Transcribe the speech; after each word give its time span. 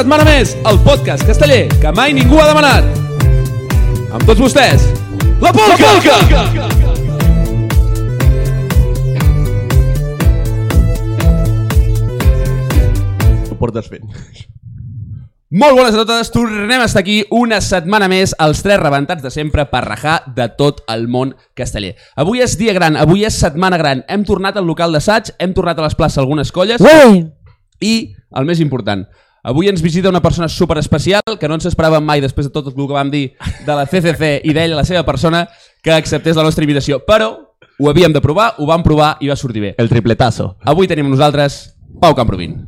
setmana 0.00 0.24
més, 0.24 0.54
el 0.64 0.78
podcast 0.80 1.26
casteller 1.28 1.66
que 1.76 1.90
mai 1.92 2.14
ningú 2.16 2.38
ha 2.40 2.46
demanat. 2.48 2.86
Amb 4.16 4.22
tots 4.24 4.40
vostès, 4.40 4.86
la 5.42 5.52
Polca! 5.52 5.76
La 5.76 6.00
Polca! 6.00 6.68
Ho 13.50 13.60
portes 13.60 13.92
fent. 13.92 14.08
Molt 15.50 15.76
bones 15.76 15.92
a 15.92 16.00
totes, 16.00 16.32
tornem 16.32 16.80
a 16.80 16.88
estar 16.88 17.04
aquí 17.04 17.20
una 17.36 17.60
setmana 17.60 18.08
més, 18.08 18.32
els 18.40 18.64
tres 18.64 18.80
rebentats 18.80 19.20
de 19.20 19.34
sempre 19.34 19.68
per 19.68 19.84
rajar 19.84 20.22
de 20.32 20.48
tot 20.56 20.80
el 20.88 21.08
món 21.12 21.36
casteller. 21.58 21.96
Avui 22.16 22.40
és 22.40 22.56
dia 22.56 22.72
gran, 22.72 22.96
avui 22.96 23.26
és 23.28 23.36
setmana 23.36 23.76
gran, 23.76 24.00
hem 24.08 24.24
tornat 24.24 24.56
al 24.56 24.64
local 24.64 24.96
d'assaig, 24.96 25.34
hem 25.36 25.52
tornat 25.52 25.76
a 25.76 25.90
les 25.90 25.98
places 25.98 26.22
algunes 26.22 26.54
colles 26.54 26.80
Ué! 26.80 27.26
i, 27.84 28.14
el 28.38 28.46
més 28.48 28.62
important, 28.64 29.04
avui 29.42 29.68
ens 29.68 29.82
visita 29.82 30.08
una 30.08 30.22
persona 30.22 30.48
super 30.48 30.78
especial 30.78 31.22
que 31.38 31.48
no 31.48 31.56
ens 31.56 31.68
esperàvem 31.70 32.04
mai 32.04 32.20
després 32.20 32.48
de 32.48 32.52
tot 32.52 32.68
el 32.70 32.74
que 32.76 32.92
vam 32.92 33.10
dir 33.10 33.24
de 33.66 33.76
la 33.76 33.86
CCC 33.86 34.40
i 34.44 34.54
d'ell, 34.56 34.76
la 34.76 34.84
seva 34.84 35.04
persona, 35.06 35.46
que 35.82 35.92
acceptés 35.92 36.36
la 36.36 36.44
nostra 36.44 36.64
invitació. 36.64 37.00
Però 37.06 37.30
ho 37.80 37.88
havíem 37.88 38.12
de 38.12 38.20
provar, 38.20 38.54
ho 38.58 38.66
vam 38.68 38.84
provar 38.84 39.16
i 39.20 39.30
va 39.30 39.36
sortir 39.36 39.62
bé. 39.64 39.74
El 39.78 39.88
tripletazo. 39.88 40.54
Avui 40.68 40.88
tenim 40.88 41.08
amb 41.08 41.16
nosaltres 41.16 41.62
Pau 42.00 42.14
Camprovin. 42.14 42.58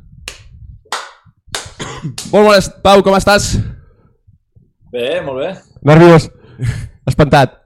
Molt 2.32 2.46
bones, 2.48 2.68
Pau, 2.82 3.02
com 3.04 3.14
estàs? 3.14 3.52
Bé, 4.92 5.20
molt 5.24 5.38
bé. 5.44 5.52
Nerviós. 5.86 6.28
Espantat. 7.06 7.60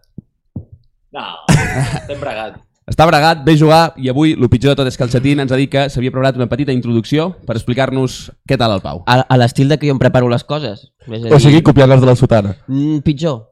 No, 1.16 1.26
estem 1.48 2.20
bregat. 2.20 2.65
Està 2.86 3.02
bregat, 3.02 3.40
ve 3.42 3.56
jugar 3.58 3.96
i 3.98 4.06
avui 4.12 4.36
el 4.36 4.46
pitjor 4.46 4.70
de 4.70 4.78
tot 4.78 4.86
és 4.86 4.94
que 4.94 5.02
el 5.02 5.10
Xatín 5.10 5.40
ens 5.42 5.50
ha 5.50 5.56
dit 5.58 5.70
que 5.72 5.88
s'havia 5.90 6.12
preparat 6.14 6.36
una 6.38 6.46
petita 6.46 6.70
introducció 6.70 7.32
per 7.42 7.56
explicar-nos 7.56 8.18
què 8.46 8.54
tal 8.60 8.76
el 8.76 8.82
Pau. 8.84 9.00
A, 9.10 9.24
a 9.26 9.38
l'estil 9.40 9.66
de 9.72 9.74
que 9.80 9.88
jo 9.88 9.96
em 9.96 9.98
preparo 9.98 10.28
les 10.30 10.44
coses. 10.46 10.84
És 11.02 11.24
a 11.26 11.32
O 11.34 11.40
sigui, 11.42 11.64
copiant-les 11.66 12.04
de 12.04 12.06
la 12.06 12.14
sotana. 12.14 12.52
Mm, 12.70 13.00
pitjor. 13.08 13.48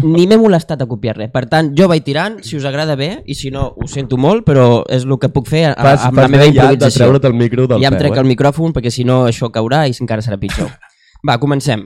Ni 0.00 0.24
m'he 0.24 0.38
molestat 0.40 0.80
a 0.80 0.86
copiar 0.88 1.18
res. 1.18 1.28
Per 1.34 1.42
tant, 1.52 1.74
jo 1.76 1.90
vaig 1.92 2.06
tirant, 2.06 2.38
si 2.40 2.56
us 2.56 2.64
agrada 2.70 2.96
bé, 2.96 3.10
i 3.28 3.36
si 3.36 3.52
no, 3.52 3.66
ho 3.76 3.90
sento 3.90 4.16
molt, 4.16 4.46
però 4.48 4.80
és 4.88 5.04
el 5.04 5.12
que 5.20 5.28
puc 5.34 5.52
fer 5.52 5.66
a, 5.74 5.76
Fas, 5.76 6.08
amb 6.08 6.24
la 6.24 6.30
meva 6.32 6.46
bé 6.46 6.48
ja 6.48 6.70
de 6.70 6.78
improvisació. 6.78 7.04
treure't 7.04 7.28
el 7.28 7.36
micro 7.42 7.68
del 7.68 7.84
ja 7.84 7.92
em 7.92 7.98
peu, 7.98 8.06
trec 8.06 8.16
eh? 8.16 8.24
el 8.24 8.32
micròfon, 8.32 8.72
perquè 8.78 8.94
si 8.96 9.04
no 9.04 9.26
això 9.28 9.52
caurà 9.52 9.84
i 9.84 9.92
encara 10.00 10.24
serà 10.24 10.40
pitjor. 10.40 10.72
Va, 11.28 11.36
comencem. 11.36 11.84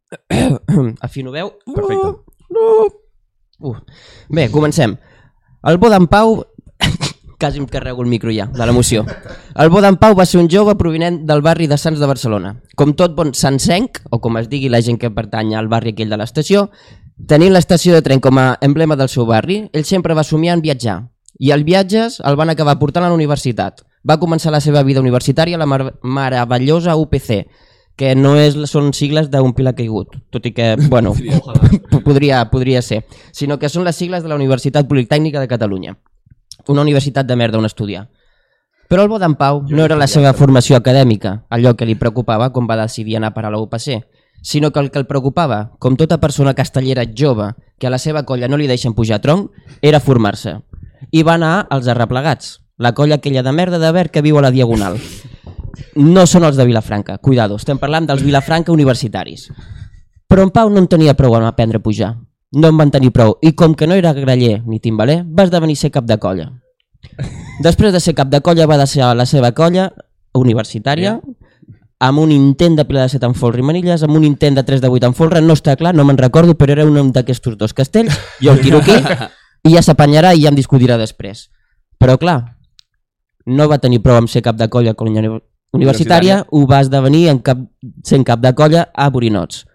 Afino 1.04 1.36
veu? 1.36 1.52
Perfecte. 1.68 2.16
Uh. 3.60 3.76
Bé, 4.32 4.48
comencem. 4.48 4.96
El 5.62 5.76
bo 5.76 5.90
d'en 5.92 6.06
Pau... 6.08 6.38
Quasi 7.40 7.58
em 7.60 7.66
carrego 7.68 8.02
el 8.02 8.08
micro 8.08 8.32
ja, 8.32 8.46
de 8.52 8.66
l'emoció. 8.68 9.04
El 9.56 9.70
bo 9.72 9.80
d'en 9.84 9.96
Pau 10.00 10.14
va 10.16 10.26
ser 10.28 10.40
un 10.40 10.48
jove 10.52 10.74
provinent 10.80 11.22
del 11.28 11.40
barri 11.44 11.66
de 11.68 11.76
Sants 11.80 12.00
de 12.00 12.08
Barcelona. 12.08 12.54
Com 12.76 12.92
tot 12.96 13.14
bon 13.16 13.32
sansenc, 13.36 14.02
o 14.12 14.20
com 14.20 14.36
es 14.40 14.48
digui 14.48 14.68
la 14.72 14.80
gent 14.84 14.98
que 15.00 15.12
pertany 15.12 15.54
al 15.56 15.68
barri 15.72 15.94
aquell 15.94 16.12
de 16.12 16.18
l'estació, 16.20 16.66
tenint 17.28 17.52
l'estació 17.52 17.96
de 17.96 18.02
tren 18.04 18.20
com 18.20 18.40
a 18.40 18.58
emblema 18.64 18.96
del 18.96 19.08
seu 19.12 19.28
barri, 19.28 19.62
ell 19.72 19.88
sempre 19.88 20.16
va 20.16 20.24
somiar 20.24 20.56
en 20.56 20.64
viatjar. 20.64 20.98
I 21.40 21.52
els 21.56 21.64
viatges 21.64 22.20
el 22.28 22.36
van 22.36 22.52
acabar 22.52 22.78
portant 22.80 23.04
a 23.04 23.12
la 23.12 23.16
universitat. 23.16 23.84
Va 24.04 24.20
començar 24.20 24.52
la 24.52 24.60
seva 24.64 24.84
vida 24.84 25.00
universitària 25.00 25.56
a 25.56 25.64
la 25.64 25.68
meravellosa 25.68 26.96
UPC, 26.96 27.44
que 27.96 28.14
no 28.16 28.36
és, 28.40 28.56
són 28.70 28.92
sigles 28.96 29.28
d'un 29.32 29.52
pilar 29.56 29.74
caigut, 29.76 30.16
tot 30.32 30.46
i 30.48 30.54
que, 30.56 30.74
bueno, 30.88 31.12
podria, 32.06 32.44
podria 32.52 32.82
ser, 32.82 33.02
sinó 33.32 33.58
que 33.58 33.68
són 33.68 33.84
les 33.84 33.96
sigles 33.96 34.22
de 34.24 34.30
la 34.30 34.38
Universitat 34.38 34.88
Politècnica 34.88 35.40
de 35.40 35.50
Catalunya. 35.50 35.96
Una 36.68 36.82
universitat 36.82 37.26
de 37.26 37.36
merda 37.36 37.58
on 37.58 37.68
estudiar. 37.68 38.06
Però 38.90 39.04
el 39.04 39.10
bo 39.10 39.20
d'en 39.22 39.36
Pau 39.38 39.60
no 39.70 39.84
era 39.84 39.98
la 39.98 40.08
seva 40.10 40.32
formació 40.34 40.74
acadèmica, 40.76 41.44
allò 41.48 41.76
que 41.78 41.86
li 41.86 41.94
preocupava 41.94 42.48
quan 42.50 42.66
va 42.66 42.78
decidir 42.80 43.16
anar 43.16 43.34
parar 43.34 43.52
a 43.52 43.54
la 43.54 43.60
UPC, 43.62 44.00
sinó 44.42 44.72
que 44.72 44.80
el 44.80 44.90
que 44.90 44.98
el 44.98 45.06
preocupava, 45.06 45.76
com 45.78 45.96
tota 45.96 46.18
persona 46.18 46.54
castellera 46.54 47.04
jove 47.06 47.52
que 47.78 47.86
a 47.86 47.90
la 47.90 48.00
seva 48.02 48.24
colla 48.24 48.48
no 48.48 48.58
li 48.58 48.66
deixen 48.66 48.94
pujar 48.94 49.20
a 49.20 49.22
tronc, 49.22 49.52
era 49.80 50.00
formar-se. 50.00 50.56
I 51.12 51.22
va 51.22 51.36
anar 51.38 51.66
als 51.70 51.88
arreplegats, 51.88 52.58
la 52.78 52.94
colla 52.94 53.20
aquella 53.20 53.42
de 53.42 53.52
merda 53.52 53.78
de 53.78 53.92
verd 53.92 54.10
que 54.10 54.22
viu 54.26 54.38
a 54.38 54.42
la 54.42 54.50
Diagonal. 54.50 54.98
No 55.96 56.26
són 56.26 56.44
els 56.48 56.56
de 56.56 56.66
Vilafranca, 56.68 57.18
cuidado, 57.18 57.56
estem 57.56 57.78
parlant 57.78 58.06
dels 58.08 58.24
Vilafranca 58.24 58.72
universitaris. 58.72 59.48
Però 60.30 60.44
en 60.46 60.52
Pau 60.54 60.70
no 60.70 60.78
en 60.82 60.88
tenia 60.88 61.16
prou 61.18 61.34
amb 61.36 61.48
aprendre 61.48 61.80
a 61.80 61.82
pujar. 61.82 62.14
No 62.52 62.70
en 62.70 62.78
van 62.78 62.90
tenir 62.90 63.12
prou, 63.14 63.36
i 63.42 63.52
com 63.54 63.74
que 63.78 63.86
no 63.86 63.94
era 63.94 64.12
graller 64.12 64.60
ni 64.66 64.80
timbaler, 64.82 65.22
va 65.24 65.46
esdevenir 65.46 65.76
ser 65.78 65.92
cap 65.94 66.06
de 66.06 66.18
colla. 66.18 66.50
Després 67.62 67.92
de 67.92 68.00
ser 68.00 68.14
cap 68.14 68.30
de 68.30 68.40
colla 68.40 68.66
va 68.66 68.78
deixar 68.80 69.12
la 69.14 69.26
seva 69.26 69.52
colla 69.56 69.90
universitària 70.34 71.20
amb 72.00 72.18
un 72.18 72.32
intent 72.32 72.78
de 72.78 72.86
ple 72.88 73.02
de 73.02 73.08
set 73.12 73.24
en 73.26 73.34
folre 73.36 73.60
i 73.60 73.66
manilles, 73.66 74.02
amb 74.02 74.16
un 74.16 74.24
intent 74.24 74.56
de 74.56 74.64
3 74.64 74.80
de 74.80 74.88
8 74.88 75.10
en 75.10 75.14
folre, 75.14 75.42
no 75.44 75.54
està 75.54 75.76
clar, 75.76 75.92
no 75.94 76.06
me'n 76.08 76.18
recordo, 76.18 76.56
però 76.56 76.72
era 76.72 76.86
un 76.88 77.12
d'aquests 77.12 77.58
dos 77.60 77.76
castells, 77.76 78.16
jo 78.40 78.54
el 78.54 78.62
tiro 78.64 78.80
aquí, 78.80 78.96
i 79.68 79.74
ja 79.74 79.82
s'apanyarà 79.84 80.32
i 80.34 80.46
ja 80.46 80.48
em 80.48 80.56
discutirà 80.56 80.96
després. 80.96 81.50
Però 82.00 82.16
clar, 82.16 82.38
no 83.44 83.68
va 83.68 83.78
tenir 83.78 84.00
prou 84.00 84.16
amb 84.16 84.32
ser 84.32 84.40
cap 84.42 84.56
de 84.56 84.70
colla 84.72 84.96
con 85.70 85.80
la 85.80 85.84
uni- 85.84 85.86
universitària, 85.86 86.46
ho 86.50 86.66
va 86.66 86.80
esdevenir 86.80 87.28
en 87.28 87.38
cap, 87.38 87.58
sent 88.04 88.24
cap 88.24 88.40
de 88.40 88.52
colla 88.54 88.88
a 88.94 89.08
Borinots. 89.10 89.66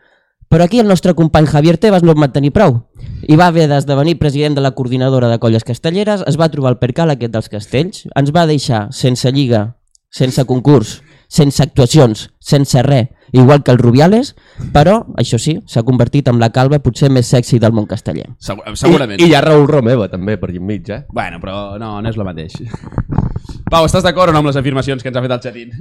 Però 0.49 0.63
aquí 0.63 0.79
el 0.79 0.87
nostre 0.87 1.13
company 1.15 1.47
Javier 1.47 1.77
Tebas 1.77 2.03
no 2.03 2.11
en 2.11 2.21
va 2.21 2.27
tenir 2.31 2.51
prou. 2.53 2.83
I 3.27 3.35
va 3.35 3.47
haver 3.47 3.67
d'esdevenir 3.67 4.19
president 4.19 4.53
de 4.55 4.61
la 4.61 4.71
coordinadora 4.71 5.27
de 5.29 5.39
colles 5.39 5.63
castelleres, 5.63 6.21
es 6.27 6.37
va 6.39 6.49
trobar 6.49 6.71
el 6.71 6.77
percal 6.77 7.09
aquest 7.09 7.31
dels 7.33 7.49
castells, 7.49 8.03
ens 8.15 8.31
va 8.31 8.45
deixar 8.45 8.87
sense 8.91 9.31
lliga, 9.31 9.75
sense 10.11 10.45
concurs, 10.45 11.01
sense 11.27 11.63
actuacions, 11.63 12.29
sense 12.39 12.81
res, 12.83 13.09
igual 13.31 13.63
que 13.63 13.71
el 13.71 13.79
Rubiales, 13.79 14.35
però, 14.73 15.01
això 15.19 15.39
sí, 15.41 15.57
s'ha 15.67 15.83
convertit 15.83 16.29
en 16.31 16.39
la 16.39 16.51
calva 16.55 16.79
potser 16.83 17.09
més 17.11 17.27
sexy 17.27 17.59
del 17.59 17.75
món 17.75 17.87
casteller. 17.89 18.29
Segur, 18.39 18.75
segurament. 18.79 19.19
I, 19.19 19.27
I 19.27 19.31
hi 19.31 19.35
ha 19.35 19.43
Raül 19.45 19.67
Romeva, 19.67 20.07
també, 20.11 20.37
per 20.41 20.49
allà 20.51 20.61
enmig, 20.61 20.89
eh? 20.93 21.03
Bueno, 21.13 21.41
però 21.43 21.77
no, 21.81 21.97
no 22.01 22.11
és 22.11 22.17
el 22.17 22.27
mateix. 22.27 22.57
Pau, 23.71 23.85
estàs 23.85 24.05
d'acord 24.05 24.31
o 24.31 24.35
no 24.35 24.43
amb 24.43 24.51
les 24.51 24.59
afirmacions 24.61 25.03
que 25.03 25.11
ens 25.11 25.17
ha 25.19 25.25
fet 25.25 25.35
el 25.35 25.43
Xatín? 25.43 25.73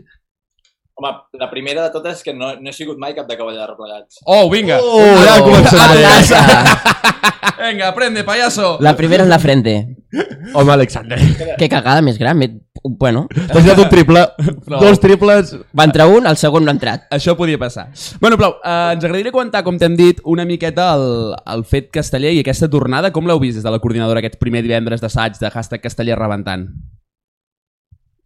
Home, 0.96 1.10
la 1.40 1.48
primera 1.50 1.82
de 1.82 1.90
totes 1.90 2.20
és 2.20 2.22
que 2.22 2.32
no, 2.34 2.52
no 2.60 2.70
he 2.70 2.72
sigut 2.72 2.98
mai 3.02 3.14
cap 3.16 3.26
de 3.26 3.34
cavall 3.36 3.56
de 3.58 3.66
replegats. 3.66 4.20
Oh, 4.30 4.48
vinga! 4.50 4.76
Oh, 4.78 5.00
ja 5.24 5.40
comencem 5.42 5.80
bé. 5.90 6.04
Vinga, 7.64 7.88
aprende, 7.88 8.22
payaso! 8.24 8.76
La 8.80 8.94
primera 8.96 9.22
en 9.24 9.28
la 9.30 9.38
frente. 9.38 9.96
Home, 10.54 10.72
Alexander. 10.72 11.18
Que 11.58 11.68
cagada 11.68 12.02
més 12.02 12.18
gran. 12.18 12.38
Me- 12.38 12.60
Bueno, 12.84 13.22
T'has 13.32 13.64
donat 13.64 13.78
un 13.80 13.88
triple, 13.88 14.20
No. 14.68 14.76
dos 14.78 14.98
triples... 15.00 15.54
va 15.78 15.84
entrar 15.88 16.04
un, 16.06 16.26
el 16.28 16.36
segon 16.36 16.66
no 16.66 16.70
ha 16.70 16.74
entrat. 16.74 17.06
Això 17.16 17.32
podia 17.38 17.56
passar. 17.56 17.86
Bueno, 18.20 18.36
Plau, 18.36 18.58
eh, 18.60 18.90
ens 18.92 19.06
agradaria 19.06 19.32
comentar, 19.32 19.62
com 19.64 19.78
t'hem 19.80 19.94
dit, 19.96 20.20
una 20.28 20.44
miqueta 20.44 20.90
el, 20.98 21.32
el 21.54 21.64
fet 21.64 21.88
casteller 21.94 22.34
i 22.36 22.42
aquesta 22.42 22.68
tornada. 22.68 23.08
Com 23.14 23.24
l'heu 23.30 23.40
vist 23.40 23.56
des 23.56 23.64
de 23.64 23.72
la 23.72 23.80
coordinadora 23.80 24.20
aquest 24.20 24.36
primer 24.42 24.60
divendres 24.66 25.00
d'assaig 25.00 25.38
de 25.40 25.48
hashtag 25.54 25.80
casteller 25.86 26.18
rebentant? 26.20 26.66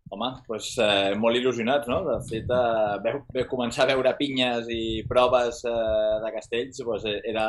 Home, 0.08 0.30
doncs 0.48 0.70
eh, 0.80 1.12
molt 1.20 1.36
il·lusionats, 1.36 1.88
no? 1.90 1.98
De 2.06 2.16
fet, 2.28 2.48
eh, 2.48 2.94
veu, 3.04 3.20
veu 3.34 3.44
començar 3.50 3.84
a 3.84 3.90
veure 3.90 4.14
pinyes 4.16 4.70
i 4.72 5.02
proves 5.08 5.60
eh, 5.68 6.14
de 6.24 6.32
castells, 6.32 6.80
doncs, 6.80 7.04
eh, 7.04 7.20
era 7.28 7.44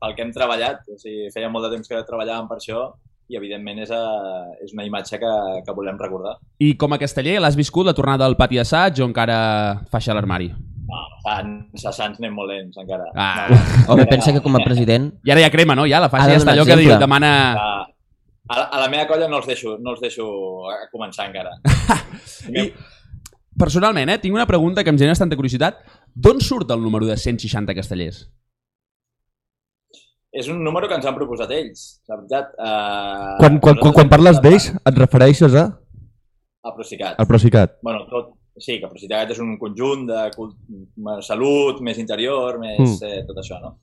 pel 0.00 0.16
que 0.16 0.24
hem 0.24 0.32
treballat. 0.32 0.86
O 0.88 0.96
sigui, 1.00 1.28
feia 1.34 1.50
molt 1.52 1.68
de 1.68 1.76
temps 1.76 1.90
que 1.90 2.00
treballàvem 2.08 2.48
per 2.48 2.58
això 2.62 2.86
i, 3.28 3.36
evidentment, 3.36 3.82
és, 3.84 3.92
eh, 3.92 4.64
és 4.64 4.72
una 4.72 4.86
imatge 4.88 5.20
que, 5.20 5.34
que 5.66 5.76
volem 5.76 6.00
recordar. 6.00 6.38
I 6.64 6.72
com 6.80 6.96
a 6.96 7.00
casteller, 7.00 7.36
l'has 7.44 7.58
viscut 7.58 7.86
la 7.86 7.96
tornada 7.96 8.24
al 8.24 8.38
pati 8.40 8.60
assaig 8.62 9.02
o 9.02 9.08
encara 9.08 9.38
faixa 9.92 10.14
a 10.14 10.16
l'armari? 10.16 10.48
No, 10.88 11.02
Sants, 11.20 11.84
a 11.84 11.92
Sants 11.92 12.22
anem 12.22 12.32
molt 12.32 12.48
lents, 12.48 12.80
encara. 12.80 13.10
Ah. 13.12 13.44
No, 13.52 13.92
Home, 13.92 14.08
pensa 14.08 14.32
que 14.32 14.40
com 14.40 14.56
a 14.56 14.64
president... 14.64 15.12
I 15.28 15.36
ara 15.36 15.44
ja 15.44 15.52
crema, 15.52 15.76
no? 15.76 15.84
Ja 15.84 16.00
la 16.00 16.08
faixa 16.08 16.32
ja 16.32 16.40
està 16.40 16.54
allò 16.56 16.64
que 16.64 16.72
exemple. 16.72 16.96
diu, 16.96 17.04
demana... 17.04 17.32
a, 17.52 17.68
a, 18.48 18.56
la- 18.58 18.68
a 18.72 18.80
la 18.80 18.88
meva 18.88 19.06
colla 19.06 19.28
no 19.28 19.38
els 19.42 19.46
deixo, 19.46 19.76
no 19.78 19.92
els 19.94 20.00
deixo 20.00 20.24
a 20.72 20.78
començar 20.92 21.28
encara. 21.28 21.52
I, 22.54 22.72
personalment, 23.58 24.08
eh, 24.14 24.18
tinc 24.22 24.34
una 24.34 24.46
pregunta 24.46 24.82
que 24.84 24.90
em 24.94 24.98
genera 24.98 25.18
tanta 25.18 25.36
curiositat. 25.36 25.80
D'on 26.14 26.40
surt 26.40 26.70
el 26.74 26.80
número 26.82 27.06
de 27.06 27.16
160 27.16 27.74
castellers? 27.76 28.24
És 30.30 30.48
un 30.52 30.58
número 30.62 30.88
que 30.90 30.94
ens 30.98 31.06
han 31.08 31.16
proposat 31.16 31.50
ells, 31.56 31.84
la 32.08 32.18
veritat. 32.20 32.50
Eh, 32.60 33.36
Quan, 33.40 33.56
quan, 33.64 33.78
quan, 33.80 33.94
quan 33.96 34.10
parles 34.12 34.40
d'ells, 34.44 34.66
et 34.76 34.98
refereixes 35.00 35.54
a... 35.56 35.64
A 36.68 36.72
Procicat. 36.76 37.14
al 37.22 37.26
Procicat. 37.30 37.78
Bueno, 37.86 38.02
tot, 38.10 38.34
sí, 38.60 38.76
que 38.82 38.90
Procicat 38.90 39.30
és 39.32 39.38
un 39.40 39.54
conjunt 39.60 40.04
de 40.10 40.26
salut, 41.24 41.80
més 41.86 41.98
interior, 42.02 42.58
més 42.60 42.76
Mm. 42.78 43.08
eh, 43.08 43.22
tot 43.26 43.38
això, 43.40 43.56
no? 43.62 43.78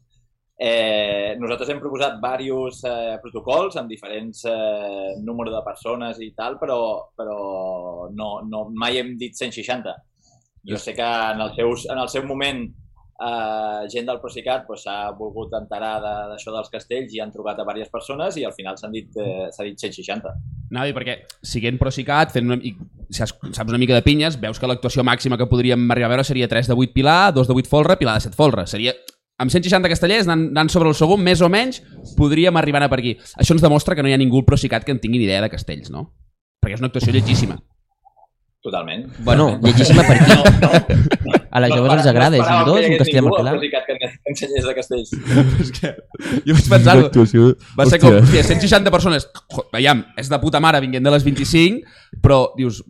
Eh, 0.57 1.35
nosaltres 1.35 1.69
hem 1.73 1.81
proposat 1.83 2.15
diversos 2.15 2.77
eh, 2.87 3.17
protocols 3.21 3.75
amb 3.75 3.89
diferents 3.91 4.45
eh, 4.47 5.17
número 5.25 5.51
de 5.51 5.59
persones 5.65 6.21
i 6.23 6.29
tal, 6.37 6.55
però, 6.61 6.77
però 7.17 8.07
no, 8.15 8.29
no, 8.47 8.69
mai 8.71 9.01
hem 9.01 9.17
dit 9.19 9.35
160. 9.35 9.91
Jo 10.65 10.79
sé 10.81 10.95
que 10.97 11.03
en 11.03 11.41
el, 11.43 11.51
seus, 11.57 11.83
en 11.91 11.99
el 11.99 12.07
seu 12.09 12.23
moment 12.25 12.63
eh, 12.65 13.81
gent 13.91 14.07
del 14.07 14.21
Procicat 14.23 14.63
s'ha 14.79 15.11
volgut 15.19 15.51
enterar 15.59 15.97
de- 16.01 16.13
d'això 16.31 16.53
dels 16.55 16.71
castells 16.71 17.13
i 17.13 17.19
han 17.21 17.31
trucat 17.35 17.59
a 17.59 17.65
diverses 17.67 17.91
persones 17.91 18.37
i 18.39 18.45
al 18.47 18.55
final 18.55 18.79
dit, 18.95 19.11
eh, 19.19 19.49
s'ha 19.51 19.63
dit 19.67 19.77
160. 19.77 20.31
Anava 20.71 20.85
a 20.85 20.89
dir, 20.89 20.95
perquè 20.95 21.17
siguent 21.45 21.77
Procicat, 21.77 22.31
fent 22.33 22.47
una, 22.49 22.57
i 22.63 22.71
saps 23.11 23.37
una 23.69 23.77
mica 23.77 23.93
de 23.93 24.01
pinyes, 24.07 24.39
veus 24.41 24.57
que 24.57 24.67
l'actuació 24.71 25.03
màxima 25.03 25.37
que 25.37 25.45
podríem 25.51 25.83
arribar 25.91 26.07
a 26.09 26.15
veure 26.15 26.23
seria 26.25 26.47
3 26.47 26.71
de 26.71 26.79
8 26.79 26.95
Pilar, 26.95 27.33
2 27.35 27.51
de 27.51 27.59
8 27.59 27.69
Folra, 27.69 27.99
Pilar 27.99 28.15
de 28.17 28.25
7 28.29 28.35
Folra. 28.39 28.65
Seria, 28.65 28.95
amb 29.37 29.51
160 29.51 29.91
castellers, 29.91 30.27
anant, 30.29 30.49
anant 30.53 30.71
sobre 30.71 30.89
el 30.91 30.97
segon, 30.97 31.23
més 31.23 31.41
o 31.43 31.49
menys, 31.51 31.81
podríem 32.17 32.55
arribar 32.57 32.83
a 32.85 32.89
per 32.91 33.01
aquí. 33.01 33.15
Això 33.35 33.55
ens 33.55 33.63
demostra 33.63 33.95
que 33.95 34.03
no 34.05 34.11
hi 34.11 34.15
ha 34.15 34.21
ningú 34.21 34.41
al 34.41 34.47
Procicat 34.47 34.85
que 34.87 34.95
en 34.95 35.01
tingui 35.03 35.19
ni 35.19 35.27
idea 35.27 35.43
de 35.43 35.51
castells, 35.51 35.91
no? 35.91 36.09
Perquè 36.63 36.79
és 36.79 36.83
una 36.83 36.91
actuació 36.91 37.13
lletgíssima. 37.13 37.59
Totalment. 38.65 39.11
Bueno, 39.21 39.59
llegíssima 39.61 40.03
per 40.07 40.17
aquí. 40.17 40.31
No, 40.31 40.69
no, 40.69 41.34
A 41.55 41.61
les 41.63 41.71
joves 41.71 41.93
els 41.95 42.07
agrada, 42.11 42.35
és 42.35 42.43
un 42.51 42.65
dos, 42.67 42.75
un 42.75 42.83
hagués 42.83 42.99
castell 42.99 43.19
amb 43.21 43.27
ningú 43.29 43.35
el 43.39 43.47
al 43.47 43.53
Pilar. 43.53 43.53
Procicat 43.55 43.85
que 43.87 43.93
en- 43.95 44.15
ensenyés 44.33 44.65
de 44.67 44.73
castells. 44.75 45.11
és 45.63 45.69
que 45.77 45.91
jo 46.49 46.55
vaig 46.57 46.65
pensar 46.73 46.95
Actuació. 47.05 47.51
Va 47.79 47.85
ser 47.87 47.99
com, 48.03 48.17
hòstia, 48.19 48.43
160 48.49 48.91
persones, 48.91 49.27
veiem, 49.71 50.01
és 50.19 50.27
de 50.33 50.39
puta 50.43 50.59
mare 50.59 50.81
vinguent 50.83 51.05
de 51.07 51.13
les 51.15 51.23
25, 51.23 51.85
però 52.25 52.41
dius, 52.57 52.81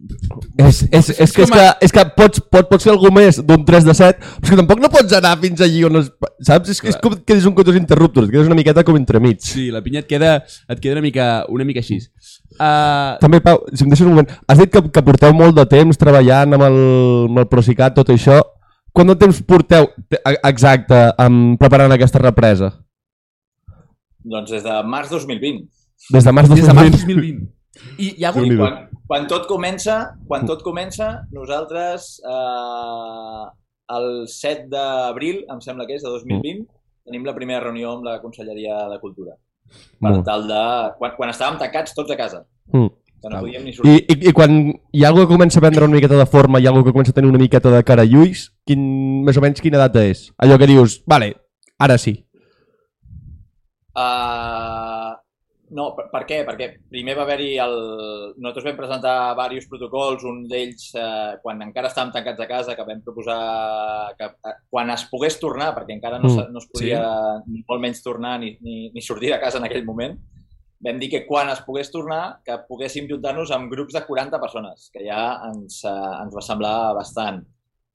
És, 0.58 0.82
és, 0.90 1.10
és, 1.14 1.32
que, 1.36 1.44
és, 1.46 1.52
que, 1.52 1.62
a- 1.62 1.76
és 1.86 1.94
que 1.94 2.06
pot, 2.18 2.40
pot, 2.54 2.68
pot 2.72 2.82
ser 2.82 2.92
algú 2.96 3.12
més 3.14 3.38
d'un 3.46 3.64
3 3.68 3.86
de 3.86 3.94
7, 3.98 4.20
però 4.42 4.50
que 4.56 4.60
tampoc 4.64 4.82
no 4.82 4.90
pots 4.94 5.14
anar 5.20 5.36
fins 5.44 5.62
allí 5.66 5.84
on 5.88 6.02
es... 6.02 6.10
Saps? 6.46 6.70
És, 6.74 6.82
que 6.82 6.90
és 6.92 6.98
com 7.02 7.14
que 7.22 7.38
és 7.38 7.46
un 7.48 7.54
cotos 7.58 7.78
interruptors, 7.78 8.30
que 8.32 8.42
és 8.42 8.50
una 8.50 8.58
miqueta 8.58 8.84
com 8.88 8.98
entremig. 8.98 9.40
sí, 9.46 9.70
la 9.74 9.82
pinya 9.86 10.02
et 10.04 10.10
queda, 10.10 10.40
et 10.70 10.82
queda 10.82 10.98
una 10.98 11.06
mica, 11.06 11.30
una 11.54 11.64
mica 11.68 11.80
així. 11.86 12.00
Uh, 12.56 13.16
També, 13.20 13.42
Pau, 13.44 13.62
si 13.76 13.84
em 13.84 13.90
deixes 13.92 14.06
un 14.08 14.14
moment, 14.14 14.30
has 14.48 14.60
dit 14.62 14.72
que, 14.72 14.82
que 14.90 15.02
porteu 15.04 15.34
molt 15.36 15.56
de 15.58 15.66
temps 15.68 15.98
treballant 16.00 16.54
amb 16.56 16.64
el, 16.68 16.78
amb 17.30 17.42
el 17.44 17.48
Procicat, 17.52 17.96
tot 17.98 18.12
això. 18.14 18.40
Quant 18.96 19.12
de 19.12 19.16
temps 19.20 19.42
porteu 19.44 19.90
exacte 20.48 20.98
amb, 21.20 21.58
preparant 21.60 21.92
aquesta 21.92 22.22
represa? 22.22 22.72
Doncs 24.26 24.54
des 24.56 24.64
de 24.66 24.76
març 24.88 25.12
2020. 25.12 25.66
Des 26.16 26.26
de 26.26 26.34
març 26.34 26.54
des 26.54 26.64
de 26.64 26.76
març 26.78 26.96
2020. 26.96 27.04
2020. 27.04 27.44
I 28.00 28.08
hi 28.08 28.24
ha 28.24 28.32
hagut... 28.32 28.46
Déu-n'hi-do. 28.46 28.64
Quan, 28.64 29.02
quan 29.10 29.28
tot 29.30 29.50
comença, 29.52 29.98
quan 30.30 30.48
tot 30.48 30.64
comença, 30.64 31.10
nosaltres 31.36 32.08
eh, 32.24 33.44
el 33.98 34.08
7 34.32 34.70
d'abril, 34.72 35.44
em 35.52 35.60
sembla 35.62 35.86
que 35.90 36.00
és, 36.00 36.06
de 36.06 36.14
2020, 36.16 36.64
tenim 37.06 37.28
la 37.28 37.36
primera 37.36 37.66
reunió 37.68 37.98
amb 37.98 38.08
la 38.08 38.18
Conselleria 38.24 38.80
de 38.94 39.02
Cultura. 39.04 39.36
Per 40.00 40.08
Molt. 40.08 40.24
tal 40.26 40.48
de... 40.48 40.64
Quan, 41.02 41.18
quan 41.20 41.36
estàvem 41.36 41.60
tancats 41.62 41.98
tots 41.98 42.16
a 42.16 42.20
casa, 42.22 42.46
Mm. 42.74 42.90
Que 43.26 43.34
no 43.34 43.42
podíem 43.42 43.66
ni 43.66 43.74
I, 43.74 43.76
sortir. 43.80 44.06
i, 44.06 44.30
I 44.30 44.36
quan 44.38 44.62
hi 44.94 45.04
ha 45.04 45.10
algú 45.10 45.26
que 45.26 45.34
comença 45.34 45.60
a 45.60 45.66
prendre 45.66 45.88
una 45.88 45.98
miqueta 45.98 46.20
de 46.20 46.30
forma, 46.30 46.62
hi 46.62 46.70
ha 46.70 46.74
algú 46.74 46.86
que 46.86 46.94
comença 46.94 47.16
a 47.16 47.18
tenir 47.18 47.34
una 47.34 47.42
miqueta 47.42 47.74
de 47.74 47.82
cara 47.88 48.06
i 48.06 48.16
ulls, 48.22 48.52
quin, 48.70 48.86
més 49.26 49.38
o 49.38 49.44
menys 49.44 49.64
quina 49.66 49.82
data 49.82 50.06
és? 50.06 50.30
Allò 50.38 50.60
que 50.62 50.70
dius, 50.70 51.02
vale, 51.10 51.34
ara 51.82 51.98
sí. 52.02 52.20
Uh, 53.96 55.16
no, 55.76 55.88
per, 55.96 56.06
per 56.12 56.22
què? 56.28 56.42
Perquè 56.46 56.68
primer 56.92 57.16
va 57.18 57.24
haver-hi 57.24 57.56
el... 57.64 57.76
Nosaltres 58.36 58.68
vam 58.68 58.78
presentar 58.78 59.16
diversos 59.40 59.70
protocols, 59.72 60.26
un 60.28 60.44
d'ells 60.52 60.92
uh, 61.00 61.40
quan 61.42 61.64
encara 61.66 61.90
estàvem 61.90 62.14
tancats 62.14 62.44
a 62.44 62.50
casa, 62.52 62.76
que 62.78 62.86
vam 62.86 63.02
proposar 63.08 63.40
que 64.20 64.30
uh, 64.36 64.56
quan 64.70 64.92
es 64.94 65.08
pogués 65.10 65.40
tornar, 65.42 65.72
perquè 65.78 65.98
encara 65.98 66.20
no, 66.22 66.30
Mm, 66.36 66.52
no 66.52 66.60
es 66.60 66.68
podia 66.68 67.02
ni 67.48 67.64
molt 67.64 67.82
menys 67.82 68.04
tornar 68.04 68.38
ni, 68.42 68.58
ni, 68.62 68.90
ni 68.94 69.02
sortir 69.02 69.32
de 69.32 69.40
casa 69.40 69.62
en 69.62 69.66
aquell 69.66 69.86
moment, 69.88 70.18
vam 70.84 71.00
dir 71.00 71.10
que 71.12 71.24
quan 71.28 71.50
es 71.54 71.62
pogués 71.66 71.92
tornar, 71.92 72.40
que 72.46 72.58
poguéssim 72.70 73.08
juntar-nos 73.10 73.52
amb 73.56 73.72
grups 73.72 73.96
de 73.96 74.04
40 74.06 74.40
persones, 74.42 74.90
que 74.94 75.06
ja 75.08 75.22
ens, 75.50 75.82
uh, 75.88 76.22
ens 76.24 76.36
va 76.36 76.44
semblar 76.44 76.78
bastant. 76.98 77.44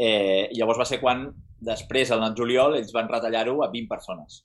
Eh, 0.00 0.48
llavors 0.56 0.80
va 0.80 0.88
ser 0.88 1.00
quan, 1.00 1.26
després, 1.60 2.10
al 2.10 2.24
de 2.24 2.30
juliol, 2.38 2.78
ells 2.78 2.94
van 2.96 3.10
retallar-ho 3.10 3.58
a 3.62 3.68
20 3.68 3.90
persones 3.90 4.44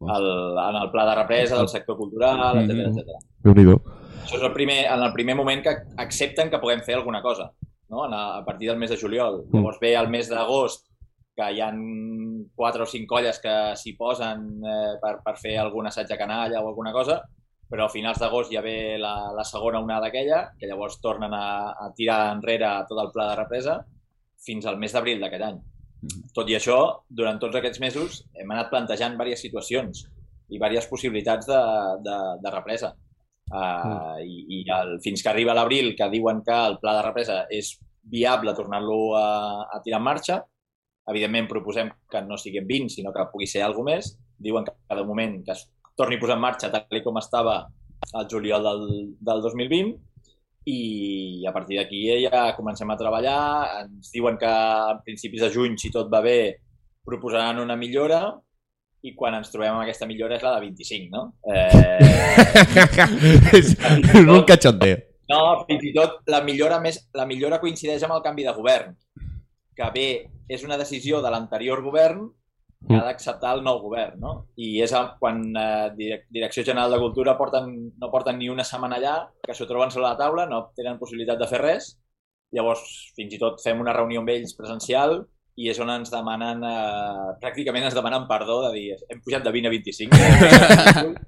el, 0.00 0.58
en 0.58 0.76
el 0.76 0.90
pla 0.90 1.06
de 1.06 1.14
represa 1.14 1.56
del 1.56 1.68
sector 1.68 1.96
cultural, 1.96 2.62
etc 2.62 2.86
etc. 2.88 3.18
déu 3.44 3.56
nhi 3.56 3.66
Això 4.20 4.36
és 4.36 4.44
el 4.46 4.52
primer, 4.54 4.84
en 4.86 5.02
el 5.02 5.12
primer 5.12 5.34
moment 5.34 5.62
que 5.64 5.72
accepten 5.98 6.50
que 6.52 6.60
puguem 6.62 6.84
fer 6.86 6.94
alguna 6.94 7.22
cosa, 7.22 7.48
no? 7.90 8.04
A 8.04 8.44
partir 8.46 8.68
del 8.68 8.78
mes 8.78 8.90
de 8.90 8.98
juliol. 9.00 9.40
Mm. 9.46 9.56
Llavors 9.56 9.80
ve 9.80 9.94
el 9.98 10.08
mes 10.12 10.28
d'agost, 10.30 10.84
que 11.34 11.48
hi 11.50 11.60
han 11.64 11.80
quatre 12.54 12.84
o 12.84 12.86
cinc 12.86 13.08
colles 13.08 13.40
que 13.42 13.54
s'hi 13.80 13.96
posen 13.98 14.44
eh, 14.60 14.94
per, 15.02 15.16
per 15.24 15.34
fer 15.40 15.56
algun 15.58 15.88
assaig 15.88 16.06
de 16.06 16.18
canalla 16.20 16.60
o 16.60 16.68
alguna 16.68 16.92
cosa, 16.92 17.20
però 17.70 17.86
a 17.86 17.92
finals 17.92 18.18
d'agost 18.18 18.50
ja 18.50 18.62
ve 18.64 18.98
la, 18.98 19.30
la 19.36 19.44
segona 19.46 19.78
onada 19.78 20.08
aquella, 20.10 20.40
que 20.58 20.66
llavors 20.66 20.98
tornen 21.00 21.34
a, 21.36 21.70
a 21.78 21.90
tirar 21.96 22.32
enrere 22.34 22.70
tot 22.88 22.98
el 22.98 23.12
pla 23.14 23.28
de 23.30 23.36
represa 23.38 23.76
fins 24.42 24.66
al 24.66 24.80
mes 24.80 24.92
d'abril 24.92 25.22
d'aquell 25.22 25.46
any. 25.46 25.60
Tot 26.34 26.48
i 26.50 26.56
això, 26.56 26.80
durant 27.06 27.38
tots 27.38 27.60
aquests 27.60 27.80
mesos 27.82 28.24
hem 28.34 28.50
anat 28.50 28.72
plantejant 28.72 29.14
diverses 29.14 29.44
situacions 29.46 30.02
i 30.48 30.56
diverses 30.56 30.88
possibilitats 30.90 31.46
de, 31.46 31.60
de, 32.02 32.18
de 32.42 32.54
represa. 32.56 32.94
Uh, 33.50 34.18
I 34.22 34.60
i 34.60 34.64
el, 34.74 34.96
fins 35.04 35.22
que 35.22 35.30
arriba 35.30 35.54
l'abril, 35.54 35.92
que 35.98 36.10
diuen 36.10 36.42
que 36.46 36.56
el 36.70 36.78
pla 36.82 36.96
de 36.98 37.06
represa 37.06 37.42
és 37.54 37.76
viable 38.10 38.54
tornar-lo 38.56 39.14
a, 39.18 39.26
a 39.70 39.80
tirar 39.84 40.00
en 40.00 40.06
marxa, 40.06 40.40
evidentment 41.10 41.48
proposem 41.50 41.90
que 42.10 42.22
no 42.26 42.38
siguin 42.38 42.66
20, 42.66 42.94
sinó 42.96 43.12
que 43.14 43.30
pugui 43.30 43.46
ser 43.50 43.62
alguna 43.66 43.94
més. 43.94 44.14
Diuen 44.40 44.66
que 44.66 44.74
cada 44.88 45.04
moment 45.04 45.40
que 45.44 45.54
torni 46.00 46.16
a 46.16 46.22
posar 46.22 46.38
en 46.40 46.44
marxa 46.46 46.72
tal 46.72 47.02
com 47.04 47.20
estava 47.20 47.60
al 48.16 48.28
juliol 48.30 48.64
del, 48.64 48.86
del 49.20 49.42
2020 49.44 49.98
i 50.70 51.46
a 51.48 51.52
partir 51.52 51.78
d'aquí 51.78 52.02
ja 52.24 52.50
comencem 52.56 52.90
a 52.90 52.98
treballar. 53.00 53.40
Ens 53.84 54.12
diuen 54.12 54.38
que 54.40 54.48
a 54.48 54.96
principis 55.04 55.44
de 55.44 55.50
juny, 55.52 55.76
si 55.80 55.92
tot 55.92 56.10
va 56.12 56.20
bé, 56.24 56.60
proposaran 57.04 57.62
una 57.62 57.76
millora 57.76 58.22
i 59.02 59.14
quan 59.16 59.38
ens 59.38 59.48
trobem 59.48 59.72
amb 59.72 59.82
aquesta 59.82 60.06
millora 60.08 60.36
és 60.36 60.42
la 60.44 60.58
de 60.58 60.66
25, 60.66 61.08
no? 61.14 61.22
Eh, 61.48 62.00
és, 63.58 63.72
és 63.72 64.26
un 64.26 64.44
cachondeo. 64.48 64.98
no, 65.30 65.40
fins 65.68 65.86
i 65.88 65.94
tot 65.96 66.20
la 66.28 66.42
millora, 66.44 66.80
més, 66.84 66.98
la 67.16 67.24
millora 67.24 67.60
coincideix 67.62 68.04
amb 68.04 68.18
el 68.18 68.24
canvi 68.26 68.44
de 68.44 68.52
govern, 68.52 68.92
que 69.76 69.88
bé, 69.94 70.08
és 70.52 70.66
una 70.66 70.76
decisió 70.76 71.22
de 71.24 71.32
l'anterior 71.32 71.80
govern 71.86 72.26
que 72.88 72.96
ha 72.96 73.04
d'acceptar 73.04 73.52
el 73.56 73.62
nou 73.62 73.78
govern, 73.82 74.18
no? 74.20 74.30
I 74.56 74.80
és 74.82 74.92
quan 75.20 75.42
eh, 75.56 75.90
Direc- 75.98 76.26
Direcció 76.32 76.64
General 76.64 76.90
de 76.94 76.98
Cultura 77.02 77.36
porten, 77.38 77.68
no 78.00 78.10
porten 78.10 78.38
ni 78.38 78.48
una 78.48 78.64
setmana 78.64 78.96
allà, 78.96 79.16
que 79.44 79.54
s'ho 79.54 79.66
troben 79.68 79.90
sobre 79.92 80.08
la 80.08 80.16
taula, 80.16 80.46
no 80.48 80.70
tenen 80.76 80.98
possibilitat 80.98 81.38
de 81.38 81.46
fer 81.50 81.60
res, 81.60 81.90
llavors 82.56 82.80
fins 83.14 83.34
i 83.36 83.38
tot 83.38 83.60
fem 83.62 83.78
una 83.80 83.92
reunió 83.94 84.20
amb 84.24 84.32
ells 84.32 84.56
presencial 84.58 85.20
i 85.60 85.68
és 85.70 85.78
on 85.82 85.90
ens 85.92 86.10
demanen, 86.10 86.64
eh, 86.64 87.28
pràcticament 87.42 87.84
ens 87.84 87.94
demanen 87.94 88.24
perdó 88.30 88.62
de 88.64 88.72
dir, 88.78 88.96
hem 89.12 89.20
pujat 89.22 89.44
de 89.44 89.52
20 89.52 89.68
a 89.68 89.74
25. 89.76 90.16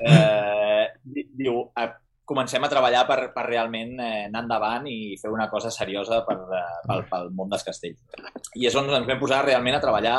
eh, 0.00 0.86
di- 1.02 1.26
diu, 1.36 1.58
eh, 1.76 1.90
comencem 2.24 2.62
a 2.64 2.70
treballar 2.70 3.02
per, 3.08 3.18
per 3.34 3.44
realment 3.48 3.98
eh, 4.00 4.24
anar 4.30 4.44
endavant 4.46 4.86
i 4.88 5.16
fer 5.20 5.30
una 5.32 5.48
cosa 5.50 5.70
seriosa 5.74 6.22
per, 6.24 6.38
eh, 6.54 6.78
pel, 6.86 7.04
pel 7.10 7.28
món 7.36 7.50
dels 7.52 7.66
castells. 7.66 7.98
I 8.56 8.68
és 8.70 8.78
on 8.78 8.88
ens 8.88 9.06
vam 9.10 9.20
posar 9.20 9.42
realment 9.44 9.76
a 9.76 9.82
treballar 9.82 10.16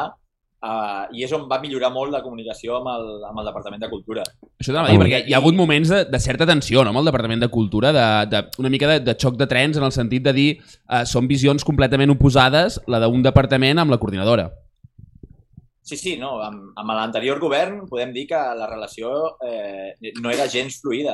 uh, 0.63 1.05
i 1.15 1.25
és 1.25 1.33
on 1.35 1.45
va 1.50 1.59
millorar 1.63 1.91
molt 1.93 2.13
la 2.13 2.21
comunicació 2.24 2.79
amb 2.79 2.91
el, 2.93 3.07
amb 3.29 3.41
el 3.41 3.50
Departament 3.50 3.83
de 3.83 3.89
Cultura. 3.91 4.25
Això 4.59 4.71
t'anava 4.71 4.89
a 4.89 4.95
dir, 4.95 5.01
perquè 5.01 5.21
hi 5.25 5.35
ha 5.35 5.39
hagut 5.41 5.57
moments 5.57 5.93
de, 5.93 6.03
de 6.12 6.21
certa 6.24 6.47
tensió 6.50 6.83
no, 6.83 6.93
amb 6.93 7.03
el 7.03 7.09
Departament 7.12 7.43
de 7.43 7.51
Cultura, 7.53 7.93
de, 7.95 8.05
de, 8.31 8.43
una 8.63 8.71
mica 8.74 8.91
de, 8.93 9.00
de 9.05 9.17
xoc 9.21 9.39
de 9.39 9.50
trens 9.51 9.79
en 9.79 9.88
el 9.88 9.95
sentit 9.95 10.25
de 10.25 10.35
dir 10.35 10.50
eh, 10.55 11.03
són 11.09 11.27
visions 11.31 11.65
completament 11.67 12.13
oposades, 12.13 12.79
la 12.88 13.01
d'un 13.05 13.25
departament 13.25 13.81
amb 13.81 13.93
la 13.93 14.00
coordinadora. 14.01 14.50
Sí, 15.85 16.00
sí, 16.01 16.15
no, 16.17 16.39
amb, 16.41 16.71
amb 16.81 16.93
l'anterior 16.97 17.38
govern 17.38 17.83
podem 17.85 18.09
dir 18.13 18.24
que 18.31 18.39
la 18.57 18.65
relació 18.65 19.12
eh, 19.45 19.93
no 20.17 20.31
era 20.33 20.47
gens 20.50 20.79
fluida. 20.81 21.13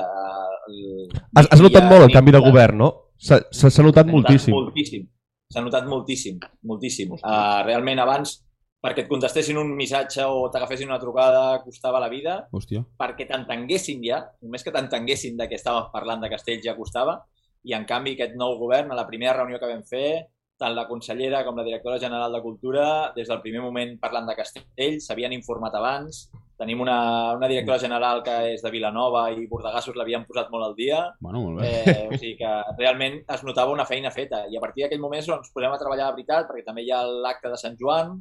El, 0.70 1.10
Has, 1.36 1.50
has 1.52 1.64
notat 1.64 1.90
molt 1.90 2.06
el 2.06 2.14
canvi 2.14 2.32
de 2.32 2.40
govern, 2.46 2.80
no? 2.80 2.92
S'ha 3.20 3.84
notat 3.84 4.08
moltíssim. 4.08 4.56
moltíssim. 4.56 5.04
S'ha 5.52 5.66
notat 5.66 5.90
moltíssim, 5.92 6.40
moltíssim. 6.64 7.12
Uh, 7.20 7.60
realment 7.68 8.00
abans, 8.00 8.38
perquè 8.82 9.06
et 9.06 9.10
contestessin 9.10 9.60
un 9.62 9.76
missatge 9.78 10.26
o 10.26 10.48
t'agafessin 10.50 10.90
una 10.90 11.00
trucada, 11.00 11.62
costava 11.64 12.02
la 12.02 12.10
vida. 12.10 12.40
Hòstia. 12.52 12.84
perquè 12.98 13.28
t'entenguessin 13.30 14.02
ja, 14.04 14.24
només 14.42 14.66
que 14.66 14.74
t'entenguessin 14.74 15.38
de 15.38 15.48
què 15.48 15.60
estàvem 15.60 15.92
parlant 15.94 16.22
de 16.22 16.30
Castells 16.34 16.66
ja 16.66 16.78
costava, 16.78 17.20
i 17.64 17.76
en 17.78 17.86
canvi 17.86 18.16
aquest 18.18 18.34
nou 18.36 18.58
govern, 18.58 18.92
a 18.92 18.98
la 18.98 19.06
primera 19.06 19.38
reunió 19.38 19.60
que 19.62 19.70
vam 19.70 19.84
fer, 19.86 20.26
tant 20.62 20.76
la 20.78 20.88
consellera 20.90 21.42
com 21.46 21.58
la 21.58 21.66
directora 21.66 21.98
general 22.02 22.34
de 22.34 22.42
Cultura, 22.42 22.86
des 23.16 23.30
del 23.30 23.42
primer 23.42 23.62
moment 23.62 23.98
parlant 24.02 24.30
de 24.30 24.38
Castells, 24.38 25.06
s'havien 25.06 25.34
informat 25.34 25.78
abans, 25.78 26.28
tenim 26.62 26.82
una, 26.84 27.34
una 27.34 27.48
directora 27.50 27.80
general 27.82 28.22
que 28.26 28.34
és 28.54 28.62
de 28.62 28.70
Vilanova 28.74 29.24
i 29.34 29.48
Bordegassos 29.50 29.98
l'havien 29.98 30.28
posat 30.28 30.52
molt 30.54 30.68
al 30.68 30.76
dia, 30.78 31.00
Bueno, 31.20 31.42
molt 31.48 31.62
bé. 31.62 31.72
Eh, 31.90 32.04
o 32.10 32.18
sigui 32.18 32.36
que 32.42 32.52
realment 32.78 33.18
es 33.26 33.46
notava 33.48 33.74
una 33.74 33.88
feina 33.90 34.14
feta 34.14 34.44
i 34.50 34.58
a 34.58 34.62
partir 34.62 34.86
d'aquell 34.86 35.02
moment 35.02 35.22
ens 35.22 35.54
posem 35.54 35.74
a 35.74 35.80
treballar 35.82 36.12
de 36.12 36.20
veritat 36.20 36.50
perquè 36.50 36.66
també 36.68 36.86
hi 36.86 36.94
ha 36.94 37.02
l'acte 37.06 37.50
de 37.50 37.58
Sant 37.58 37.78
Joan 37.82 38.20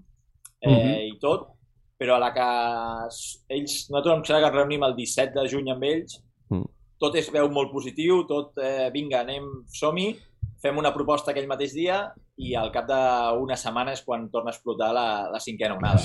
eh, 0.60 0.68
Mhm. 0.70 1.14
i 1.14 1.18
tot, 1.20 1.48
però 1.98 2.16
a 2.16 2.18
la 2.18 2.32
que 2.32 2.46
ells, 3.54 3.88
nosaltres 3.90 4.16
em 4.16 4.24
sembla 4.24 4.40
que 4.40 4.46
ens 4.50 4.56
reunim 4.56 4.82
el 4.84 4.94
17 4.96 5.38
de 5.40 5.48
juny 5.48 5.70
amb 5.72 5.84
ells, 5.84 6.22
Mm. 6.50 6.64
tot 6.98 7.14
es 7.16 7.30
veu 7.32 7.48
molt 7.50 7.70
positiu, 7.72 8.24
tot, 8.26 8.52
eh, 8.58 8.90
vinga, 8.92 9.20
anem, 9.20 9.44
som-hi, 9.68 10.16
fem 10.60 10.76
una 10.76 10.92
proposta 10.92 11.30
aquell 11.30 11.46
mateix 11.48 11.72
dia 11.72 12.12
i 12.36 12.54
al 12.54 12.70
cap 12.72 12.86
d'una 12.86 13.56
setmana 13.56 13.92
és 13.92 14.02
quan 14.02 14.28
torna 14.30 14.50
a 14.50 14.52
explotar 14.54 14.92
la, 14.92 15.30
la 15.32 15.38
cinquena 15.40 15.76
onada. 15.76 16.00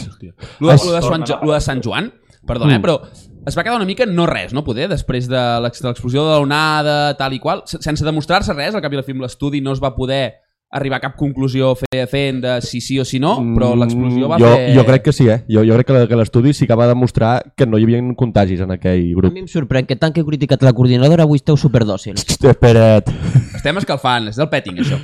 Lo 0.60 0.70
de, 0.70 0.78
lo 0.86 0.92
de, 0.94 1.02
Sant, 1.02 1.26
Jo- 1.28 1.40
lo 1.44 1.52
de 1.54 1.60
Sant 1.62 1.82
Joan, 1.84 2.14
perdona, 2.46 2.76
eh, 2.78 2.80
però 2.80 3.02
es 3.46 3.58
va 3.58 3.64
quedar 3.64 3.76
una 3.76 3.86
mica 3.86 4.06
no 4.06 4.26
res, 4.26 4.54
no 4.54 4.64
poder, 4.64 4.88
després 4.88 5.28
de 5.28 5.60
l'ex- 5.62 5.82
de 5.82 5.88
l'explosió 5.90 6.24
de 6.24 6.40
l'onada, 6.40 7.16
tal 7.18 7.34
i 7.34 7.40
qual, 7.40 7.64
se- 7.66 7.82
sense 7.82 8.06
demostrar-se 8.06 8.54
res, 8.54 8.76
al 8.76 8.82
cap 8.82 8.92
i 8.94 8.96
a 8.96 9.00
la 9.00 9.04
fi 9.04 9.12
amb 9.12 9.22
l'estudi 9.22 9.60
no 9.62 9.72
es 9.74 9.82
va 9.84 9.94
poder 9.96 10.36
arribar 10.72 10.98
a 10.98 11.02
cap 11.02 11.16
conclusió 11.16 11.70
fe- 11.76 12.06
fent 12.08 12.42
de 12.44 12.56
si 12.62 12.82
sí 12.82 12.98
o 13.00 13.06
si 13.06 13.20
no, 13.20 13.38
però 13.56 13.76
l'explosió 13.80 14.28
va 14.28 14.38
Mm, 14.38 14.42
jo, 14.44 14.50
fer... 14.56 14.74
Jo 14.76 14.86
crec 14.86 15.04
que 15.04 15.14
sí, 15.14 15.28
eh? 15.30 15.46
Jo, 15.48 15.64
jo 15.64 15.74
crec 15.78 15.88
que, 16.10 16.16
l'estudi 16.20 16.54
sí 16.54 16.68
que 16.68 16.76
va 16.76 16.88
demostrar 16.88 17.54
que 17.56 17.66
no 17.66 17.78
hi 17.80 17.84
havia 17.88 18.02
contagis 18.16 18.60
en 18.62 18.72
aquell 18.72 19.12
A 19.14 19.16
grup. 19.16 19.34
mi 19.34 19.40
em 19.40 19.48
sorprèn 19.48 19.86
que 19.86 19.96
tant 19.96 20.12
que 20.14 20.22
he 20.22 20.26
criticat 20.26 20.62
la 20.64 20.74
coordinadora 20.74 21.24
avui 21.24 21.38
esteu 21.38 21.56
superdòcils. 21.56 22.26
Hosti, 22.28 22.48
espera't. 22.52 23.08
Estem 23.56 23.78
escalfant, 23.78 24.28
és 24.28 24.36
del 24.36 24.50
petting, 24.50 24.82
això. 24.84 25.00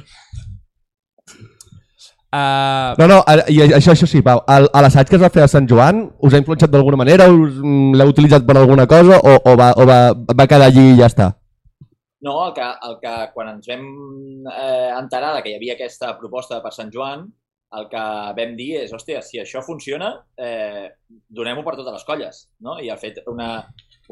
Uh, 2.34 2.96
No, 2.98 3.08
no, 3.12 3.18
a- 3.27 3.44
i 3.51 3.58
això, 3.75 3.91
això 3.91 4.08
sí, 4.08 4.22
Pau. 4.24 4.39
A 4.48 4.82
l'assaig 4.82 5.10
que 5.10 5.18
es 5.18 5.22
va 5.22 5.30
fer 5.30 5.44
a 5.44 5.48
Sant 5.51 5.68
Joan, 5.68 6.06
us 6.24 6.34
ha 6.34 6.39
influenciat 6.39 6.72
d'alguna 6.72 6.96
manera? 6.96 7.27
Us 7.27 7.58
mm, 7.60 7.96
l'heu 8.00 8.08
utilitzat 8.13 8.46
per 8.48 8.56
alguna 8.58 8.88
cosa 8.88 9.20
o, 9.20 9.34
o, 9.51 9.56
va, 9.60 9.74
o 9.75 9.86
va, 9.86 10.13
va 10.15 10.48
quedar 10.48 10.70
allí 10.72 10.94
i 10.94 10.98
ja 11.01 11.10
està? 11.12 11.34
No, 12.22 12.34
el 12.48 12.54
que, 12.54 12.66
el 12.88 12.98
que 13.01 13.13
quan 13.34 13.50
ens 13.56 13.68
vam 13.70 13.86
eh, 14.51 14.92
enterar 14.94 15.40
que 15.42 15.50
hi 15.50 15.56
havia 15.58 15.74
aquesta 15.78 16.12
proposta 16.20 16.60
per 16.62 16.74
Sant 16.75 16.92
Joan, 16.94 17.25
el 17.80 17.88
que 17.90 18.01
vam 18.38 18.54
dir 18.58 18.70
és, 18.82 18.92
hòstia, 18.94 19.22
si 19.25 19.40
això 19.42 19.62
funciona, 19.66 20.12
eh, 20.38 20.90
donem-ho 21.10 21.63
per 21.66 21.78
totes 21.80 21.96
les 21.96 22.06
colles, 22.06 22.42
no? 22.68 22.75
I 22.84 22.92
ha 22.92 22.98
fet 23.00 23.22
una, 23.32 23.50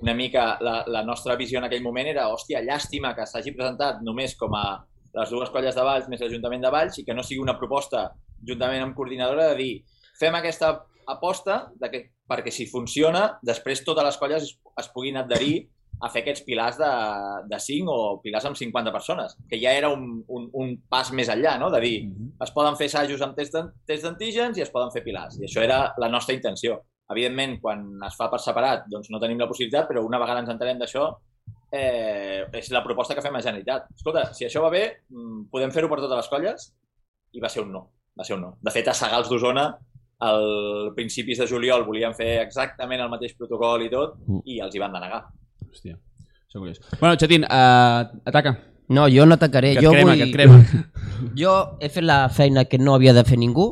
una 0.02 0.16
mica, 0.16 0.54
la, 0.64 0.80
la 0.88 1.04
nostra 1.04 1.36
visió 1.40 1.60
en 1.60 1.68
aquell 1.68 1.84
moment 1.86 2.08
era, 2.08 2.30
hòstia, 2.34 2.64
llàstima 2.66 3.14
que 3.18 3.28
s'hagi 3.28 3.54
presentat 3.54 4.02
només 4.06 4.38
com 4.40 4.56
a 4.58 4.66
les 5.14 5.34
dues 5.34 5.52
colles 5.54 5.76
de 5.76 5.86
Valls 5.86 6.08
més 6.10 6.22
l'Ajuntament 6.24 6.64
de 6.64 6.72
Valls 6.74 7.00
i 7.02 7.06
que 7.06 7.16
no 7.18 7.26
sigui 7.26 7.44
una 7.44 7.58
proposta 7.60 8.08
juntament 8.48 8.86
amb 8.86 8.96
coordinadora 8.96 9.50
de 9.52 9.58
dir, 9.60 9.74
fem 10.20 10.38
aquesta 10.38 10.78
aposta 11.10 11.66
de 11.82 11.90
que, 11.92 12.02
perquè 12.30 12.54
si 12.54 12.70
funciona, 12.70 13.26
després 13.46 13.84
totes 13.84 14.06
les 14.06 14.20
colles 14.22 14.46
es, 14.46 14.56
es 14.80 14.90
puguin 14.94 15.20
adherir 15.20 15.68
a 16.02 16.10
fer 16.10 16.22
aquests 16.22 16.44
pilars 16.48 16.78
de, 16.80 16.90
de 17.52 17.60
5 17.60 17.92
o 17.92 18.20
pilars 18.24 18.46
amb 18.48 18.56
50 18.56 18.92
persones, 18.96 19.36
que 19.50 19.60
ja 19.62 19.74
era 19.76 19.90
un, 19.92 20.24
un, 20.28 20.50
un 20.54 20.76
pas 20.90 21.12
més 21.12 21.28
enllà, 21.30 21.58
no? 21.60 21.70
de 21.74 21.80
dir, 21.84 21.96
es 22.46 22.52
poden 22.56 22.78
fer 22.80 22.88
assajos 22.88 23.22
amb 23.26 23.36
test 23.36 23.54
d'an- 23.54 23.72
test 23.86 24.04
d'antígens 24.08 24.58
i 24.58 24.62
es 24.64 24.72
poden 24.72 24.92
fer 24.96 25.04
pilars. 25.04 25.36
I 25.42 25.46
això 25.50 25.62
era 25.66 25.82
la 26.00 26.08
nostra 26.10 26.36
intenció. 26.36 26.80
Evidentment, 27.12 27.58
quan 27.60 27.84
es 28.06 28.16
fa 28.16 28.30
per 28.32 28.40
separat, 28.40 28.86
doncs 28.88 29.10
no 29.10 29.20
tenim 29.20 29.40
la 29.42 29.48
possibilitat, 29.50 29.88
però 29.90 30.04
una 30.06 30.20
vegada 30.22 30.40
ens 30.44 30.50
entenem 30.54 30.78
d'això, 30.80 31.08
eh, 31.72 32.46
és 32.54 32.70
la 32.72 32.84
proposta 32.86 33.16
que 33.16 33.22
fem 33.26 33.36
a 33.36 33.42
Generalitat. 33.42 33.88
Escolta, 33.96 34.28
si 34.34 34.46
això 34.46 34.62
va 34.64 34.70
bé, 34.70 34.84
mm, 35.10 35.48
podem 35.52 35.72
fer-ho 35.72 35.90
per 35.90 36.00
totes 36.00 36.18
les 36.24 36.30
colles? 36.30 36.70
I 37.34 37.42
va 37.42 37.50
ser 37.50 37.64
un 37.64 37.72
no. 37.74 37.84
Va 38.18 38.24
ser 38.24 38.36
un 38.38 38.42
no. 38.42 38.56
De 38.62 38.72
fet, 38.72 38.88
a 38.88 38.94
Sagals 38.94 39.30
d'Osona, 39.30 39.68
al 40.22 40.92
principis 40.96 41.38
de 41.40 41.48
juliol 41.48 41.86
volien 41.88 42.14
fer 42.14 42.42
exactament 42.42 43.00
el 43.02 43.10
mateix 43.12 43.36
protocol 43.38 43.82
i 43.86 43.90
tot, 43.90 44.18
i 44.46 44.60
els 44.60 44.76
hi 44.76 44.80
van 44.80 44.92
denegar. 44.94 45.22
Hòstia, 45.72 45.96
això 46.48 46.60
curiós. 46.60 46.80
Bueno, 47.00 47.16
Xatín, 47.20 47.44
uh, 47.46 48.10
ataca. 48.26 48.58
No, 48.90 49.04
jo 49.06 49.26
no 49.30 49.36
atacaré. 49.38 49.76
Que 49.76 49.84
et 49.84 49.86
jo 49.86 49.92
crema, 49.94 50.12
vull... 50.16 50.18
que 50.18 50.30
et 50.30 50.34
crema. 50.34 50.64
Jo 51.38 51.52
he 51.84 51.90
fet 51.92 52.06
la 52.08 52.30
feina 52.32 52.64
que 52.66 52.78
no 52.80 52.94
havia 52.96 53.12
de 53.14 53.26
fer 53.28 53.36
ningú, 53.38 53.66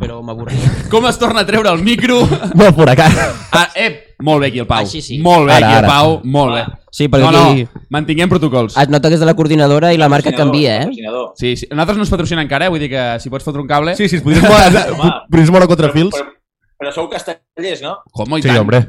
però 0.00 0.22
m'avorria. 0.24 0.70
Com 0.90 1.04
es 1.06 1.18
torna 1.20 1.42
a 1.44 1.46
treure 1.46 1.68
el 1.70 1.82
micro? 1.84 2.22
No, 2.58 2.70
por 2.74 2.88
acá. 2.88 3.06
Ah, 3.52 3.68
eh, 3.76 4.16
molt 4.18 4.40
bé 4.40 4.48
aquí 4.48 4.58
el 4.62 4.66
Pau. 4.66 4.80
Així 4.80 5.02
sí. 5.04 5.18
Molt 5.22 5.46
bé 5.46 5.52
Ara, 5.58 5.66
aquí 5.68 5.76
el 5.76 5.84
ara. 5.84 5.90
Pau, 5.92 6.14
molt 6.24 6.54
bé. 6.56 6.62
Sí, 6.90 7.06
perquè 7.12 7.28
no, 7.30 7.42
aquí 7.50 7.66
no, 7.68 7.82
mantinguem 7.92 8.32
protocols. 8.32 8.78
es 8.80 8.88
nota 8.88 9.10
que 9.12 9.14
és 9.14 9.20
de 9.20 9.28
la 9.28 9.34
coordinadora 9.36 9.92
i 9.92 10.00
la 10.00 10.08
marca 10.08 10.32
canvia, 10.32 10.78
eh? 10.82 10.88
Sí, 11.36 11.52
sí. 11.60 11.68
Nosaltres 11.70 11.98
no 12.00 12.06
ens 12.08 12.10
patrocina 12.16 12.42
encara, 12.42 12.66
eh? 12.66 12.72
vull 12.72 12.80
dir 12.80 12.88
que 12.90 13.04
si 13.20 13.30
pots 13.30 13.44
fotre 13.44 13.60
un 13.60 13.68
cable... 13.68 13.94
Sí, 13.94 14.08
sí, 14.08 14.16
es 14.16 14.24
podries 14.24 14.42
moure, 14.48 14.86
podries 15.28 15.52
moure 15.52 15.68
quatre 15.68 15.92
fils. 15.92 16.16
Però, 16.16 16.32
però 16.80 16.94
sou 16.96 17.10
castellers, 17.12 17.84
no? 17.84 17.98
Com, 18.10 18.34
i 18.38 18.42
Sí, 18.42 18.48
tant. 18.48 18.62
hombre. 18.64 18.82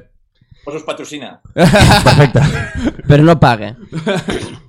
Us 0.67 0.75
us 0.75 0.83
patrocina. 0.83 1.41
Perfecte. 1.55 2.41
Però 3.07 3.23
no 3.23 3.37
paga. 3.39 3.71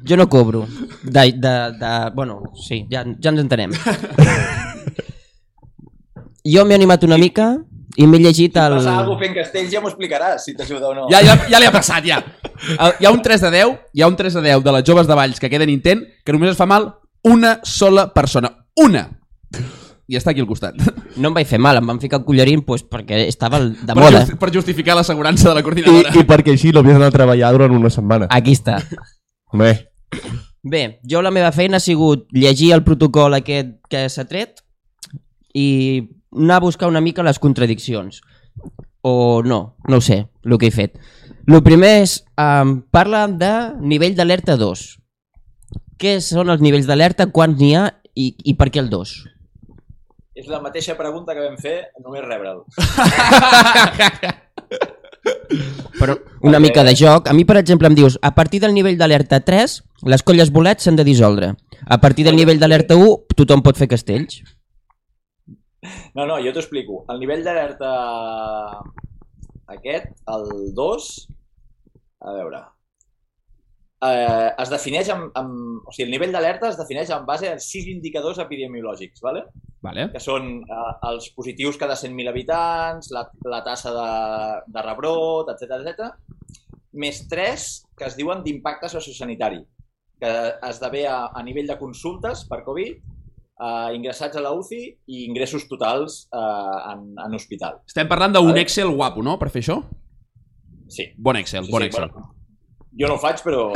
Jo 0.07 0.17
no 0.17 0.29
cobro. 0.31 0.67
De, 1.03 1.33
de, 1.33 1.55
de... 1.81 2.11
Bueno, 2.15 2.53
sí, 2.55 2.85
ja, 2.91 3.03
ja 3.19 3.33
ens 3.35 3.43
entenem. 3.43 3.75
Jo 6.49 6.63
m'he 6.65 6.77
animat 6.79 7.03
una 7.05 7.19
mica 7.21 7.49
i 7.99 8.07
m'he 8.07 8.21
llegit 8.23 8.55
Si 8.55 8.61
el... 8.63 8.77
passa 8.79 8.93
alguna 9.03 9.19
fent 9.21 9.35
castells 9.37 9.73
ja 9.75 9.83
m'ho 9.83 9.91
explicaràs, 9.91 10.47
si 10.47 10.55
t'ajuda 10.57 10.87
o 10.89 10.95
no. 10.95 11.09
Ja, 11.11 11.19
ja, 11.21 11.35
ja 11.51 11.59
li 11.61 11.67
ha 11.69 11.75
passat, 11.75 12.07
ja. 12.07 12.23
Hi 13.03 13.05
ha 13.05 13.13
un 13.13 13.21
3 13.21 13.43
de 13.45 13.51
10, 13.53 13.75
hi 13.93 14.05
ha 14.05 14.09
un 14.09 14.17
3 14.17 14.39
de 14.39 14.45
10 14.47 14.65
de 14.65 14.75
les 14.79 14.87
joves 14.87 15.11
de 15.11 15.19
Valls 15.19 15.43
que 15.43 15.51
queden 15.51 15.69
intent 15.69 16.07
que 16.25 16.33
només 16.33 16.55
es 16.55 16.61
fa 16.61 16.65
mal 16.71 16.89
una 17.27 17.59
sola 17.67 18.07
persona. 18.15 18.55
Una! 18.81 19.05
I 20.09 20.17
està 20.17 20.31
aquí 20.33 20.41
al 20.41 20.47
costat. 20.49 20.79
No 21.21 21.29
em 21.29 21.35
vaig 21.37 21.47
fer 21.51 21.59
mal, 21.61 21.77
em 21.77 21.87
van 21.87 21.99
ficar 22.01 22.21
el 22.21 22.25
collarín 22.25 22.63
pues, 22.65 22.81
perquè 22.89 23.27
estava 23.29 23.59
el- 23.61 23.75
de 23.77 23.93
Per, 23.93 23.97
moda. 24.03 24.21
justi 24.23 24.37
per 24.41 24.51
justificar 24.55 24.95
l'assegurança 24.97 25.49
de 25.51 25.55
la 25.55 25.61
I, 25.61 25.65
coordinadora. 25.67 26.13
I 26.17 26.25
perquè 26.25 26.55
així 26.55 26.71
no 26.73 26.81
havies 26.81 26.95
d'anar 26.97 27.11
a 27.13 27.17
treballar 27.19 27.51
durant 27.53 27.75
una 27.77 27.91
setmana. 27.91 28.29
Aquí 28.31 28.53
està. 28.57 28.79
Bé, 29.53 29.91
Bé, 30.63 31.01
jo 31.09 31.21
la 31.23 31.31
meva 31.31 31.53
feina 31.53 31.77
ha 31.77 31.81
sigut 31.81 32.27
llegir 32.33 32.73
el 32.75 32.83
protocol 32.85 33.35
aquest 33.37 33.77
que 33.89 34.07
s'ha 34.11 34.25
tret 34.29 34.59
i 35.55 36.09
anar 36.35 36.57
a 36.57 36.65
buscar 36.65 36.89
una 36.89 37.01
mica 37.01 37.23
les 37.23 37.39
contradiccions. 37.39 38.21
O 39.03 39.43
no, 39.45 39.77
no 39.87 39.97
ho 39.97 40.01
sé, 40.01 40.27
el 40.45 40.59
que 40.59 40.67
he 40.69 40.75
fet. 40.75 40.99
El 41.47 41.63
primer 41.63 42.03
és, 42.03 42.25
um, 42.37 42.81
parla 42.91 43.27
de 43.29 43.53
nivell 43.81 44.17
d'alerta 44.19 44.57
2. 44.61 44.83
Què 45.99 46.19
són 46.21 46.51
els 46.53 46.61
nivells 46.61 46.87
d'alerta, 46.91 47.29
quants 47.33 47.57
n'hi 47.61 47.75
ha 47.79 47.87
i, 48.15 48.35
i 48.45 48.55
per 48.59 48.69
què 48.75 48.83
el 48.83 48.91
2? 48.91 49.15
És 50.39 50.47
la 50.47 50.61
mateixa 50.63 50.95
pregunta 50.95 51.35
que 51.35 51.43
vam 51.43 51.57
fer, 51.59 51.91
només 52.05 52.23
rebre'l. 52.23 52.61
Però 55.99 56.15
una 56.47 56.61
mica 56.63 56.85
de 56.87 56.95
joc. 56.95 57.27
A 57.27 57.35
mi, 57.35 57.43
per 57.49 57.57
exemple, 57.59 57.91
em 57.91 57.97
dius, 57.99 58.19
a 58.23 58.31
partir 58.37 58.61
del 58.63 58.77
nivell 58.77 58.99
d'alerta 59.01 59.41
3, 59.43 59.75
les 60.13 60.23
colles 60.23 60.53
bolets 60.55 60.87
s'han 60.87 60.99
de 61.01 61.07
dissoldre. 61.09 61.51
A 61.91 61.99
partir 61.99 62.25
del 62.29 62.39
nivell 62.39 62.63
d'alerta 62.63 62.95
1, 62.95 63.35
tothom 63.35 63.65
pot 63.67 63.81
fer 63.81 63.91
castells. 63.91 64.39
No, 66.15 66.23
no, 66.27 66.39
jo 66.45 66.53
t'ho 66.55 66.63
explico. 66.63 67.03
El 67.11 67.19
nivell 67.23 67.43
d'alerta 67.47 67.91
aquest, 69.75 70.15
el 70.37 70.49
2, 70.79 71.11
a 72.23 72.35
veure, 72.39 72.63
eh, 74.05 74.51
es 74.63 74.71
defineix 74.73 75.11
amb, 75.15 75.33
amb... 75.39 75.87
O 75.89 75.95
sigui, 75.95 76.07
el 76.07 76.15
nivell 76.15 76.35
d'alerta 76.35 76.71
es 76.71 76.79
defineix 76.79 77.11
en 77.15 77.27
base 77.29 77.51
a 77.51 77.59
sis 77.63 77.89
indicadors 77.91 78.41
epidemiològics, 78.45 79.23
¿vale? 79.25 79.47
Vale. 79.83 80.09
que 80.11 80.19
són 80.19 80.49
eh, 80.67 80.93
els 81.07 81.29
positius 81.37 81.79
cada 81.79 81.95
100.000 81.99 82.33
habitants, 82.33 83.13
la, 83.15 83.25
la 83.47 83.61
tassa 83.67 83.93
de, 83.95 84.09
de 84.75 84.83
rebrot, 84.83 85.53
etc 85.55 85.77
etc, 85.79 86.09
més 86.99 87.21
tres 87.31 87.69
que 87.99 88.09
es 88.09 88.17
diuen 88.19 88.43
d'impacte 88.43 88.91
sociosanitari, 88.91 89.61
que 90.19 90.33
esdevé 90.67 91.05
a, 91.07 91.29
a 91.31 91.45
nivell 91.47 91.71
de 91.71 91.79
consultes 91.79 92.43
per 92.51 92.65
Covid, 92.67 92.97
eh, 92.99 93.91
ingressats 93.95 94.39
a 94.39 94.43
la 94.43 94.55
UCI 94.57 94.83
i 95.15 95.23
ingressos 95.29 95.69
totals 95.71 96.25
eh, 96.33 96.93
en, 96.95 97.13
en 97.27 97.39
hospital. 97.39 97.79
Estem 97.87 98.11
parlant 98.11 98.35
d'un 98.35 98.51
Vale. 98.51 98.67
Excel 98.67 98.91
guapo, 98.91 99.23
no?, 99.23 99.39
per 99.39 99.53
fer 99.55 99.63
això? 99.63 99.79
Sí. 100.91 101.13
Bon 101.17 101.39
Excel, 101.39 101.69
sí, 101.69 101.73
bon 101.75 101.87
sí, 101.87 101.93
Excel. 101.93 102.11
Bueno, 102.11 102.38
jo 102.97 103.09
no 103.09 103.17
ho 103.17 103.21
faig, 103.21 103.41
però 103.45 103.69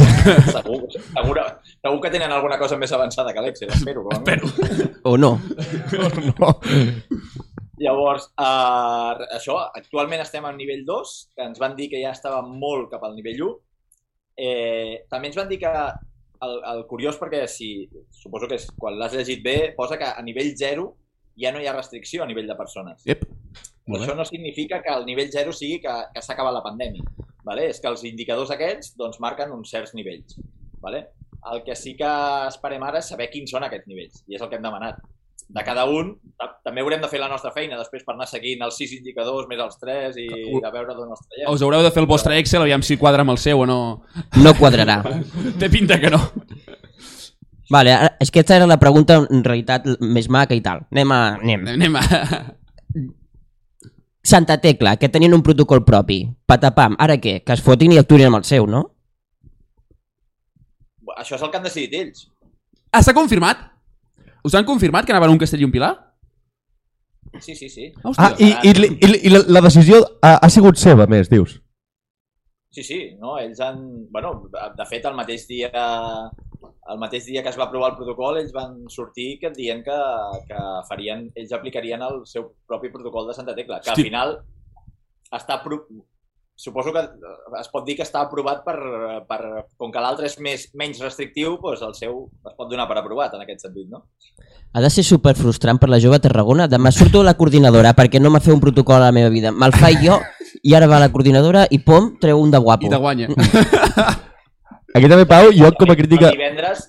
segur, 0.54 0.78
segur, 0.94 1.40
segur 1.76 1.98
que 2.04 2.12
tenen 2.14 2.32
alguna 2.32 2.58
cosa 2.60 2.78
més 2.80 2.92
avançada 2.92 3.34
que 3.34 3.44
l'Excel, 3.44 3.72
espero. 3.74 4.04
Però, 4.06 4.14
no? 4.14 4.22
Espero. 4.22 4.88
O 5.04 5.16
no. 5.18 5.32
no. 6.38 6.52
Llavors, 7.82 8.28
eh, 8.38 9.26
això, 9.36 9.58
actualment 9.74 10.22
estem 10.22 10.46
al 10.46 10.56
nivell 10.56 10.84
2, 10.86 11.12
que 11.34 11.44
ens 11.48 11.60
van 11.60 11.76
dir 11.78 11.90
que 11.90 12.00
ja 12.02 12.14
estava 12.14 12.40
molt 12.46 12.90
cap 12.92 13.04
al 13.08 13.16
nivell 13.18 13.42
1. 13.48 13.52
Eh, 14.42 14.94
també 15.10 15.30
ens 15.30 15.38
van 15.38 15.50
dir 15.50 15.58
que 15.60 15.72
el, 15.72 16.56
el 16.72 16.84
curiós, 16.90 17.18
perquè 17.20 17.44
si, 17.50 17.72
suposo 18.22 18.48
que 18.50 18.58
és, 18.60 18.68
quan 18.78 18.98
l'has 18.98 19.14
llegit 19.16 19.42
bé, 19.44 19.56
posa 19.76 19.98
que 20.00 20.08
a 20.08 20.22
nivell 20.24 20.54
0 20.58 20.86
ja 21.42 21.52
no 21.52 21.60
hi 21.62 21.68
ha 21.68 21.76
restricció 21.76 22.22
a 22.22 22.30
nivell 22.30 22.48
de 22.50 22.58
persones. 22.58 23.02
Ep. 23.06 23.26
Però 23.82 23.96
Molt 23.96 24.06
això 24.06 24.14
no 24.14 24.24
significa 24.28 24.78
que 24.82 24.92
el 24.94 25.04
nivell 25.08 25.30
0 25.32 25.52
sigui 25.56 25.80
que, 25.82 25.94
que 26.14 26.22
s'ha 26.22 26.36
acabat 26.36 26.54
la 26.54 26.62
pandèmia. 26.62 27.02
Vale? 27.44 27.68
És 27.72 27.80
que 27.82 27.88
els 27.90 28.04
indicadors 28.06 28.52
aquests 28.54 28.94
doncs, 28.98 29.18
marquen 29.20 29.50
uns 29.54 29.70
certs 29.72 29.94
nivells. 29.98 30.36
Vale? 30.82 31.08
El 31.52 31.64
que 31.66 31.74
sí 31.74 31.96
que 31.98 32.06
esperem 32.46 32.82
ara 32.86 33.00
és 33.02 33.08
saber 33.10 33.26
quins 33.32 33.50
són 33.50 33.64
aquests 33.66 33.88
nivells, 33.90 34.20
i 34.30 34.36
és 34.36 34.42
el 34.44 34.48
que 34.50 34.60
hem 34.60 34.62
demanat. 34.62 35.00
De 35.52 35.60
cada 35.66 35.82
un, 35.90 36.12
ta- 36.38 36.52
també 36.64 36.80
haurem 36.80 37.00
de 37.02 37.08
fer 37.10 37.18
la 37.20 37.26
nostra 37.28 37.50
feina 37.52 37.76
després 37.76 38.04
per 38.06 38.14
anar 38.14 38.28
seguint 38.30 38.62
els 38.64 38.76
sis 38.78 38.92
indicadors 38.94 39.48
més 39.50 39.58
els 39.60 39.74
tres 39.80 40.14
i 40.16 40.28
de 40.30 40.70
veure 40.72 40.94
d'on 40.94 41.10
els 41.10 41.24
traiem. 41.26 41.50
Us 41.50 41.64
haureu 41.66 41.82
de 41.82 41.90
fer 41.92 42.00
el 42.00 42.08
vostre 42.08 42.38
Excel, 42.38 42.62
aviam 42.62 42.80
si 42.86 42.96
quadra 42.96 43.26
amb 43.26 43.34
el 43.34 43.40
seu 43.42 43.60
o 43.60 43.66
no. 43.66 43.80
No 44.38 44.54
quadrarà. 44.56 45.00
Té 45.60 45.68
pinta 45.68 45.98
que 46.00 46.12
no. 46.14 46.22
Vale, 47.72 47.92
és 48.20 48.30
que 48.30 48.40
aquesta 48.40 48.56
era 48.60 48.66
la 48.70 48.78
pregunta 48.80 49.18
en 49.28 49.42
realitat 49.44 49.86
més 50.00 50.28
maca 50.32 50.54
i 50.54 50.60
tal. 50.64 50.86
Anem 50.92 51.12
a... 51.12 51.20
Anem. 51.40 51.66
Anem 51.74 51.96
a... 51.96 52.02
Santa 54.22 54.60
Tecla, 54.60 54.96
que 54.96 55.08
tenien 55.08 55.34
un 55.34 55.42
protocol 55.42 55.82
propi. 55.84 56.22
Patapam, 56.46 56.94
ara 56.98 57.18
què? 57.18 57.40
Que 57.42 57.56
es 57.56 57.62
fotin 57.64 57.92
i 57.92 57.98
actuïn 57.98 58.28
amb 58.28 58.38
el 58.38 58.46
seu, 58.46 58.68
no? 58.70 58.84
Això 61.18 61.36
és 61.36 61.42
el 61.42 61.50
que 61.50 61.58
han 61.58 61.66
decidit 61.66 61.98
ells. 61.98 62.28
Ah, 62.92 63.02
s'ha 63.02 63.14
confirmat? 63.16 63.60
Us 64.46 64.54
han 64.54 64.66
confirmat 64.66 65.06
que 65.06 65.14
anaven 65.14 65.34
un 65.34 65.40
castell 65.42 65.62
i 65.62 65.66
un 65.66 65.74
pilar? 65.74 65.92
Sí, 67.40 67.54
sí, 67.56 67.68
sí. 67.68 67.90
Hòstia. 68.02 68.30
Ah, 68.30 68.36
i, 68.38 68.50
i, 68.68 68.88
i, 68.92 69.12
i 69.28 69.32
la, 69.32 69.42
la 69.48 69.62
decisió 69.64 70.02
ha, 70.20 70.36
ha 70.36 70.50
sigut 70.52 70.78
seva, 70.80 71.06
més, 71.10 71.30
dius? 71.32 71.58
Sí, 72.72 72.82
sí, 72.82 73.00
no? 73.20 73.36
ells 73.38 73.60
han... 73.60 73.82
Bueno, 74.12 74.48
de 74.52 74.86
fet, 74.88 75.04
el 75.08 75.16
mateix 75.16 75.46
dia 75.48 75.70
el 76.92 77.00
mateix 77.00 77.26
dia 77.28 77.42
que 77.42 77.50
es 77.52 77.58
va 77.58 77.66
aprovar 77.68 77.92
el 77.92 77.98
protocol, 77.98 78.38
ells 78.40 78.54
van 78.54 78.78
sortir 78.92 79.36
que 79.40 79.52
dient 79.54 79.82
que, 79.86 79.98
que 80.48 80.62
farien, 80.88 81.28
ells 81.38 81.52
aplicarien 81.56 82.02
el 82.06 82.22
seu 82.30 82.52
propi 82.68 82.92
protocol 82.94 83.28
de 83.28 83.36
Santa 83.36 83.54
Tecla, 83.58 83.80
que 83.80 83.90
Hosti. 83.90 84.00
al 84.00 84.10
final 84.10 84.40
està... 85.32 85.60
Pro... 85.64 85.84
Suposo 86.62 86.92
que 86.94 87.00
es 87.58 87.68
pot 87.72 87.82
dir 87.86 87.96
que 87.98 88.04
està 88.04 88.20
aprovat 88.22 88.60
per... 88.62 88.76
per 89.26 89.38
com 89.80 89.90
que 89.90 90.02
l'altre 90.04 90.28
és 90.28 90.36
més, 90.38 90.68
menys 90.78 91.00
restrictiu, 91.02 91.56
doncs 91.62 91.82
el 91.82 91.94
seu 91.98 92.18
es 92.28 92.56
pot 92.58 92.68
donar 92.70 92.86
per 92.90 93.00
aprovat 93.00 93.34
en 93.34 93.42
aquest 93.42 93.64
sentit, 93.64 93.88
no? 93.90 94.04
Ha 94.72 94.80
de 94.84 94.90
ser 94.92 95.02
super 95.04 95.32
frustrant 95.34 95.80
per 95.80 95.88
la 95.90 95.98
jove 96.00 96.20
a 96.20 96.22
Tarragona. 96.22 96.68
Demà 96.70 96.92
surto 96.94 97.20
a 97.20 97.26
la 97.26 97.34
coordinadora 97.40 97.96
perquè 97.98 98.20
no 98.22 98.30
m'ha 98.30 98.40
fet 98.44 98.54
un 98.54 98.62
protocol 98.62 99.00
a 99.00 99.08
la 99.08 99.16
meva 99.16 99.32
vida. 99.32 99.50
Me'l 99.50 99.74
faig 99.74 100.04
jo 100.04 100.20
i 100.62 100.76
ara 100.76 100.86
va 100.88 101.00
a 101.00 101.06
la 101.06 101.10
coordinadora 101.12 101.66
i 101.70 101.80
pom, 101.82 102.14
treu 102.22 102.40
un 102.40 102.52
de 102.52 102.60
guapo. 102.62 102.86
I 102.86 102.92
te 102.92 103.00
guanya. 103.00 103.32
Aquí 104.92 105.08
també, 105.08 105.24
Pau, 105.28 105.48
jo 105.56 105.70
com 105.78 105.92
a 105.92 105.96
crítica... 105.96 106.32
Divendres, 106.34 106.88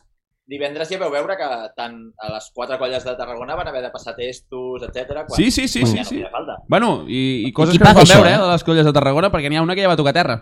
divendres 0.49 0.89
ja 0.91 0.99
veu 0.99 1.11
veure 1.13 1.37
que 1.39 1.49
tant 1.77 1.95
a 2.19 2.33
les 2.33 2.49
quatre 2.55 2.77
colles 2.81 3.05
de 3.07 3.13
Tarragona 3.19 3.55
van 3.55 3.69
haver 3.71 3.85
de 3.85 3.91
passar 3.93 4.15
testos, 4.17 4.83
etc. 4.89 5.23
Sí, 5.37 5.49
sí, 5.51 5.69
sí, 5.71 5.85
quan 5.85 5.93
sí, 5.93 6.01
ja 6.01 6.03
no 6.03 6.09
sí. 6.09 6.17
feia 6.19 6.33
falta. 6.33 6.57
Bueno, 6.67 6.91
i, 7.07 7.45
i 7.47 7.53
coses 7.55 7.77
I 7.77 7.79
que 7.79 7.87
no 7.87 8.03
això, 8.03 8.19
veure, 8.19 8.35
eh, 8.35 8.41
de 8.43 8.51
les 8.51 8.67
colles 8.67 8.89
de 8.89 8.93
Tarragona, 8.95 9.31
perquè 9.31 9.49
n'hi 9.49 9.61
ha 9.61 9.63
una 9.63 9.77
que 9.77 9.85
ja 9.85 9.93
va 9.93 9.99
tocar 9.99 10.15
terra. 10.19 10.41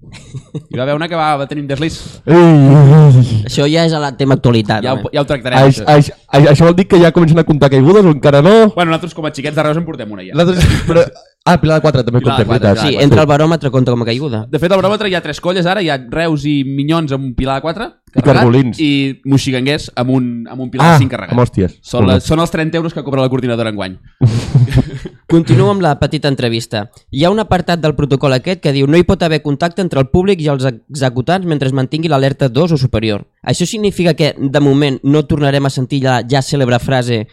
Hi 0.72 0.78
va 0.78 0.82
haver 0.86 0.94
una 0.96 1.06
que 1.12 1.18
va, 1.18 1.34
va 1.36 1.46
tenir 1.46 1.62
un 1.62 1.68
deslís. 1.68 1.98
Això 2.26 3.66
ja 3.68 3.84
és 3.84 3.94
a 3.94 4.00
la 4.02 4.14
tema 4.16 4.38
actualitat. 4.38 4.82
Ja, 4.82 4.96
ho, 4.96 5.10
ja 5.12 5.22
ho 5.22 5.28
tractarem. 5.28 5.60
això, 5.60 5.84
Això. 5.84 6.14
això, 6.16 6.16
això, 6.38 6.54
això 6.54 6.68
vol 6.70 6.78
dir 6.78 6.86
que 6.88 7.00
ja 7.02 7.12
comencen 7.12 7.38
a 7.38 7.44
comptar 7.44 7.68
caigudes 7.70 8.08
o 8.08 8.14
encara 8.16 8.40
no? 8.42 8.54
Bueno, 8.72 8.90
nosaltres 8.94 9.14
com 9.14 9.28
a 9.28 9.32
xiquets 9.36 9.58
de 9.58 9.66
Reus 9.66 9.78
en 9.78 9.84
portem 9.86 10.10
una 10.16 10.24
ja. 10.24 10.34
Nosaltres, 10.34 10.86
però... 10.88 11.04
Ah, 11.52 11.60
Pilar 11.60 11.78
de 11.80 11.82
4 11.86 12.04
també 12.06 12.20
Pilar 12.20 12.38
de 12.38 12.44
compta, 12.44 12.58
quatre, 12.58 12.68
veritat. 12.74 12.88
Sí, 12.88 13.02
entra 13.04 13.22
el 13.22 13.28
baròmetre 13.28 13.70
compta 13.70 13.92
com 13.94 14.02
a 14.02 14.06
caiguda. 14.08 14.44
De 14.50 14.58
fet, 14.58 14.72
al 14.72 14.80
baròmetre 14.82 15.08
hi 15.10 15.14
ha 15.14 15.20
tres 15.24 15.40
colles 15.40 15.66
ara, 15.66 15.82
hi 15.82 15.88
ha 15.90 15.98
Reus 16.10 16.44
i 16.46 16.62
Minyons 16.64 17.12
amb 17.12 17.24
un 17.30 17.34
pilar 17.34 17.56
de 17.60 17.62
4 17.66 17.88
I 18.16 18.22
Carbolins. 18.26 18.80
i 18.82 19.20
Moxiganguers 19.24 19.90
amb 19.96 20.10
un, 20.10 20.30
amb 20.50 20.60
un 20.64 20.70
pilar 20.70 20.86
Ah, 20.88 20.92
de 20.94 21.04
5 21.04 21.10
carregat. 21.10 21.32
amb 21.32 21.40
hòsties. 21.44 21.76
Són, 21.82 22.06
les, 22.08 22.24
són 22.24 22.40
els 22.42 22.50
30 22.50 22.76
euros 22.78 22.94
que 22.94 23.02
cobra 23.06 23.22
la 23.22 23.28
coordinadora 23.28 23.70
enguany. 23.70 23.98
Continuo 25.30 25.70
amb 25.70 25.82
la 25.82 25.92
petita 26.00 26.26
entrevista. 26.28 26.90
Hi 27.10 27.22
ha 27.24 27.30
un 27.30 27.38
apartat 27.38 27.78
del 27.80 27.94
protocol 27.94 28.32
aquest 28.34 28.60
que 28.60 28.72
diu 28.74 28.88
no 28.90 28.98
hi 28.98 29.04
pot 29.06 29.22
haver 29.22 29.42
contacte 29.42 29.80
entre 29.82 30.00
el 30.02 30.08
públic 30.10 30.40
i 30.42 30.48
els 30.50 30.64
executants 30.66 31.46
mentre 31.46 31.68
es 31.70 31.74
mantingui 31.76 32.10
l'alerta 32.10 32.48
2 32.48 32.72
o 32.72 32.78
superior. 32.78 33.28
Això 33.46 33.66
significa 33.66 34.14
que, 34.14 34.34
de 34.38 34.60
moment, 34.60 34.98
no 35.04 35.22
tornarem 35.26 35.66
a 35.66 35.70
sentir 35.70 36.02
la 36.02 36.20
ja 36.28 36.42
cèlebre 36.42 36.78
frase 36.82 37.26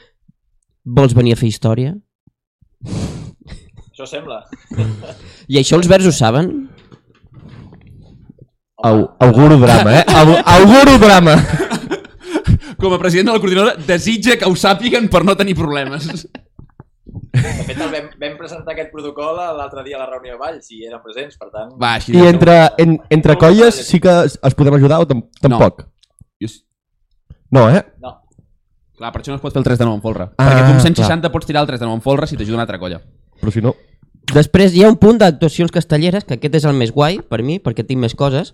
vols 0.86 1.14
venir 1.18 1.34
a 1.34 1.36
fer 1.42 1.50
història? 1.50 1.96
Això 3.98 4.06
sembla. 4.06 4.44
I 5.50 5.58
això 5.58 5.80
els 5.80 5.88
verds 5.90 6.06
ho 6.06 6.12
saben? 6.14 6.52
Au, 8.86 9.00
auguro 9.26 9.58
drama, 9.58 9.96
eh? 9.98 10.04
Au, 10.14 10.36
auguro 10.60 11.00
drama. 11.02 11.34
Com 12.78 12.94
a 12.94 13.00
president 13.02 13.32
de 13.32 13.34
la 13.34 13.42
coordinadora, 13.42 13.74
desitja 13.88 14.36
que 14.38 14.46
ho 14.46 14.54
sàpiguen 14.54 15.08
per 15.10 15.24
no 15.26 15.34
tenir 15.40 15.56
problemes. 15.58 16.06
De 16.28 17.42
fet, 17.66 17.74
el 17.82 17.90
vam, 17.90 18.12
vam 18.22 18.36
presentar 18.38 18.76
aquest 18.76 18.92
protocol 18.94 19.34
l'altre 19.58 19.82
dia 19.88 19.98
a 19.98 20.04
la 20.04 20.12
reunió 20.12 20.36
de 20.36 20.40
Valls 20.44 20.70
i 20.78 20.84
eren 20.86 21.02
presents, 21.02 21.40
per 21.42 21.50
tant... 21.50 21.74
Va, 21.82 21.96
així 21.98 22.14
I 22.14 22.20
de 22.22 22.30
entre, 22.30 22.56
en, 22.86 23.00
entre 23.14 23.36
colles 23.42 23.82
sí 23.90 24.00
que 24.04 24.14
es 24.28 24.38
es 24.38 24.56
podem 24.58 24.78
ajudar 24.78 25.02
o 25.02 25.08
tam 25.10 25.24
tampoc? 25.42 25.88
Jo 26.42 26.50
s- 26.52 26.62
No, 27.50 27.66
eh? 27.74 27.82
No. 28.04 28.14
Clar, 28.98 29.10
per 29.14 29.22
això 29.24 29.34
no 29.34 29.38
es 29.38 29.42
pot 29.42 29.54
fer 29.54 29.62
el 29.64 29.66
3 29.72 29.82
de 29.82 29.86
9 29.90 29.98
en 29.98 30.06
folre. 30.06 30.30
Ah, 30.38 30.48
perquè 30.52 30.64
tu 30.68 30.74
amb 30.76 30.86
160 30.86 31.34
pots 31.34 31.50
tirar 31.50 31.66
el 31.66 31.70
3 31.74 31.82
de 31.82 31.86
9 31.90 31.98
en 31.98 32.06
folre 32.06 32.30
si 32.30 32.38
t'ajuda 32.38 32.60
una 32.62 32.66
altra 32.70 32.78
colla. 32.82 33.02
Però 33.42 33.52
si 33.54 33.62
no... 33.62 33.76
Després 34.34 34.74
hi 34.76 34.82
ha 34.84 34.90
un 34.92 34.98
punt 35.00 35.22
d'actuacions 35.22 35.72
castelleres, 35.72 36.26
que 36.28 36.36
aquest 36.36 36.56
és 36.60 36.66
el 36.68 36.76
més 36.76 36.92
guai 36.92 37.22
per 37.24 37.40
mi, 37.48 37.60
perquè 37.64 37.86
tinc 37.88 38.02
més 38.04 38.14
coses, 38.20 38.54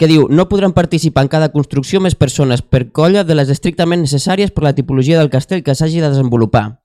que 0.00 0.08
diu 0.08 0.28
no 0.32 0.46
podran 0.48 0.72
participar 0.72 1.26
en 1.26 1.28
cada 1.28 1.50
construcció 1.52 2.00
més 2.00 2.14
persones 2.16 2.62
per 2.62 2.86
colla 2.90 3.20
de 3.28 3.34
les 3.36 3.50
estrictament 3.52 4.00
necessàries 4.00 4.50
per 4.50 4.64
la 4.64 4.72
tipologia 4.72 5.18
del 5.20 5.28
castell 5.28 5.60
que 5.62 5.74
s'hagi 5.76 6.00
de 6.00 6.08
desenvolupar. 6.08 6.80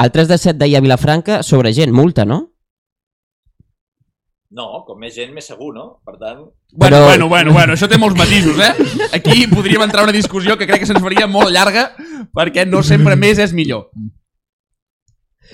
El 0.00 0.10
3 0.12 0.28
de 0.28 0.38
7 0.38 0.56
deia 0.62 0.80
Vilafranca 0.80 1.42
sobre 1.42 1.74
gent, 1.76 1.92
multa, 1.92 2.24
no? 2.24 2.54
No, 4.56 4.66
com 4.86 4.96
més 5.02 5.12
gent, 5.16 5.32
més 5.36 5.44
segur, 5.50 5.72
no? 5.74 5.98
Per 6.06 6.14
tant, 6.16 6.46
Bueno, 6.72 6.96
Però- 6.96 7.04
bueno, 7.06 7.28
bueno, 7.28 7.52
bueno, 7.52 7.72
això 7.74 7.88
té 7.88 7.98
molts 7.98 8.16
matisos, 8.16 8.56
eh? 8.58 8.72
Aquí 9.12 9.46
podríem 9.48 9.82
entrar 9.82 10.02
en 10.04 10.08
una 10.10 10.16
discussió 10.16 10.56
que 10.56 10.66
crec 10.66 10.80
que 10.80 10.86
se'ns 10.88 11.00
faria 11.02 11.26
molt 11.26 11.50
llarga 11.52 11.90
perquè 12.32 12.64
no 12.66 12.82
sempre 12.82 13.16
més 13.16 13.38
és 13.38 13.52
millor. 13.52 13.90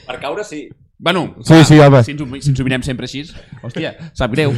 per 0.06 0.20
caure 0.20 0.44
sí. 0.44 0.68
Bueno, 1.02 1.34
Sí, 1.42 1.56
sí, 1.66 1.78
home. 1.80 2.04
si 2.04 2.12
ens, 2.12 2.20
ho- 2.22 2.40
si 2.40 2.50
ens 2.52 2.60
ho 2.60 2.64
mirem 2.64 2.82
sempre 2.86 3.08
així, 3.08 3.24
hòstia, 3.62 3.90
sap 4.14 4.30
greu. 4.36 4.52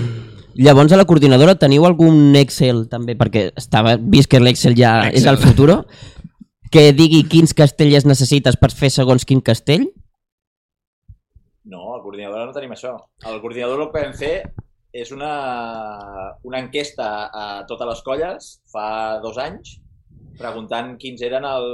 Llavors 0.54 0.92
a 0.92 0.98
la 1.00 1.07
coordinadora 1.09 1.54
teniu 1.59 1.87
algun 1.88 2.37
Excel 2.37 2.85
també, 2.92 3.16
perquè 3.16 3.46
estava 3.57 3.96
vist 3.96 4.28
que 4.30 4.38
l'Excel 4.42 4.76
ja 4.76 5.09
Excel. 5.09 5.16
és 5.22 5.26
el 5.33 5.38
futuro, 5.40 5.78
que 6.70 6.92
digui 6.92 7.22
quins 7.33 7.54
castellers 7.57 8.04
necessites 8.04 8.59
per 8.61 8.70
fer 8.76 8.90
segons 8.92 9.24
quin 9.24 9.40
castell? 9.40 9.88
No, 11.64 11.94
al 11.94 12.02
coordinador 12.04 12.44
no 12.46 12.52
tenim 12.52 12.72
això. 12.76 12.92
Al 13.24 13.40
coordinador 13.40 13.80
el 13.87 13.90
que 13.90 14.02
vam 14.04 14.12
fer 14.14 14.35
és 14.92 15.11
una, 15.11 15.33
una 16.44 16.61
enquesta 16.61 17.30
a 17.33 17.64
totes 17.66 17.88
les 17.88 18.02
colles 18.07 18.50
fa 18.70 19.18
dos 19.24 19.38
anys 19.38 19.78
preguntant 20.38 20.96
quins 21.00 21.22
eren 21.22 21.44
el, 21.46 21.66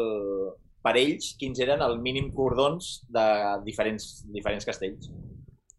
per 0.82 0.96
ells, 0.96 1.34
quins 1.38 1.60
eren 1.60 1.82
el 1.82 1.98
mínim 2.00 2.30
cordons 2.32 3.04
de 3.08 3.24
diferents, 3.64 4.24
diferents 4.32 4.64
castells. 4.64 5.10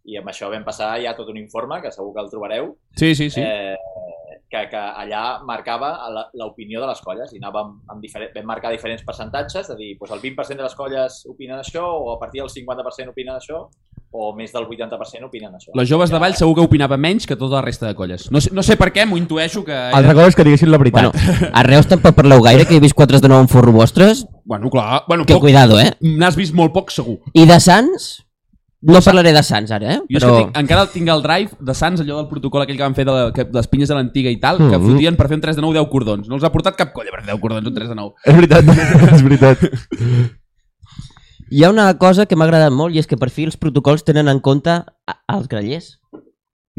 I 0.06 0.18
amb 0.18 0.28
això 0.32 0.50
vam 0.50 0.64
passar 0.66 0.96
ja 1.04 1.16
tot 1.16 1.30
un 1.30 1.38
informe, 1.38 1.82
que 1.82 1.92
segur 1.92 2.14
que 2.14 2.22
el 2.24 2.30
trobareu, 2.30 2.76
Sí, 2.98 3.14
sí, 3.16 3.30
sí. 3.30 3.42
eh, 3.42 3.76
que, 4.52 4.64
que 4.70 4.78
allà 4.78 5.42
marcava 5.48 5.92
la- 6.12 6.26
l'opinió 6.34 6.82
de 6.82 6.88
les 6.88 7.00
colles 7.02 7.32
i 7.34 7.40
anàvem 7.40 7.70
amb 7.88 8.02
diferent, 8.02 8.34
vam 8.36 8.46
marcar 8.50 8.72
diferents 8.74 9.04
percentatges, 9.08 9.68
de 9.70 9.76
dir, 9.80 9.92
doncs 10.00 10.12
el 10.12 10.20
20% 10.20 10.58
de 10.58 10.64
les 10.68 10.76
colles 10.76 11.22
opinen 11.30 11.60
això, 11.62 11.86
o 11.86 12.12
a 12.16 12.20
partir 12.20 12.42
del 12.42 12.50
50% 12.50 13.10
opinen 13.14 13.36
això, 13.38 13.70
o 14.14 14.34
més 14.36 14.52
del 14.52 14.66
80% 14.68 15.24
opinen 15.30 15.54
això. 15.56 15.72
Les 15.74 15.88
joves 15.88 16.12
de 16.12 16.20
Vall 16.20 16.36
segur 16.36 16.56
que 16.58 16.66
opinava 16.68 16.98
menys 17.00 17.26
que 17.26 17.38
tota 17.40 17.56
la 17.56 17.62
resta 17.64 17.88
de 17.88 17.96
colles. 17.96 18.26
No 18.32 18.42
sé, 18.44 18.50
no 18.52 18.62
sé 18.64 18.76
per 18.76 18.90
què, 18.92 19.06
m'ho 19.08 19.16
intueixo 19.18 19.64
que... 19.64 19.72
Altra 19.74 20.14
cosa 20.14 20.28
és 20.34 20.36
que 20.36 20.44
diguessin 20.44 20.72
la 20.72 20.78
veritat. 20.82 21.14
Bueno, 21.16 21.52
a 21.54 21.64
Reus 21.64 21.88
tampoc 21.88 22.16
parleu 22.18 22.42
gaire, 22.44 22.66
que 22.68 22.76
he 22.76 22.82
vist 22.84 22.96
4 22.96 23.22
de 23.24 23.30
9 23.32 23.42
en 23.48 23.48
forro 23.48 23.72
vostres. 23.72 24.26
Bueno, 24.44 24.70
clar. 24.70 25.04
Bueno, 25.08 25.24
Que 25.26 25.34
poc, 25.34 25.44
cuidado, 25.48 25.80
eh? 25.80 25.94
n'has 26.02 26.36
vist 26.36 26.54
molt 26.54 26.74
poc, 26.76 26.92
segur. 26.92 27.22
I 27.34 27.46
de 27.48 27.60
Sants? 27.64 28.10
No 28.84 28.98
parlaré 29.06 29.30
de 29.32 29.44
Sants 29.46 29.70
ara, 29.72 29.92
eh? 29.94 29.98
Jo 30.10 30.18
és 30.18 30.24
Però... 30.24 30.34
que 30.36 30.44
tinc, 30.48 30.56
encara 30.58 30.86
tinc 30.90 31.08
el 31.14 31.22
drive 31.22 31.52
de 31.62 31.74
Sants, 31.78 32.02
allò 32.02 32.18
del 32.18 32.28
protocol 32.32 32.64
aquell 32.64 32.80
que 32.80 32.84
van 32.84 32.96
fer 32.98 33.06
de, 33.06 33.14
la, 33.14 33.28
que, 33.32 33.46
de 33.46 33.60
les 33.60 33.68
pinyes 33.70 33.88
de 33.94 33.96
l'antiga 33.96 34.32
i 34.34 34.40
tal, 34.42 34.58
que 34.58 34.76
Mhm. 34.78 34.88
fotien 34.92 35.16
per 35.16 35.28
fer 35.30 35.38
un 35.38 35.42
3 35.46 35.56
de 35.56 35.62
9 35.62 35.78
10 35.78 35.88
cordons. 35.94 36.28
No 36.28 36.36
els 36.36 36.44
ha 36.44 36.52
portat 36.52 36.76
cap 36.76 36.92
colla 36.92 37.14
per 37.14 37.22
fer 37.22 37.32
10 37.36 37.40
cordons, 37.40 37.68
un 37.70 37.76
3 37.78 37.90
de 37.94 37.96
9. 37.96 38.14
És 38.26 38.36
veritat, 38.36 38.66
és 39.16 39.24
veritat. 39.24 39.62
Hi 41.52 41.64
ha 41.66 41.70
una 41.70 41.90
cosa 42.00 42.26
que 42.26 42.38
m'ha 42.40 42.46
agradat 42.48 42.72
molt 42.72 42.96
i 42.96 43.02
és 43.02 43.08
que 43.10 43.18
per 43.20 43.28
fi 43.30 43.44
els 43.50 43.58
protocols 43.60 44.06
tenen 44.08 44.30
en 44.32 44.40
compte 44.40 44.72
a- 44.72 45.18
els 45.36 45.50
grallers. 45.52 45.98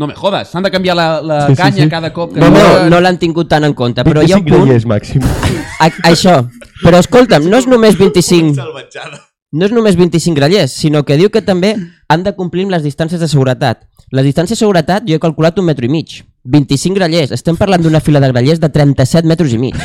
No 0.01 0.07
me 0.09 0.15
jodes, 0.17 0.49
s'han 0.49 0.65
de 0.65 0.71
canviar 0.73 0.95
la, 0.97 1.07
la 1.21 1.41
Sí, 1.47 1.53
sí, 1.53 1.59
canya 1.61 1.83
sí. 1.85 1.89
cada 1.93 2.13
cop 2.17 2.33
que... 2.33 2.41
No, 2.41 2.49
no, 2.49 2.89
no 2.89 3.01
l'han 3.05 3.19
tingut 3.21 3.51
tan 3.51 3.67
en 3.69 3.75
compte, 3.77 4.01
però 4.07 4.23
hi 4.25 4.33
ha 4.33 4.39
un 4.39 4.47
25 4.47 4.57
punt... 4.57 4.65
grellers 4.71 4.87
màxim. 4.89 5.27
A, 5.85 5.91
això, 6.09 6.39
però 6.83 7.03
escolta'm, 7.05 7.45
no 7.53 7.61
és 7.61 7.69
només 7.69 7.99
25... 8.01 8.65
No 9.53 9.67
és 9.69 9.73
només 9.77 9.99
25 10.01 10.33
grallers, 10.39 10.73
sinó 10.73 11.03
que 11.05 11.19
diu 11.21 11.29
que 11.29 11.43
també 11.45 11.75
han 12.09 12.23
de 12.25 12.33
complir 12.35 12.65
amb 12.65 12.73
les 12.73 12.83
distàncies 12.87 13.21
de 13.21 13.29
seguretat. 13.29 13.83
Les 14.17 14.25
distàncies 14.25 14.57
de 14.57 14.63
seguretat 14.65 15.05
jo 15.05 15.19
he 15.19 15.21
calculat 15.21 15.59
un 15.61 15.67
metro 15.69 15.85
i 15.85 15.91
mig. 15.93 16.23
25 16.49 16.97
grallers. 16.97 17.35
Estem 17.37 17.59
parlant 17.61 17.85
d'una 17.85 18.01
fila 18.01 18.21
de 18.25 18.33
grallers 18.33 18.63
de 18.65 18.71
37 18.73 19.29
metres 19.29 19.53
i 19.53 19.61
mig. 19.61 19.77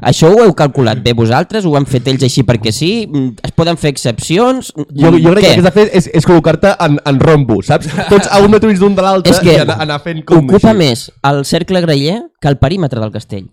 Això 0.00 0.30
ho 0.32 0.38
heu 0.40 0.54
calculat 0.56 1.02
bé 1.04 1.12
vosaltres? 1.12 1.66
Ho 1.68 1.74
han 1.76 1.84
fet 1.84 2.06
ells 2.08 2.22
així 2.24 2.42
perquè 2.48 2.72
sí? 2.72 3.06
Mm, 3.06 3.34
Es 3.44 3.52
poden 3.52 3.76
fer 3.76 3.90
excepcions? 3.92 4.72
Jo, 4.72 5.10
jo 5.12 5.32
crec 5.34 5.44
Què? 5.44 5.48
que 5.48 5.50
el 5.52 5.58
que 5.58 5.60
has 5.60 5.66
de 5.68 5.72
fer 5.74 5.84
és, 5.92 6.08
és 6.16 6.24
col·locar-te 6.28 6.72
en, 6.80 6.96
en 7.04 7.20
rombo, 7.20 7.58
saps? 7.62 7.90
Tots 8.08 8.30
a 8.32 8.40
un 8.40 8.50
metre 8.54 8.72
d'un 8.72 8.94
de 8.96 9.02
l'altre 9.04 9.36
i 9.44 9.56
anar, 9.60 9.76
anar 9.84 9.98
fent 10.00 10.24
com 10.24 10.46
Ocupa 10.48 10.70
així. 10.72 10.78
més 10.78 11.10
el 11.28 11.44
cercle 11.44 11.82
graller 11.84 12.22
que 12.40 12.48
el 12.48 12.56
perímetre 12.62 13.00
del 13.04 13.12
castell. 13.12 13.50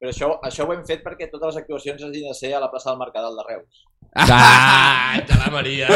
Però 0.00 0.10
això, 0.10 0.32
això 0.42 0.64
ho 0.66 0.72
hem 0.74 0.80
fet 0.88 1.04
perquè 1.04 1.28
totes 1.30 1.52
les 1.52 1.60
actuacions 1.60 2.00
hagin 2.02 2.26
de 2.26 2.34
ser 2.34 2.54
a 2.56 2.60
la 2.62 2.70
plaça 2.72 2.90
del 2.90 2.98
Mercadal 2.98 3.36
de 3.36 3.44
Reus. 3.52 3.84
Ah, 4.16 5.20
te 5.28 5.36
la 5.36 5.50
Maria. 5.52 5.86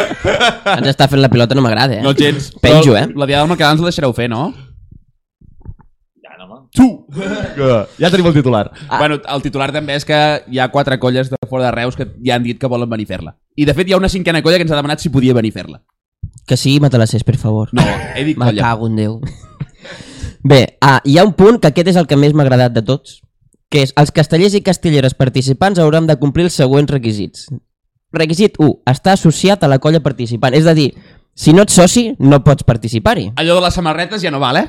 Ens 0.77 0.93
està 0.93 1.09
fent 1.11 1.21
la 1.25 1.29
pilota, 1.33 1.57
no 1.57 1.65
m'agrada, 1.65 1.99
eh? 1.99 2.05
No 2.05 2.13
gens. 2.15 2.53
Penjo, 2.63 2.95
eh? 2.97 3.09
La 3.17 3.27
diada 3.27 3.43
del 3.43 3.51
Mercadal 3.51 3.75
ens 3.75 3.83
la 3.83 3.91
deixareu 3.91 4.13
fer, 4.15 4.29
no? 4.31 4.53
Tu! 6.77 6.87
Ja 7.99 8.11
tenim 8.13 8.27
el 8.29 8.35
titular. 8.37 8.67
Ah. 8.89 8.99
Bueno, 9.01 9.17
el 9.17 9.43
titular 9.43 9.71
també 9.73 9.95
és 9.97 10.05
que 10.05 10.19
hi 10.53 10.59
ha 10.61 10.69
quatre 10.75 10.99
colles 11.01 11.31
de 11.33 11.39
fora 11.49 11.65
de 11.71 11.73
Reus 11.73 11.97
que 11.97 12.07
ja 12.25 12.37
han 12.37 12.45
dit 12.45 12.59
que 12.61 12.69
volen 12.69 12.91
venir 12.91 13.07
a 13.09 13.13
fer-la. 13.15 13.33
I 13.57 13.65
de 13.65 13.75
fet 13.75 13.89
hi 13.89 13.95
ha 13.97 14.01
una 14.01 14.11
cinquena 14.13 14.43
colla 14.45 14.59
que 14.61 14.67
ens 14.69 14.73
ha 14.75 14.81
demanat 14.81 15.01
si 15.01 15.09
podia 15.15 15.35
venir 15.37 15.55
a 15.55 15.59
fer-la. 15.61 15.81
Que 16.47 16.57
sí, 16.61 16.77
matalassers, 16.81 17.25
per 17.25 17.39
favor. 17.41 17.71
No, 17.73 17.83
he 18.15 18.25
dit 18.25 18.37
Me 18.39 18.51
colla. 18.51 18.63
cago 18.69 18.87
en 18.91 18.97
Déu. 18.97 19.21
Bé, 20.47 20.77
ah, 20.81 21.01
hi 21.05 21.17
ha 21.19 21.25
un 21.25 21.33
punt 21.35 21.59
que 21.61 21.73
aquest 21.73 21.89
és 21.95 21.97
el 21.99 22.07
que 22.07 22.17
més 22.21 22.35
m'ha 22.37 22.45
agradat 22.47 22.75
de 22.77 22.83
tots, 22.87 23.21
que 23.73 23.83
és 23.83 23.93
els 23.99 24.13
castellers 24.15 24.55
i 24.55 24.61
castelleres 24.63 25.17
participants 25.19 25.81
hauran 25.83 26.07
de 26.07 26.19
complir 26.21 26.45
els 26.47 26.55
següents 26.55 26.91
requisits. 26.93 27.49
Requisit 28.15 28.61
1. 28.63 28.83
Estar 28.87 29.17
associat 29.17 29.65
a 29.65 29.69
la 29.69 29.81
colla 29.83 30.01
participant. 30.05 30.55
És 30.55 30.67
a 30.71 30.75
dir, 30.77 30.93
si 31.35 31.53
no 31.53 31.65
ets 31.67 31.75
soci, 31.75 32.13
no 32.21 32.45
pots 32.45 32.63
participar-hi. 32.65 33.33
Allò 33.37 33.57
de 33.59 33.65
les 33.67 33.75
samarretes 33.75 34.23
ja 34.23 34.31
no 34.31 34.39
val, 34.41 34.61
eh? 34.61 34.69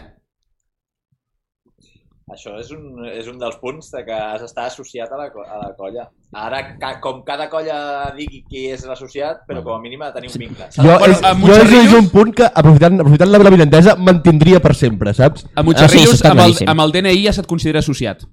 Això 2.27 2.57
és 2.59 2.67
un, 2.75 3.05
és 3.07 3.27
un 3.31 3.37
dels 3.39 3.55
punts 3.61 3.87
de 3.93 4.01
que 4.03 4.11
has 4.11 4.41
d'estar 4.43 4.65
associat 4.67 5.11
a 5.15 5.19
la, 5.19 5.27
a 5.31 5.59
la 5.61 5.69
colla. 5.77 6.09
Ara, 6.35 6.59
ca, 6.81 6.89
com 6.99 7.21
cada 7.23 7.45
colla 7.47 7.77
digui 8.17 8.41
qui 8.43 8.65
és 8.73 8.83
l'associat, 8.83 9.45
però 9.47 9.61
com 9.63 9.77
a 9.77 9.79
mínim 9.79 10.03
ha 10.03 10.09
de 10.11 10.17
tenir 10.19 10.33
un 10.33 10.41
vincle. 10.43 10.67
Jo, 10.75 10.83
Bueno, 10.83 11.07
és, 11.07 11.21
jo 11.23 11.55
és, 11.55 11.71
és 11.85 11.95
un 11.95 12.09
punt 12.11 12.35
que, 12.35 12.49
aprofitant, 12.51 12.99
aprofitant 12.99 13.31
la 13.31 13.53
vinentesa, 13.55 13.95
mantindria 13.95 14.59
per 14.59 14.75
sempre, 14.75 15.15
saps? 15.15 15.47
A 15.55 15.63
Ah, 15.63 15.87
sí, 15.87 16.03
està 16.03 16.33
amb, 16.35 16.43
el, 16.49 16.57
amb 16.67 16.83
el 16.83 16.91
DNI 16.97 17.23
ja 17.23 17.31
se't 17.37 17.47
considera 17.47 17.79
associat. 17.79 18.27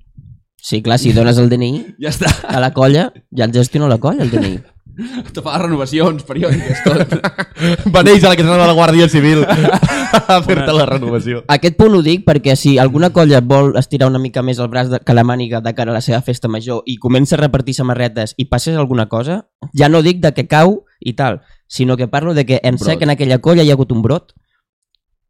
Sí, 0.58 0.82
clar, 0.82 0.98
si 0.98 1.12
dones 1.14 1.38
el 1.38 1.50
DNI 1.52 1.72
Ja 2.02 2.10
està. 2.10 2.30
a 2.48 2.58
la 2.58 2.72
colla, 2.74 3.12
ja 3.30 3.46
el 3.46 3.52
gestiona 3.54 3.86
la 3.86 4.00
colla, 4.02 4.24
el 4.26 4.30
DNI. 4.34 4.56
Te 5.34 5.42
fa 5.42 5.56
renovacions 5.58 6.22
periòdiques, 6.26 6.82
tot. 6.84 7.14
Va 7.94 8.02
néixer 8.06 8.28
la 8.28 8.36
que 8.38 8.44
s'anava 8.44 8.66
a 8.66 8.70
la 8.70 8.76
Guàrdia 8.76 9.08
Civil 9.10 9.42
a 10.34 10.38
fer-te 10.44 10.74
la 10.76 10.86
renovació. 10.88 11.42
Aquest 11.50 11.76
punt 11.78 11.96
ho 11.98 12.02
dic 12.04 12.24
perquè 12.26 12.54
si 12.58 12.76
alguna 12.78 13.10
colla 13.14 13.40
vol 13.42 13.74
estirar 13.80 14.08
una 14.10 14.22
mica 14.22 14.44
més 14.46 14.60
el 14.62 14.70
braç 14.72 14.92
de, 14.92 15.00
que 15.02 15.16
la 15.16 15.26
màniga 15.26 15.60
de 15.64 15.74
cara 15.74 15.90
a 15.92 15.98
la 15.98 16.04
seva 16.04 16.22
festa 16.22 16.50
major 16.50 16.82
i 16.86 16.96
comença 17.02 17.36
a 17.36 17.42
repartir 17.42 17.74
samarretes 17.76 18.36
i 18.38 18.46
passés 18.50 18.78
alguna 18.78 19.08
cosa, 19.10 19.42
ja 19.74 19.90
no 19.90 20.02
dic 20.06 20.22
de 20.22 20.34
que 20.36 20.46
cau 20.46 20.84
i 21.00 21.16
tal, 21.18 21.42
sinó 21.66 21.98
que 21.98 22.08
parlo 22.08 22.34
de 22.34 22.46
que 22.46 22.60
en 22.62 22.78
sec 22.78 23.02
en 23.02 23.10
aquella 23.14 23.40
colla 23.42 23.64
hi 23.64 23.70
ha 23.72 23.78
hagut 23.78 23.92
un 23.92 24.02
brot. 24.02 24.34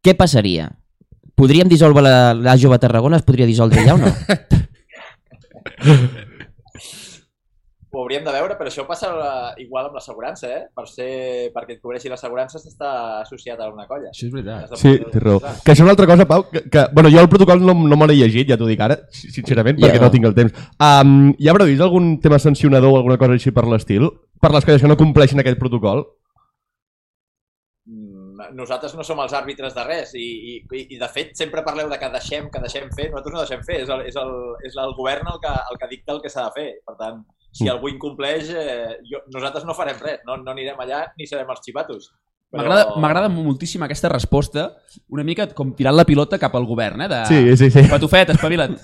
Què 0.05 0.13
passaria? 0.13 0.69
Podríem 1.35 1.67
dissoldre 1.67 2.05
la, 2.05 2.33
la 2.37 2.55
jove 2.61 2.77
Tarragona? 2.79 3.17
Es 3.17 3.25
podria 3.27 3.49
dissoldre 3.49 3.81
ja 3.83 3.97
o 3.97 3.99
no? 3.99 4.13
Ho 7.95 8.01
hauríem 8.01 8.25
de 8.25 8.31
veure, 8.35 8.57
però 8.59 8.67
això 8.67 8.83
passa 8.83 9.07
la, 9.15 9.27
igual 9.63 9.85
amb 9.87 9.93
l'assegurança, 9.95 10.49
eh? 10.51 10.63
Per 10.75 10.83
ser, 10.91 11.05
perquè 11.55 11.77
et 11.77 11.79
cobreixi 11.79 12.09
l'assegurança 12.11 12.59
s'està 12.59 12.89
associat 13.21 13.61
a 13.63 13.69
una 13.71 13.85
colla. 13.87 14.09
Això 14.11 14.25
és 14.27 14.33
veritat. 14.33 14.73
Sí, 14.81 14.91
té 15.13 15.21
raó. 15.23 15.37
Que 15.39 15.71
això 15.71 15.77
és 15.79 15.85
una 15.85 15.93
altra 15.95 16.09
cosa, 16.09 16.25
Pau, 16.27 16.43
que, 16.51 16.65
que 16.73 16.83
bueno, 16.91 17.07
jo 17.13 17.21
el 17.23 17.29
protocol 17.31 17.63
no, 17.63 17.71
no 17.77 17.95
me 18.01 18.09
l'he 18.11 18.17
llegit, 18.19 18.49
ja 18.51 18.57
t'ho 18.59 18.67
dic 18.67 18.83
ara, 18.83 18.97
sincerament, 19.15 19.79
perquè 19.79 19.95
Ja. 20.01 20.03
no 20.03 20.11
tinc 20.11 20.27
el 20.27 20.35
temps. 20.35 20.59
Um, 20.75 21.31
hi 21.39 21.47
haurà 21.53 21.69
vist 21.69 21.85
algun 21.87 22.17
tema 22.19 22.41
sancionador 22.43 22.91
o 22.91 22.99
alguna 22.99 23.17
cosa 23.21 23.37
així 23.39 23.55
per 23.55 23.63
l'estil? 23.71 24.09
Per 24.43 24.51
les 24.51 24.67
colles 24.67 24.83
que 24.83 24.91
no 24.91 24.99
compleixin 24.99 25.39
aquest 25.39 25.57
protocol? 25.61 26.03
Mm, 27.87 28.49
Nosaltres 28.57 28.93
no 28.97 29.03
som 29.07 29.19
els 29.23 29.33
àrbitres 29.37 29.73
de 29.75 29.83
res 29.87 30.11
i, 30.19 30.25
i, 30.51 30.83
i 30.95 30.99
de 30.99 31.07
fet 31.11 31.31
sempre 31.39 31.63
parleu 31.65 31.87
de 31.91 31.97
que 32.01 32.09
deixem, 32.13 32.49
que 32.51 32.61
deixem 32.63 32.89
fer, 32.97 33.07
nosaltres 33.11 33.33
no 33.37 33.43
deixem 33.45 33.63
fer, 33.67 33.79
és 33.85 33.89
el, 33.93 34.03
és 34.09 34.19
el, 34.19 34.31
és 34.67 34.75
el 34.83 34.93
govern 34.99 35.31
el 35.31 35.39
que, 35.43 35.53
el 35.71 35.79
que 35.81 35.89
dicta 35.95 36.15
el 36.15 36.21
que 36.23 36.31
s'ha 36.33 36.47
de 36.49 36.55
fer. 36.59 36.67
Per 36.85 36.95
tant, 36.99 37.23
si 37.55 37.69
algú 37.71 37.89
incompleix, 37.91 38.51
eh, 38.51 38.97
jo, 39.07 39.21
nosaltres 39.33 39.63
no 39.67 39.75
farem 39.77 39.99
res, 40.01 40.21
no, 40.27 40.37
no 40.41 40.51
anirem 40.51 40.79
allà 40.83 41.05
ni 41.15 41.27
serem 41.29 41.51
els 41.53 41.63
xivatos. 41.63 42.11
M'agrada 42.55 42.99
m'agrada 43.01 43.29
moltíssim 43.31 43.83
aquesta 43.83 44.11
resposta, 44.11 44.67
una 45.11 45.25
mica 45.27 45.47
com 45.55 45.73
tirant 45.75 45.95
la 45.95 46.05
pilota 46.07 46.39
cap 46.39 46.53
al 46.55 46.67
govern, 46.67 47.03
eh? 47.03 47.09
De... 47.11 47.23
Sí, 47.31 47.57
sí, 47.59 47.71
sí. 47.73 47.87
Patufet, 47.91 48.31
espavila't. 48.35 48.77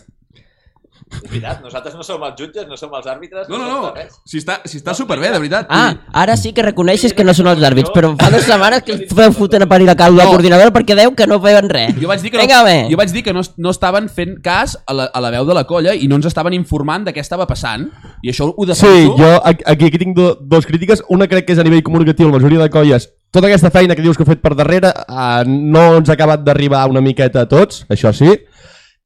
És 1.12 1.30
veritat, 1.30 1.60
nosaltres 1.64 1.96
no 1.96 2.04
som 2.08 2.22
els 2.24 2.36
jutges, 2.40 2.66
no 2.70 2.78
som 2.80 2.94
els 2.96 3.06
àrbitres, 3.08 3.50
No, 3.50 3.58
no, 3.58 3.68
no. 3.68 3.94
Si 4.26 4.38
està, 4.40 4.62
si 4.66 4.78
està 4.80 4.94
superbé, 4.96 5.30
de 5.32 5.38
veritat. 5.40 5.68
Ah, 5.70 5.94
ara 6.14 6.38
sí 6.38 6.54
que 6.54 6.64
reconeixes 6.64 7.14
que 7.14 7.24
no 7.28 7.34
són 7.34 7.48
els 7.52 7.62
àrbits, 7.68 7.92
però 7.94 8.14
fa 8.20 8.30
dues 8.32 8.46
setmanes 8.48 8.84
que 8.88 8.98
feu 9.12 9.34
fotent 9.36 9.64
a 9.64 9.68
parir 9.68 9.86
la 9.86 9.96
caldo 9.96 10.22
a 10.22 10.24
la 10.24 10.30
No. 10.30 10.36
coordinadora 10.38 10.72
perquè 10.72 10.96
deu 10.96 11.14
que 11.16 11.28
no 11.28 11.40
feien 11.44 11.68
res. 11.70 11.94
Jo 12.00 12.08
vaig 12.08 12.22
dir 12.22 12.32
que 12.32 12.38
no, 12.38 12.44
Vinga, 12.48 12.88
jo 12.90 12.98
vaig 12.98 13.12
dir 13.12 13.24
que 13.24 13.34
no, 13.34 13.42
no 13.58 13.70
estaven 13.76 14.08
fent 14.10 14.40
cas 14.42 14.78
a 14.88 14.94
la, 14.94 15.06
a 15.14 15.20
la 15.22 15.30
veu 15.32 15.46
de 15.46 15.54
la 15.54 15.66
colla 15.66 15.94
i 15.94 16.08
no 16.08 16.16
ens 16.16 16.26
estaven 16.32 16.54
informant 16.54 17.06
de 17.06 17.14
què 17.14 17.20
estava 17.20 17.46
passant. 17.48 17.90
I 18.24 18.30
això 18.32 18.48
ho 18.56 18.66
Sí, 18.66 18.72
defenso. 18.72 19.18
jo 19.18 19.42
aquí, 19.44 19.64
aquí 19.92 19.98
tinc 19.98 20.16
do, 20.16 20.38
dos 20.40 20.66
crítiques. 20.66 21.04
Una 21.10 21.28
crec 21.28 21.46
que 21.46 21.54
és 21.54 21.60
a 21.60 21.64
nivell 21.64 21.84
comunicatiu, 21.84 22.28
la 22.30 22.38
majoria 22.40 22.60
de 22.64 22.70
colles. 22.70 23.10
Tota 23.32 23.48
aquesta 23.48 23.70
feina 23.72 23.96
que 23.96 24.02
dius 24.04 24.18
que 24.18 24.24
heu 24.24 24.28
fet 24.28 24.42
per 24.44 24.56
darrere 24.56 24.90
uh, 25.08 25.44
no 25.48 25.98
ens 26.02 26.10
ha 26.10 26.14
acabat 26.18 26.42
d'arribar 26.44 26.90
una 26.92 27.00
miqueta 27.00 27.42
a 27.46 27.48
tots, 27.48 27.86
això 27.90 28.12
sí. 28.14 28.34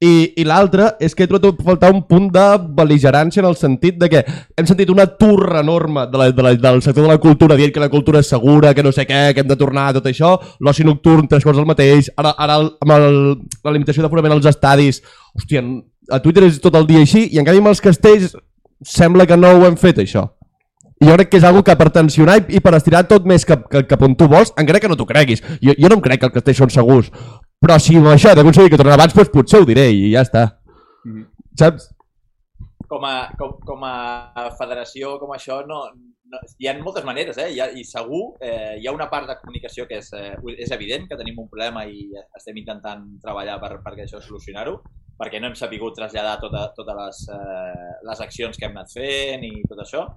I, 0.04 0.34
i 0.36 0.44
l'altra 0.44 0.90
és 1.00 1.14
que 1.16 1.24
he 1.24 1.30
trobat 1.30 1.62
faltar 1.64 1.90
un 1.94 2.02
punt 2.04 2.26
de 2.34 2.44
beligerància 2.76 3.40
en 3.40 3.48
el 3.48 3.56
sentit 3.56 3.96
de 4.02 4.10
que 4.12 4.24
hem 4.28 4.68
sentit 4.68 4.90
una 4.92 5.06
turra 5.08 5.62
enorme 5.64 6.04
de 6.12 6.20
la, 6.20 6.28
de 6.36 6.44
la, 6.44 6.52
del 6.66 6.82
sector 6.84 7.06
de 7.06 7.14
la 7.14 7.22
cultura 7.24 7.56
dient 7.56 7.72
que 7.72 7.80
la 7.80 7.90
cultura 7.90 8.20
és 8.20 8.28
segura, 8.28 8.74
que 8.76 8.84
no 8.84 8.92
sé 8.92 9.08
què, 9.08 9.30
que 9.32 9.46
hem 9.46 9.48
de 9.48 9.56
tornar 9.56 9.88
a 9.88 9.96
tot 9.96 10.10
això, 10.12 10.34
l'oci 10.60 10.84
nocturn, 10.84 11.30
tres 11.32 11.48
coses 11.48 11.64
al 11.64 11.70
mateix, 11.70 12.12
ara, 12.20 12.36
ara 12.36 12.60
el, 12.60 12.74
amb 12.84 12.96
el, 12.98 13.20
la 13.64 13.76
limitació 13.78 14.04
d'aforament 14.04 14.36
als 14.36 14.52
estadis, 14.52 15.00
hòstia, 15.40 15.64
a 16.12 16.20
Twitter 16.20 16.44
és 16.50 16.60
tot 16.60 16.76
el 16.76 16.90
dia 16.92 17.00
així, 17.00 17.30
i 17.32 17.40
en 17.40 17.48
canvi 17.48 17.64
amb 17.64 17.72
els 17.72 17.84
castells 17.84 18.36
sembla 18.84 19.26
que 19.26 19.40
no 19.40 19.56
ho 19.56 19.64
hem 19.70 19.80
fet 19.80 20.04
això. 20.04 20.28
I 21.02 21.10
jo 21.10 21.16
crec 21.18 21.32
que 21.32 21.40
és 21.42 21.48
algo 21.48 21.64
que 21.64 21.76
per 21.76 21.90
tensionar 21.92 22.38
i, 22.40 22.46
i 22.56 22.62
per 22.64 22.76
estirar 22.78 23.04
tot 23.08 23.26
més 23.28 23.44
cap, 23.48 23.66
cap, 23.72 23.88
cap 23.88 24.04
on 24.08 24.16
tu 24.16 24.30
vols, 24.32 24.54
encara 24.60 24.80
que 24.80 24.92
no 24.92 24.96
t'ho 24.96 25.08
creguis. 25.08 25.44
Jo, 25.64 25.74
jo 25.76 25.92
no 25.92 25.98
em 25.98 26.04
crec 26.04 26.22
que 26.22 26.30
els 26.30 26.36
castells 26.38 26.62
són 26.64 26.72
segurs. 26.72 27.10
Però 27.64 27.80
si 27.82 27.98
amb 27.98 28.12
això 28.14 28.32
he 28.32 28.38
d'aconseguir 28.38 28.74
que 28.74 28.80
tornen 28.82 28.98
abans, 28.98 29.14
doncs 29.16 29.34
potser 29.34 29.62
ho 29.62 29.68
diré 29.68 29.90
i 29.94 30.12
ja 30.14 30.26
està. 30.26 30.48
Saps? 31.58 31.92
com 32.88 33.06
a, 33.06 33.30
com, 33.38 33.56
com 33.66 33.86
a 33.86 34.50
federació, 34.60 35.16
com 35.22 35.34
això, 35.36 35.62
no, 35.68 35.80
no, 36.32 36.42
hi 36.62 36.70
ha 36.70 36.76
moltes 36.80 37.06
maneres, 37.08 37.38
eh? 37.42 37.50
Hi 37.54 37.62
ha, 37.62 37.70
I 37.76 37.86
segur 37.88 38.24
eh, 38.44 38.78
hi 38.80 38.88
ha 38.88 38.94
una 38.96 39.10
part 39.12 39.28
de 39.30 39.38
comunicació 39.42 39.88
que 39.90 40.00
és, 40.02 40.12
eh, 40.18 40.36
és 40.66 40.72
evident 40.76 41.08
que 41.10 41.18
tenim 41.20 41.40
un 41.42 41.50
problema 41.52 41.86
i 41.86 42.08
estem 42.38 42.62
intentant 42.62 43.06
treballar 43.24 43.58
per, 43.64 43.76
perquè 43.86 44.06
això 44.06 44.22
solucionar-ho, 44.22 44.78
perquè 45.20 45.42
no 45.42 45.50
hem 45.50 45.58
sabut 45.60 45.98
traslladar 45.98 46.38
tota, 46.44 46.68
totes 46.78 47.02
les, 47.02 47.22
eh, 47.36 47.92
les 48.10 48.24
accions 48.28 48.58
que 48.58 48.70
hem 48.70 48.78
anat 48.78 48.96
fent 48.96 49.46
i 49.48 49.54
tot 49.70 49.84
això. 49.86 50.08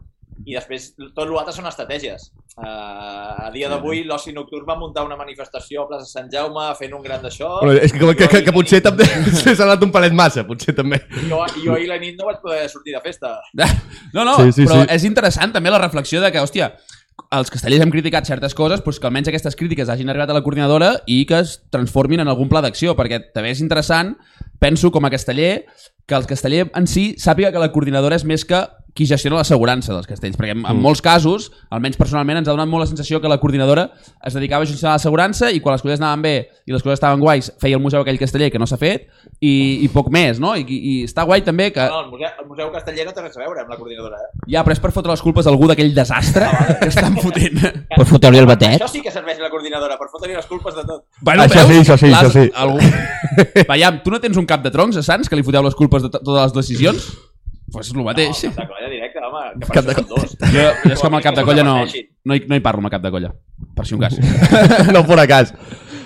I 0.47 0.55
després 0.57 0.93
tot 1.17 1.25
l'altre 1.29 1.55
són 1.57 1.67
estratègies. 1.71 2.29
Uh, 2.59 3.47
a 3.47 3.51
dia 3.55 3.69
d'avui 3.71 4.03
l'Oci 4.07 4.33
Nocturn 4.35 4.67
va 4.67 4.75
muntar 4.79 5.05
una 5.07 5.17
manifestació 5.19 5.85
a 5.85 5.89
plaça 5.91 6.09
Sant 6.11 6.31
Jaume 6.33 6.65
fent 6.79 6.95
un 6.97 7.05
gran 7.05 7.23
d'això. 7.23 7.61
Bueno, 7.63 7.79
és 7.79 7.95
que, 7.95 8.03
que, 8.19 8.29
que, 8.33 8.43
que 8.49 8.55
potser 8.55 8.83
també 8.85 9.07
s'ha 9.43 9.57
anat 9.67 9.85
un 9.87 9.95
palet 9.95 10.15
massa, 10.17 10.47
potser 10.49 10.75
també. 10.77 11.01
Jo, 11.29 11.45
jo 11.63 11.75
ahir 11.77 11.91
la 11.91 11.99
nit 12.03 12.19
no 12.19 12.31
vaig 12.31 12.43
poder 12.45 12.67
sortir 12.73 12.97
de 12.97 13.03
festa. 13.05 13.39
No, 14.15 14.25
no, 14.25 14.39
Sí, 14.39 14.53
sí, 14.57 14.65
però 14.65 14.83
sí. 14.83 14.89
és 14.95 15.05
interessant 15.05 15.53
també 15.53 15.71
la 15.71 15.81
reflexió 15.83 16.21
de 16.23 16.31
que, 16.33 16.41
hòstia, 16.41 16.71
els 17.35 17.51
castellers 17.53 17.83
hem 17.85 17.93
criticat 17.93 18.27
certes 18.29 18.55
coses, 18.57 18.81
doncs 18.85 19.01
que 19.01 19.09
almenys 19.09 19.29
aquestes 19.31 19.57
crítiques 19.59 19.91
hagin 19.93 20.09
arribat 20.09 20.31
a 20.33 20.37
la 20.39 20.43
coordinadora 20.47 20.95
i 21.07 21.21
que 21.29 21.43
es 21.43 21.59
transformin 21.75 22.23
en 22.25 22.31
algun 22.31 22.49
pla 22.49 22.63
d'acció, 22.65 22.95
perquè 22.97 23.21
també 23.35 23.53
és 23.53 23.63
interessant, 23.65 24.15
penso 24.63 24.91
com 24.95 25.05
a 25.05 25.13
casteller, 25.13 25.67
que 26.09 26.17
el 26.17 26.27
casteller 26.27 26.71
en 26.79 26.89
si 26.89 27.11
sàpiga 27.21 27.53
que 27.53 27.61
la 27.61 27.71
coordinadora 27.75 28.17
és 28.17 28.25
més 28.25 28.47
que 28.49 28.63
qui 28.99 29.07
gestiona 29.07 29.39
l'assegurança 29.39 29.93
dels 29.95 30.09
castells, 30.11 30.35
perquè 30.39 30.57
en, 30.57 30.65
en 30.67 30.81
molts 30.83 30.99
casos, 31.05 31.53
almenys 31.71 31.97
personalment, 32.01 32.41
ens 32.41 32.49
ha 32.51 32.55
donat 32.57 32.67
molt 32.67 32.83
la 32.83 32.89
sensació 32.91 33.21
que 33.23 33.31
la 33.31 33.39
coordinadora 33.39 33.85
es 34.27 34.35
dedicava 34.35 34.67
a 34.67 34.69
gestionar 34.69 34.97
l'assegurança 34.97 35.53
i 35.55 35.61
quan 35.63 35.77
les 35.77 35.85
coses 35.87 36.03
anaven 36.03 36.25
bé 36.27 36.35
i 36.67 36.75
les 36.75 36.83
coses 36.83 36.99
estaven 36.99 37.23
guais, 37.23 37.53
feia 37.63 37.79
el 37.79 37.83
museu 37.85 38.03
aquell 38.03 38.19
casteller 38.19 38.51
que 38.51 38.59
no 38.59 38.67
s'ha 38.67 38.77
fet 38.81 39.07
i, 39.39 39.85
i 39.87 39.89
poc 39.95 40.11
més, 40.11 40.41
no? 40.43 40.57
I, 40.59 40.65
i, 40.67 40.95
està 41.07 41.23
guai 41.29 41.45
també 41.47 41.71
que... 41.71 41.85
No, 41.87 42.03
el, 42.03 42.11
museu, 42.11 42.33
el 42.43 42.49
Museu 42.51 42.73
Casteller 42.75 43.05
no 43.07 43.13
té 43.15 43.23
res 43.23 43.37
a 43.39 43.43
veure 43.45 43.63
amb 43.63 43.71
la 43.71 43.77
coordinadora. 43.79 44.19
Eh? 44.19 44.43
Ja, 44.51 44.65
però 44.67 44.75
és 44.75 44.81
per 44.83 44.91
fotre 44.97 45.13
les 45.15 45.23
culpes 45.23 45.47
a 45.47 45.53
algú 45.53 45.69
d'aquell 45.71 45.93
desastre 45.95 46.49
que 46.81 46.89
estan 46.91 47.15
fotent. 47.23 47.61
Per 47.99 48.07
fotre-li 48.09 48.39
el 48.43 48.47
batet. 48.51 48.77
Això 48.81 48.89
sí 48.91 49.01
que 49.05 49.13
serveix 49.15 49.39
la 49.43 49.49
coordinadora, 49.53 49.97
per 49.99 50.07
fotre-li 50.11 50.35
les 50.37 50.47
culpes 50.51 50.75
de 50.77 50.85
tot. 50.87 51.05
Bueno, 51.25 51.45
Això 51.47 51.65
sí, 51.67 51.79
això 51.83 51.97
sí, 52.01 52.11
això 52.11 52.31
sí. 52.35 52.45
Algú... 52.55 52.79
Veiem, 53.71 54.01
tu 54.05 54.13
no 54.15 54.21
tens 54.23 54.39
un 54.41 54.47
cap 54.49 54.63
de 54.65 54.71
troncs 54.75 54.99
a 54.99 55.03
Sants 55.07 55.31
que 55.31 55.39
li 55.39 55.45
foteu 55.47 55.63
les 55.67 55.77
culpes 55.79 56.05
de 56.05 56.11
to- 56.13 56.21
totes 56.23 56.49
les 56.49 56.55
decisions? 56.61 57.09
Pues 57.73 57.91
és 57.91 57.95
el 57.95 58.05
mateix. 58.05 58.45
No, 58.45 58.53
cap 58.55 58.63
de 58.63 58.69
colla 58.71 58.89
directe, 58.93 59.21
home, 59.25 59.43
que 59.61 59.67
per 59.67 59.75
Cap 59.77 59.85
de 59.85 59.93
això 59.93 60.05
són 60.05 60.15
dos. 60.15 60.37
Jo, 60.55 60.63
jo 60.87 60.93
és 60.95 61.01
que 61.03 61.07
amb 61.11 61.19
el 61.19 61.27
cap 61.27 61.35
de 61.37 61.45
colla 61.45 61.65
no, 61.67 61.75
no, 61.85 62.35
hi, 62.39 62.45
no 62.49 62.57
hi 62.57 62.63
parlo 62.65 62.81
amb 62.81 62.89
el 62.89 62.95
cap 62.97 63.03
de 63.05 63.11
colla, 63.13 63.33
per 63.77 63.85
si 63.87 63.95
un 63.99 64.01
cas. 64.07 64.17
no 64.95 65.05
fora 65.05 65.27
cas. 65.29 65.53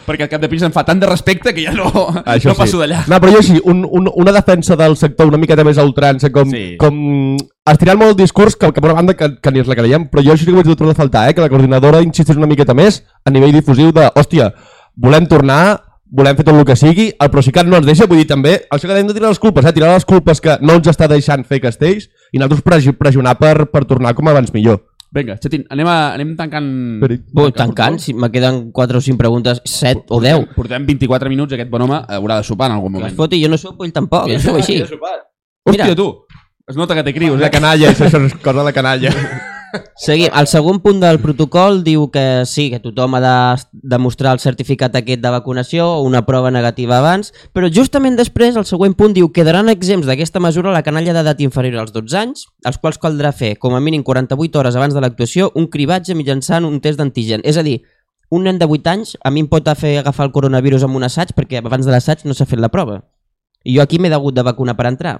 Perquè 0.03 0.27
el 0.27 0.31
cap 0.33 0.43
de 0.43 0.49
pis 0.51 0.65
em 0.67 0.73
fa 0.75 0.83
tant 0.83 0.99
de 0.99 1.07
respecte 1.07 1.53
que 1.55 1.63
ja 1.63 1.71
no, 1.77 1.87
Això 2.27 2.51
no 2.51 2.57
passo 2.59 2.81
d'allà. 2.81 3.05
No, 3.07 3.21
però 3.23 3.37
jo 3.37 3.43
sí, 3.47 3.61
un, 3.71 3.85
un, 3.87 4.09
una 4.19 4.33
defensa 4.35 4.75
del 4.81 4.97
sector 4.99 5.31
una 5.31 5.39
miqueta 5.39 5.63
més 5.63 5.79
a 5.79 5.85
ultrança, 5.87 6.33
com, 6.35 6.51
Sí. 6.51 6.73
sí. 6.73 6.77
com 6.81 6.99
estirant 7.71 8.01
molt 8.01 8.17
el 8.17 8.19
discurs, 8.25 8.57
que, 8.59 8.73
que 8.75 8.83
per 8.83 8.91
una 8.91 8.99
banda 8.99 9.15
que, 9.15 9.29
que 9.39 9.53
ni 9.55 9.63
ens 9.63 9.71
la 9.71 9.77
creiem, 9.79 10.09
però 10.11 10.25
jo 10.27 10.35
sí 10.37 10.49
que 10.49 10.57
vaig 10.59 10.67
trobar 10.75 10.97
de 10.97 10.99
faltar, 10.99 11.29
eh, 11.31 11.37
que 11.39 11.45
la 11.47 11.53
coordinadora 11.53 12.03
insistís 12.03 12.35
una 12.41 12.51
miqueta 12.51 12.75
més 12.75 13.05
a 13.23 13.31
nivell 13.31 13.55
difusiu 13.55 13.95
de, 13.95 14.09
hòstia, 14.19 14.51
volem 14.99 15.31
tornar, 15.31 15.63
volem 16.13 16.37
fer 16.37 16.45
tot 16.45 16.55
el 16.59 16.65
que 16.69 16.77
sigui, 16.77 17.09
el 17.19 17.31
Procicat 17.33 17.67
no 17.67 17.79
ens 17.81 17.87
deixa, 17.89 18.07
vull 18.07 18.21
dir 18.21 18.27
també, 18.29 18.59
això 18.71 18.87
que 18.89 18.99
hem 19.01 19.09
de 19.09 19.15
tirar 19.17 19.31
les 19.33 19.41
culpes, 19.41 19.65
eh, 19.65 19.73
tirar 19.73 19.95
les 19.95 20.05
culpes 20.05 20.41
que 20.45 20.59
no 20.61 20.75
ens 20.79 20.89
està 20.93 21.09
deixant 21.09 21.45
fer 21.49 21.61
castells 21.65 22.11
i 22.33 22.39
nosaltres 22.43 22.93
pressionar 22.99 23.39
per, 23.41 23.67
per 23.73 23.85
tornar 23.89 24.13
com 24.15 24.29
abans 24.29 24.53
millor. 24.53 24.83
Vinga, 25.13 25.35
Xatín, 25.37 25.67
anem, 25.69 25.89
a, 25.93 26.15
anem 26.15 26.31
tancant... 26.39 26.69
Peric. 27.03 27.27
Bo, 27.37 27.51
tancant, 27.53 27.99
si 28.01 28.15
me 28.15 28.31
queden 28.33 28.71
4 28.73 28.97
o 28.97 29.01
5 29.05 29.19
preguntes, 29.21 29.61
7 29.69 30.07
o 30.09 30.21
10. 30.25 30.47
Portem 30.57 30.87
24 30.89 31.29
minuts 31.29 31.53
aquest 31.53 31.69
bon 31.69 31.85
home 31.85 31.99
haurà 32.09 32.39
de 32.41 32.47
sopar 32.49 32.71
en 32.71 32.79
algun 32.79 32.93
Que 32.95 32.99
es 32.99 33.03
moment. 33.03 33.17
foti, 33.19 33.43
jo 33.43 33.51
no 33.53 33.59
sóc 33.61 33.77
poll 33.77 33.93
tampoc, 33.93 34.29
això 34.33 34.55
s'ha- 34.55 34.63
així. 34.63 34.81
Hòstia, 35.69 35.95
tu! 35.97 36.09
Es 36.69 36.77
nota 36.81 36.95
que 36.95 37.03
té 37.05 37.13
crios, 37.13 37.39
La 37.41 37.49
eh? 37.49 37.51
canalla, 37.51 37.91
això, 37.93 38.07
això 38.09 38.25
és 38.25 38.35
cosa 38.41 38.61
de 38.61 38.65
la 38.65 38.73
canalla. 38.73 39.13
Seguim. 39.97 40.29
El 40.35 40.49
segon 40.51 40.81
punt 40.85 41.01
del 41.01 41.19
protocol 41.23 41.83
diu 41.85 42.09
que 42.13 42.45
sí, 42.49 42.69
que 42.73 42.81
tothom 42.83 43.17
ha 43.17 43.21
de 43.23 43.37
demostrar 43.95 44.35
el 44.37 44.43
certificat 44.43 44.97
aquest 44.99 45.23
de 45.23 45.33
vacunació 45.33 45.87
o 45.95 46.03
una 46.07 46.25
prova 46.27 46.51
negativa 46.51 46.99
abans, 46.99 47.33
però 47.55 47.71
justament 47.73 48.19
després 48.19 48.59
el 48.59 48.67
següent 48.69 48.97
punt 48.99 49.17
diu 49.17 49.31
quedaran 49.33 49.73
exempts 49.73 50.09
d'aquesta 50.09 50.43
mesura 50.45 50.75
la 50.75 50.85
canalla 50.85 51.15
d'edat 51.17 51.41
inferior 51.41 51.81
als 51.83 51.95
12 51.95 52.19
anys, 52.19 52.45
els 52.69 52.79
quals 52.83 53.01
caldrà 53.01 53.33
fer 53.33 53.55
com 53.63 53.77
a 53.77 53.81
mínim 53.81 54.05
48 54.05 54.59
hores 54.61 54.77
abans 54.77 54.95
de 54.95 55.03
l'actuació 55.05 55.51
un 55.55 55.71
cribatge 55.73 56.17
mitjançant 56.19 56.69
un 56.69 56.81
test 56.81 57.01
d'antigen. 57.01 57.41
És 57.45 57.57
a 57.57 57.65
dir, 57.67 57.81
un 58.31 58.45
nen 58.49 58.59
de 58.59 58.69
8 58.69 58.93
anys 58.93 59.17
a 59.25 59.31
mi 59.31 59.45
em 59.45 59.49
pot 59.49 59.69
fer 59.79 59.99
agafar 60.01 60.29
el 60.29 60.37
coronavirus 60.37 60.87
amb 60.89 60.97
un 60.97 61.09
assaig 61.09 61.35
perquè 61.37 61.61
abans 61.61 61.87
de 61.87 61.93
l'assaig 61.93 62.25
no 62.25 62.37
s'ha 62.37 62.49
fet 62.49 62.61
la 62.61 62.73
prova. 62.73 63.03
I 63.65 63.77
jo 63.77 63.83
aquí 63.83 63.99
m'he 63.99 64.13
hagut 64.13 64.35
de 64.35 64.43
vacunar 64.43 64.77
per 64.77 64.89
entrar. 64.91 65.17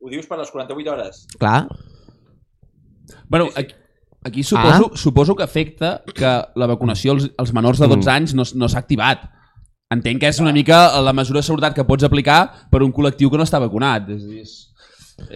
Ho 0.00 0.10
dius 0.10 0.28
per 0.30 0.38
les 0.38 0.50
48 0.54 0.92
hores? 0.92 1.24
Clar. 1.40 1.66
Bueno, 3.28 3.48
aquí, 3.54 3.74
aquí 4.24 4.42
suposo, 4.42 4.90
ah. 4.92 4.96
suposo 4.96 5.36
que 5.36 5.42
afecta 5.44 6.02
que 6.14 6.30
la 6.54 6.66
vacunació 6.66 7.12
als, 7.12 7.30
als 7.36 7.52
menors 7.52 7.78
de 7.78 7.88
12 7.88 8.04
Mm. 8.08 8.14
anys 8.14 8.34
no, 8.34 8.44
no 8.54 8.68
s'ha 8.68 8.78
activat. 8.80 9.28
Entenc 9.90 10.20
que 10.20 10.28
és 10.28 10.38
una 10.40 10.52
mica 10.52 11.00
la 11.00 11.14
mesura 11.16 11.40
de 11.40 11.46
seguretat 11.46 11.74
que 11.74 11.84
pots 11.88 12.04
aplicar 12.04 12.68
per 12.70 12.82
un 12.84 12.92
col·lectiu 12.92 13.30
que 13.30 13.38
no 13.40 13.44
està 13.46 13.56
vacunat. 13.58 14.10
És, 14.12 14.24
és, 14.42 14.50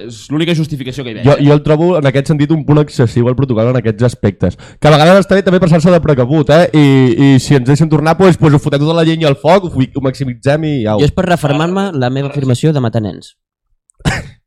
és 0.05 0.19
l'única 0.31 0.53
justificació 0.55 1.03
que 1.03 1.11
hi 1.11 1.15
veig. 1.15 1.25
Jo, 1.25 1.39
jo 1.41 1.55
el 1.57 1.63
trobo 1.65 1.87
en 1.97 2.07
aquest 2.07 2.29
sentit 2.29 2.53
un 2.53 2.67
punt 2.69 2.83
excessiu 2.83 3.27
al 3.31 3.35
protocol 3.39 3.71
en 3.71 3.79
aquests 3.81 4.05
aspectes. 4.11 4.59
Que 4.79 4.91
a 4.91 4.93
vegades 4.93 5.25
està 5.25 5.39
bé 5.39 5.43
també 5.47 5.59
passar-se 5.63 5.91
de 5.91 6.01
precabut, 6.05 6.53
eh? 6.53 6.69
I, 6.77 6.85
I 7.17 7.41
si 7.41 7.57
ens 7.57 7.65
deixen 7.67 7.89
tornar, 7.89 8.13
doncs, 8.19 8.37
doncs 8.39 8.59
ho 8.59 8.61
fotem 8.61 8.85
tota 8.85 8.99
la 9.01 9.07
llenya 9.09 9.31
al 9.33 9.39
foc, 9.41 9.71
ho, 9.73 9.73
ho 9.73 10.05
maximitzem 10.05 10.69
i 10.69 10.75
au. 10.85 11.01
Jo 11.01 11.09
és 11.09 11.17
per 11.17 11.25
refermar-me 11.31 11.89
la 11.97 12.11
meva 12.13 12.29
afirmació 12.29 12.75
de 12.77 12.85
matar 12.85 13.01
nens. 13.03 13.33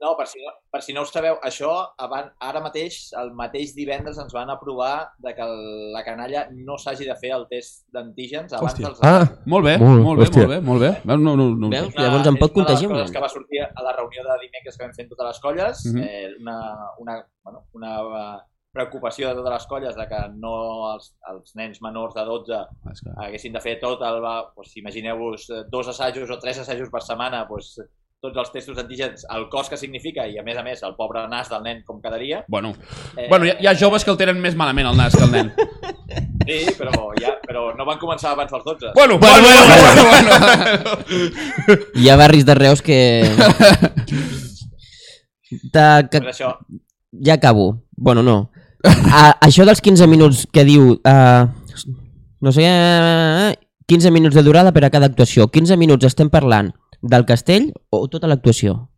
No, 0.06 0.14
per 0.20 0.28
si 0.30 0.38
no, 0.38 0.54
per 0.76 0.82
si 0.84 0.92
no 0.92 1.04
ho 1.06 1.08
sabeu, 1.08 1.38
això 1.48 1.70
abans, 2.04 2.34
ara 2.44 2.60
mateix, 2.60 2.98
el 3.22 3.30
mateix 3.32 3.72
divendres 3.78 4.18
ens 4.20 4.34
van 4.36 4.50
aprovar 4.52 5.14
de 5.24 5.32
que 5.34 5.42
el- 5.46 5.94
la 5.96 6.02
canalla 6.04 6.42
no 6.52 6.76
s'hagi 6.78 7.06
de 7.08 7.16
fer 7.16 7.32
el 7.32 7.46
test 7.48 7.86
d'antígens 7.96 8.52
abans 8.52 8.74
Hòstia. 8.74 8.88
dels... 8.90 9.00
Ah, 9.02 9.24
Molt 9.46 9.64
bé, 9.70 9.78
Molt, 9.78 10.02
molt, 10.04 10.20
bé, 10.20 10.28
molt 10.36 10.50
bé, 10.52 10.60
molt 10.70 10.82
bé. 10.82 10.90
Veus? 11.06 11.22
No, 11.22 11.36
no, 11.40 11.48
no, 11.56 11.70
Veus? 11.70 11.94
no. 11.96 12.02
Llavors 12.04 12.28
em 12.28 12.36
pot 12.42 12.52
és 12.52 12.58
una 12.58 12.66
contagiar 12.66 12.90
de 12.92 12.96
les 12.98 13.02
coses 13.06 13.16
que 13.16 13.22
va 13.24 13.30
sortir 13.30 13.62
a 13.64 13.84
la 13.88 13.94
reunió 13.96 14.24
de 14.28 14.36
dimecres 14.44 14.78
que 14.78 14.84
vam 14.86 14.94
fer 15.00 15.08
totes 15.08 15.28
les 15.32 15.40
colles, 15.40 15.86
Mhm. 15.86 16.04
eh, 16.04 16.36
una, 16.42 16.58
una, 17.00 17.16
bueno, 17.46 17.64
una 17.72 17.94
eh, 18.02 18.42
preocupació 18.76 19.30
de 19.30 19.36
totes 19.36 19.54
les 19.54 19.68
colles 19.68 19.96
de 19.96 20.06
que 20.10 20.18
no 20.36 20.56
els, 20.94 21.14
els 21.32 21.56
nens 21.56 21.82
menors 21.82 22.14
de 22.14 22.26
12 22.28 22.58
És 22.92 23.00
que... 23.02 23.12
haguessin 23.16 23.54
de 23.54 23.62
fer 23.62 23.80
tot 23.80 24.02
el... 24.04 24.20
Pues, 24.54 24.76
Imagineu-vos 24.76 25.50
eh, 25.50 25.64
dos 25.72 25.88
assajos 25.88 26.30
o 26.30 26.40
tres 26.40 26.60
assajos 26.60 26.90
per 26.92 27.02
setmana, 27.02 27.46
pues, 27.48 27.78
tots 28.26 28.42
els 28.42 28.52
testos 28.54 28.78
d'antígens, 28.78 29.26
el 29.36 29.48
cost 29.54 29.72
que 29.72 29.80
significa 29.80 30.26
i 30.28 30.40
a 30.42 30.44
més 30.46 30.58
a 30.58 30.64
més 30.66 30.82
el 30.86 30.96
pobre 30.98 31.26
nas 31.32 31.50
del 31.52 31.64
nen 31.66 31.84
com 31.86 32.02
quedaria. 32.02 32.44
Bueno, 32.48 32.74
Eh, 33.18 33.28
bueno 33.30 33.46
hi, 33.46 33.52
ha, 33.52 33.58
hi 33.62 33.68
ha 33.68 33.76
joves 33.78 34.04
que 34.04 34.12
el 34.12 34.18
tenen 34.18 34.40
més 34.42 34.56
malament 34.58 34.90
el 34.90 34.98
nas 34.98 35.16
que 35.16 35.24
el 35.24 35.32
nen. 35.32 35.54
Sí, 36.46 36.60
però, 36.78 36.92
ja, 37.18 37.32
però 37.42 37.72
no 37.74 37.86
van 37.88 37.98
començar 37.98 38.36
abans 38.36 38.52
dels 38.52 38.64
12. 38.64 38.92
Bueno, 38.94 39.18
bueno, 39.18 39.42
bueno, 39.42 39.64
bueno, 39.82 40.04
bueno. 41.18 41.80
Hi 41.98 42.10
ha 42.10 42.18
barris 42.20 42.46
de 42.46 42.54
Reus 42.54 42.84
que... 42.86 43.24
De, 45.50 45.86
que 46.12 46.22
Per 46.22 46.30
això, 46.30 46.52
ja 47.26 47.34
acabo. 47.40 47.82
Bueno, 47.98 48.22
no. 48.22 48.52
A, 48.86 49.34
això 49.48 49.66
dels 49.66 49.82
15 49.82 50.06
minuts 50.12 50.46
que 50.54 50.64
diu... 50.70 51.00
Uh, 51.02 51.50
no 52.46 52.54
sé... 52.54 52.70
Uh, 52.70 53.54
15 53.86 54.10
minuts 54.10 54.34
de 54.38 54.42
durada 54.42 54.72
per 54.74 54.86
a 54.86 54.90
cada 54.94 55.06
actuació. 55.10 55.50
15 55.54 55.78
minuts 55.78 56.06
estem 56.08 56.30
parlant 56.34 56.72
del 57.08 57.26
castell 57.26 57.72
o 57.90 58.08
tota 58.08 58.28
l'actuació? 58.28 58.90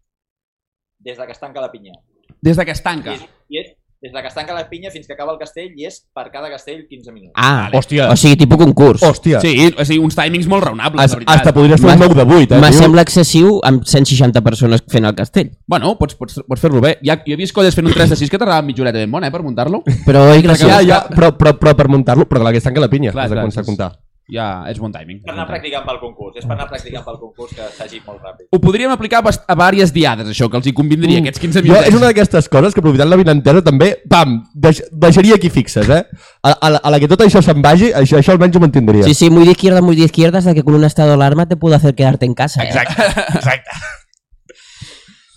des 1.00 1.18
de 1.18 1.26
que 1.26 1.32
es 1.32 1.40
tanca 1.40 1.62
la 1.62 1.72
pinya. 1.72 1.94
Des 2.42 2.58
de 2.58 2.66
que 2.66 2.72
es 2.72 2.80
I 2.80 2.84
tanca. 2.84 3.14
és, 3.14 3.22
i 3.50 3.60
és 3.62 3.68
des 4.02 4.12
de 4.14 4.22
que 4.22 4.28
es 4.28 4.34
tanca 4.36 4.54
la 4.54 4.68
pinya 4.70 4.92
fins 4.92 5.08
que 5.08 5.14
acaba 5.14 5.32
el 5.32 5.38
castell 5.40 5.72
i 5.80 5.86
és 5.88 6.02
per 6.14 6.26
cada 6.34 6.50
castell 6.52 6.84
15 6.90 7.12
minuts. 7.14 7.32
Ah, 7.36 7.70
Hòstia. 7.72 8.10
o 8.12 8.16
sigui, 8.18 8.36
tipus 8.36 8.58
concurs. 8.58 9.02
hòstia. 9.02 9.40
Sí, 9.40 9.72
o 9.78 9.86
sigui, 9.86 10.00
uns 10.04 10.16
timings 10.18 10.48
molt 10.48 10.66
raonables, 10.66 11.02
Has, 11.06 11.12
de 11.12 11.16
veritat. 11.18 11.36
hasta 11.38 11.54
podries 11.54 11.80
fer 11.80 11.90
un 11.94 12.00
M'ha- 12.00 12.08
9 12.10 12.16
de 12.26 12.36
8, 12.36 12.56
eh? 12.58 12.60
Me 12.60 12.74
sembla 12.74 13.02
excessiu 13.04 13.62
amb 13.64 13.86
160 13.86 14.42
persones 14.42 14.84
fent 14.88 15.06
el 15.06 15.16
castell. 15.16 15.52
Bueno, 15.66 15.98
pots, 15.98 16.16
pots, 16.16 16.42
pots 16.46 16.62
fer-lo 16.62 16.82
bé. 16.82 16.98
Ja, 17.02 17.16
jo 17.26 17.34
he 17.34 17.38
vist 17.38 17.54
colles 17.56 17.74
fent 17.76 17.88
un 17.88 17.94
3 17.94 18.10
de 18.10 18.16
6 18.18 18.30
que 18.30 18.38
tardaven 18.38 18.66
mitja 18.66 18.82
horeta 18.84 18.98
ben 19.00 19.10
bona, 19.12 19.28
eh, 19.28 19.32
per 19.32 19.42
muntar-lo. 19.44 19.84
Però 20.06 20.26
graciós. 20.44 20.70
Ja, 20.70 20.82
ja, 20.84 21.08
però, 21.08 21.32
però, 21.38 21.58
però 21.58 21.76
per 21.76 21.88
muntar-lo, 21.88 22.28
però 22.28 22.42
clar, 22.42 22.52
que 22.52 22.58
es 22.60 22.64
tanca 22.64 22.82
la 22.82 22.90
pinya, 22.90 23.12
Clar, 23.14 23.26
has 23.26 23.30
de 23.32 23.36
clar, 23.36 23.46
començar 23.46 23.60
a 23.60 23.62
és- 23.62 23.68
comptar. 23.68 24.00
Ja, 24.28 24.66
és 24.68 24.76
bon 24.80 24.92
timing. 24.92 25.22
Per 25.24 25.32
anar 25.32 25.46
practicant 25.48 25.86
pel 25.88 26.00
concurs. 26.02 26.36
És 26.36 26.46
per 26.46 26.56
anar 26.58 26.66
practicant 26.68 27.06
pel 27.06 27.16
concurs 27.22 27.54
que 27.56 27.68
s'hagi 27.78 28.02
molt 28.06 28.20
ràpid. 28.26 28.50
Ho 28.52 28.60
podríem 28.60 28.92
aplicar 28.92 29.22
a 29.24 29.32
diverses 29.56 29.94
diades, 29.96 30.28
això, 30.34 30.50
que 30.52 30.58
els 30.60 30.68
hi 30.68 30.74
convindria, 30.76 31.20
aquests 31.24 31.40
15 31.40 31.62
Mm. 31.62 31.68
Jo, 31.68 31.74
minuts. 31.74 31.88
és 31.88 31.96
una 31.96 32.08
d'aquestes 32.12 32.50
coses 32.50 32.74
que 32.76 32.82
aprofitant 32.84 33.10
la 33.10 33.16
vinentesa 33.16 33.62
també, 33.64 33.94
pam, 34.10 34.44
deix, 34.54 34.84
deixaria 34.92 35.36
aquí 35.36 35.50
fixes, 35.50 35.88
eh? 35.90 36.04
A, 36.44 36.52
a, 36.52 36.70
la, 36.70 36.78
a 36.84 36.92
la 36.92 37.00
que 37.00 37.08
tot 37.08 37.22
això 37.24 37.42
se'n 37.42 37.62
vagi, 37.62 37.94
això, 37.94 38.18
això 38.20 38.32
almenys 38.36 38.58
ho 38.58 38.60
mantindria. 38.60 39.04
Sí, 39.08 39.14
sí, 39.14 39.30
muy 39.30 39.46
de 39.46 39.52
izquierda, 39.52 39.82
muy 39.82 39.96
de 39.96 40.04
izquierda, 40.04 40.40
hasta 40.40 40.54
que 40.54 40.64
con 40.64 40.76
un 40.76 40.84
estado 40.84 41.08
de 41.10 41.14
alarma 41.16 41.48
te 41.48 41.56
puedo 41.56 41.76
hacer 41.76 41.96
quedarte 41.96 42.26
en 42.26 42.34
casa. 42.34 42.64
Eh? 42.64 42.68
Exacte, 42.68 43.02
exacte. 43.34 43.70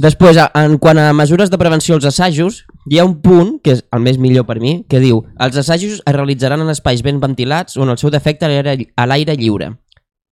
Després, 0.00 0.38
en 0.56 0.78
quant 0.80 0.96
a 0.98 1.10
mesures 1.12 1.50
de 1.52 1.58
prevenció 1.60 1.94
als 1.98 2.06
assajos, 2.08 2.62
hi 2.88 2.98
ha 3.00 3.04
un 3.04 3.18
punt, 3.20 3.58
que 3.60 3.74
és 3.76 3.82
el 3.92 4.00
més 4.00 4.16
millor 4.22 4.46
per 4.48 4.56
mi, 4.62 4.78
que 4.88 5.00
diu 5.02 5.18
els 5.44 5.58
assajos 5.60 5.98
es 6.00 6.14
realitzaran 6.16 6.62
en 6.64 6.70
espais 6.72 7.02
ben 7.04 7.18
ventilats 7.20 7.76
o 7.76 7.84
en 7.84 7.92
el 7.92 7.98
seu 8.00 8.08
defecte 8.14 8.46
a 8.46 8.48
l'aire- 8.48 8.88
a 8.96 9.06
l'aire 9.06 9.36
lliure. 9.36 9.74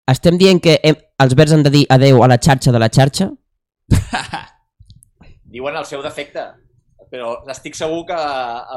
Estem 0.08 0.38
dient 0.40 0.62
que 0.64 0.78
hem, 0.82 0.96
els 1.20 1.34
verds 1.36 1.52
han 1.52 1.62
de 1.66 1.70
dir 1.74 1.84
adeu 1.92 2.22
a 2.24 2.28
la 2.32 2.38
xarxa 2.40 2.72
de 2.72 2.78
la 2.80 2.88
xarxa? 2.88 3.28
Diuen 5.52 5.76
el 5.76 5.84
seu 5.88 6.00
defecte, 6.04 6.46
però 7.12 7.34
estic 7.52 7.76
segur 7.76 8.06
que 8.08 8.16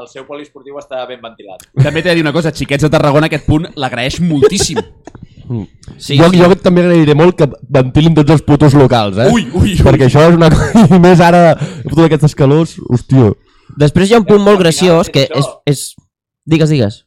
el 0.00 0.08
seu 0.12 0.26
poliesportiu 0.28 0.76
està 0.80 1.06
ben 1.08 1.20
ventilat. 1.24 1.64
També 1.82 2.02
t'he 2.02 2.10
de 2.10 2.18
dir 2.20 2.24
una 2.26 2.32
cosa, 2.36 2.52
xiquets 2.52 2.84
de 2.84 2.90
Tarragona, 2.92 3.28
aquest 3.32 3.46
punt 3.48 3.68
l'agraeix 3.76 4.20
moltíssim. 4.20 4.80
Sí, 5.98 6.16
jo, 6.18 6.28
sí. 6.32 6.40
jo 6.40 6.48
també 6.62 6.82
agrairé 6.84 7.14
molt 7.18 7.36
que 7.38 7.48
ventilin 7.78 8.14
tots 8.18 8.34
els 8.36 8.42
putos 8.46 8.74
locals, 8.78 9.18
eh? 9.22 9.28
Ui, 9.32 9.46
ui, 9.52 9.72
ui. 9.72 9.78
Perquè 9.82 10.08
això 10.08 10.24
és 10.30 10.36
una 10.38 10.50
cosa... 10.52 10.86
I 10.96 11.00
més 11.02 11.22
ara, 11.24 11.54
totes 11.88 12.04
aquestes 12.08 12.34
calors, 12.38 12.76
hòstia. 12.88 13.32
Després 13.80 14.10
hi 14.10 14.16
ha 14.16 14.20
un 14.22 14.28
punt 14.28 14.42
molt 14.44 14.60
graciós 14.60 15.08
que 15.12 15.28
és, 15.28 15.48
és... 15.68 15.86
Digues, 16.48 16.72
digues. 16.74 17.02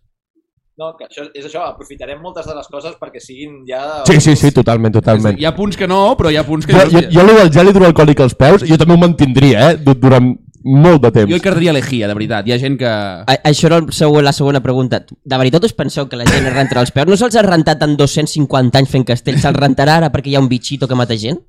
No, 0.75 0.89
que 0.99 1.05
això, 1.07 1.23
és 1.31 1.45
això, 1.47 1.61
aprofitarem 1.69 2.19
moltes 2.19 2.43
de 2.49 2.53
les 2.57 2.65
coses 2.67 2.95
perquè 2.99 3.21
siguin 3.23 3.61
ja... 3.69 4.01
Sí, 4.09 4.17
sí, 4.19 4.33
sí, 4.35 4.49
totalment, 4.51 4.91
totalment. 4.97 5.37
Hi 5.39 5.45
ha 5.47 5.53
punts 5.55 5.77
que 5.79 5.87
no, 5.87 6.01
però 6.19 6.33
hi 6.33 6.35
ha 6.35 6.43
punts 6.43 6.67
que... 6.67 6.75
Jo, 6.75 6.89
jo, 6.91 7.03
jo 7.13 7.21
allò 7.23 7.35
del 7.37 7.51
gel 7.55 7.71
hidroalcohòlic 7.71 8.23
als 8.25 8.35
peus, 8.35 8.65
jo 8.67 8.75
també 8.81 8.97
ho 8.97 8.99
mantindria, 8.99 9.69
eh? 9.69 9.77
du- 9.79 9.95
Durant 10.01 10.33
molt 10.65 11.03
de 11.03 11.11
temps. 11.13 11.29
jo 11.29 11.37
hi 11.37 11.43
quedaria 11.43 11.73
lejia, 11.73 12.09
de 12.09 12.17
veritat. 12.17 12.47
Hi 12.47 12.55
ha 12.55 12.59
gent 12.59 12.77
que... 12.81 12.89
A, 12.89 13.37
això 13.51 13.69
era 13.69 13.77
el 13.83 13.91
següent, 13.93 14.25
la 14.25 14.33
segona 14.33 14.61
pregunta. 14.65 15.03
De 15.05 15.37
veritat 15.37 15.63
us 15.63 15.75
penseu 15.77 16.09
que 16.09 16.17
la 16.17 16.25
gent 16.25 16.49
es 16.49 16.55
rentarà 16.55 16.81
els 16.81 16.91
peus? 16.91 17.07
No 17.07 17.17
se'ls 17.21 17.37
ha 17.37 17.45
rentat 17.45 17.85
en 17.85 17.95
250 17.99 18.81
anys 18.81 18.91
fent 18.91 19.05
castell, 19.05 19.39
se'ls 19.41 19.59
rentarà 19.61 19.99
ara 20.01 20.11
perquè 20.13 20.33
hi 20.33 20.39
ha 20.39 20.43
un 20.43 20.49
bitxito 20.49 20.89
que 20.89 20.97
mata 20.97 21.17
gent? 21.21 21.39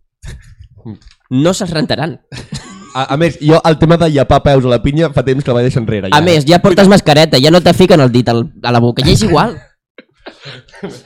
No 1.31 1.55
se'ls 1.57 1.73
rentaran. 1.73 2.19
A, 2.97 3.03
a 3.13 3.17
més, 3.21 3.35
jo 3.45 3.59
el 3.69 3.77
tema 3.77 3.99
de 4.01 4.09
llapar 4.09 4.43
peus 4.45 4.65
a 4.65 4.71
la 4.73 4.79
pinya 4.81 5.11
fa 5.13 5.25
temps 5.25 5.45
que 5.45 5.51
la 5.51 5.59
vaig 5.59 5.67
deixar 5.69 5.83
enrere. 5.83 6.13
A 6.17 6.21
més, 6.25 6.47
ja 6.49 6.63
portes 6.65 6.89
mascareta, 6.89 7.41
ja 7.43 7.53
no 7.53 7.61
te 7.61 7.75
fiquen 7.77 8.01
el 8.01 8.13
dit 8.13 8.29
al, 8.33 8.47
a 8.65 8.73
la 8.73 8.81
boca, 8.81 9.05
ja 9.05 9.13
és 9.13 9.25
igual. 9.27 9.57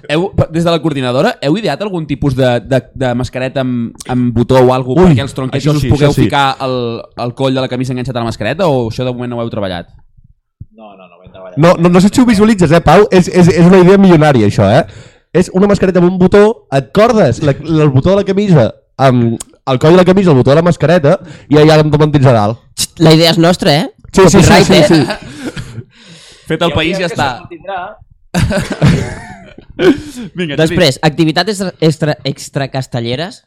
Heu, 0.09 0.31
des 0.51 0.65
de 0.65 0.71
la 0.71 0.81
coordinadora, 0.83 1.35
heu 1.45 1.57
ideat 1.61 1.81
algun 1.85 2.07
tipus 2.09 2.35
de, 2.37 2.59
de, 2.67 2.81
de 3.03 3.13
mascareta 3.17 3.63
amb, 3.65 3.95
amb 4.11 4.35
botó 4.37 4.59
o 4.61 4.73
alguna 4.75 5.07
Ui, 5.07 5.13
perquè 5.13 5.25
els 5.25 5.37
tronqueixos 5.37 5.73
això 5.73 5.77
us 5.79 5.85
sí, 5.85 5.93
pugueu 5.93 6.15
sí. 6.17 6.27
ficar 6.27 6.57
el, 6.67 6.77
el 7.25 7.35
coll 7.39 7.57
de 7.57 7.65
la 7.65 7.71
camisa 7.73 7.95
enganxat 7.95 8.17
a 8.17 8.25
la 8.25 8.31
mascareta 8.31 8.69
o 8.69 8.89
això 8.89 9.07
de 9.07 9.15
moment 9.15 9.33
no 9.33 9.41
ho 9.41 9.45
heu 9.45 9.53
treballat? 9.53 9.93
No, 10.73 10.93
no, 10.97 11.07
no, 11.07 11.21
ho 11.21 11.25
hem 11.25 11.33
treballat. 11.33 11.59
No, 11.61 11.75
no, 11.79 11.93
no 11.93 12.03
sé 12.03 12.11
si 12.13 12.21
ho 12.21 12.27
visualitzes, 12.29 12.73
eh, 12.73 12.83
Pau? 12.85 13.07
És, 13.11 13.29
és, 13.29 13.53
és 13.53 13.67
una 13.67 13.83
idea 13.85 14.01
milionària, 14.01 14.51
això, 14.51 14.69
eh? 14.69 14.85
És 15.37 15.51
una 15.55 15.69
mascareta 15.71 16.03
amb 16.03 16.11
un 16.11 16.19
botó, 16.19 16.45
et 16.75 16.91
cordes 16.97 17.43
la, 17.47 17.55
el 17.55 17.93
botó 17.95 18.15
de 18.15 18.23
la 18.23 18.27
camisa 18.27 18.71
amb 19.01 19.39
el 19.71 19.79
coll 19.79 19.95
de 19.95 20.03
la 20.03 20.05
camisa, 20.05 20.31
el 20.31 20.37
botó 20.37 20.51
de 20.51 20.59
la 20.59 20.67
mascareta, 20.67 21.17
i 21.49 21.59
allà 21.61 21.79
amb 21.81 21.97
mantins 22.01 22.27
a 22.27 22.37
dalt. 22.37 22.61
La 23.01 23.15
idea 23.17 23.33
és 23.33 23.41
nostra, 23.41 23.77
eh? 23.77 23.89
Sí, 24.13 24.27
sí, 24.29 24.43
sí, 24.43 24.65
sí, 24.67 24.83
sí. 24.89 25.01
Fet 26.51 26.65
el 26.67 26.75
país 26.75 26.99
ja 26.99 27.07
està. 27.07 27.29
Vinga, 30.37 30.57
Després, 30.61 30.99
activitats 31.03 31.51
extra, 31.55 31.73
extra, 31.81 32.17
extracastelleres. 32.29 33.45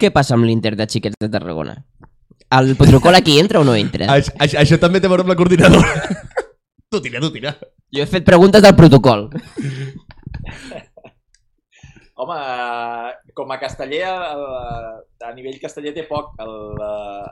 Què 0.00 0.10
passa 0.14 0.34
amb 0.36 0.46
l'Inter 0.48 0.74
de 0.78 0.86
xiquets 0.88 1.16
de 1.20 1.28
Tarragona? 1.30 1.76
El 2.50 2.74
protocol 2.76 3.14
aquí 3.14 3.38
entra 3.38 3.60
o 3.60 3.64
no 3.64 3.76
entra? 3.78 4.08
Això, 4.10 4.32
això, 4.42 4.58
això 4.64 4.78
també 4.82 5.00
té 5.00 5.06
a 5.06 5.10
veure 5.12 5.22
amb 5.26 5.30
la 5.30 5.36
coordinadora. 5.38 5.92
tu 6.90 7.00
tira, 7.04 7.20
tu 7.22 7.30
tira. 7.30 7.54
Jo 7.94 8.02
he 8.02 8.08
fet 8.10 8.24
preguntes 8.26 8.62
del 8.64 8.74
protocol. 8.78 9.28
Home, 12.20 12.36
com 13.34 13.52
a 13.54 13.56
casteller, 13.62 14.02
el, 14.10 14.42
a 15.24 15.30
nivell 15.36 15.56
casteller 15.62 15.92
té 15.96 16.02
poc 16.08 16.34
el, 16.44 16.52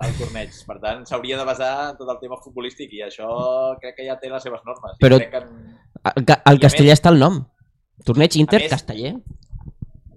el 0.07 0.14
torneig. 0.20 0.55
Per 0.68 0.79
tant, 0.81 1.03
s'hauria 1.09 1.37
de 1.40 1.44
basar 1.48 1.72
en 1.90 1.98
tot 2.01 2.09
el 2.14 2.20
tema 2.22 2.38
futbolístic 2.44 2.94
i 2.96 3.03
això 3.05 3.29
crec 3.83 3.98
que 3.98 4.07
ja 4.09 4.16
té 4.22 4.31
les 4.33 4.42
seves 4.48 4.64
normes. 4.64 4.96
I 4.96 5.05
Però- 5.05 5.18
crec 5.20 5.31
que 5.35 5.42
en- 5.44 5.77
El, 6.09 6.24
el 6.55 6.61
castellà 6.62 6.94
està 6.94 7.11
al 7.12 7.18
nom. 7.20 7.40
Torneig 8.07 8.37
Inter 8.40 8.61
més- 8.62 8.70
casteller. 8.72 9.16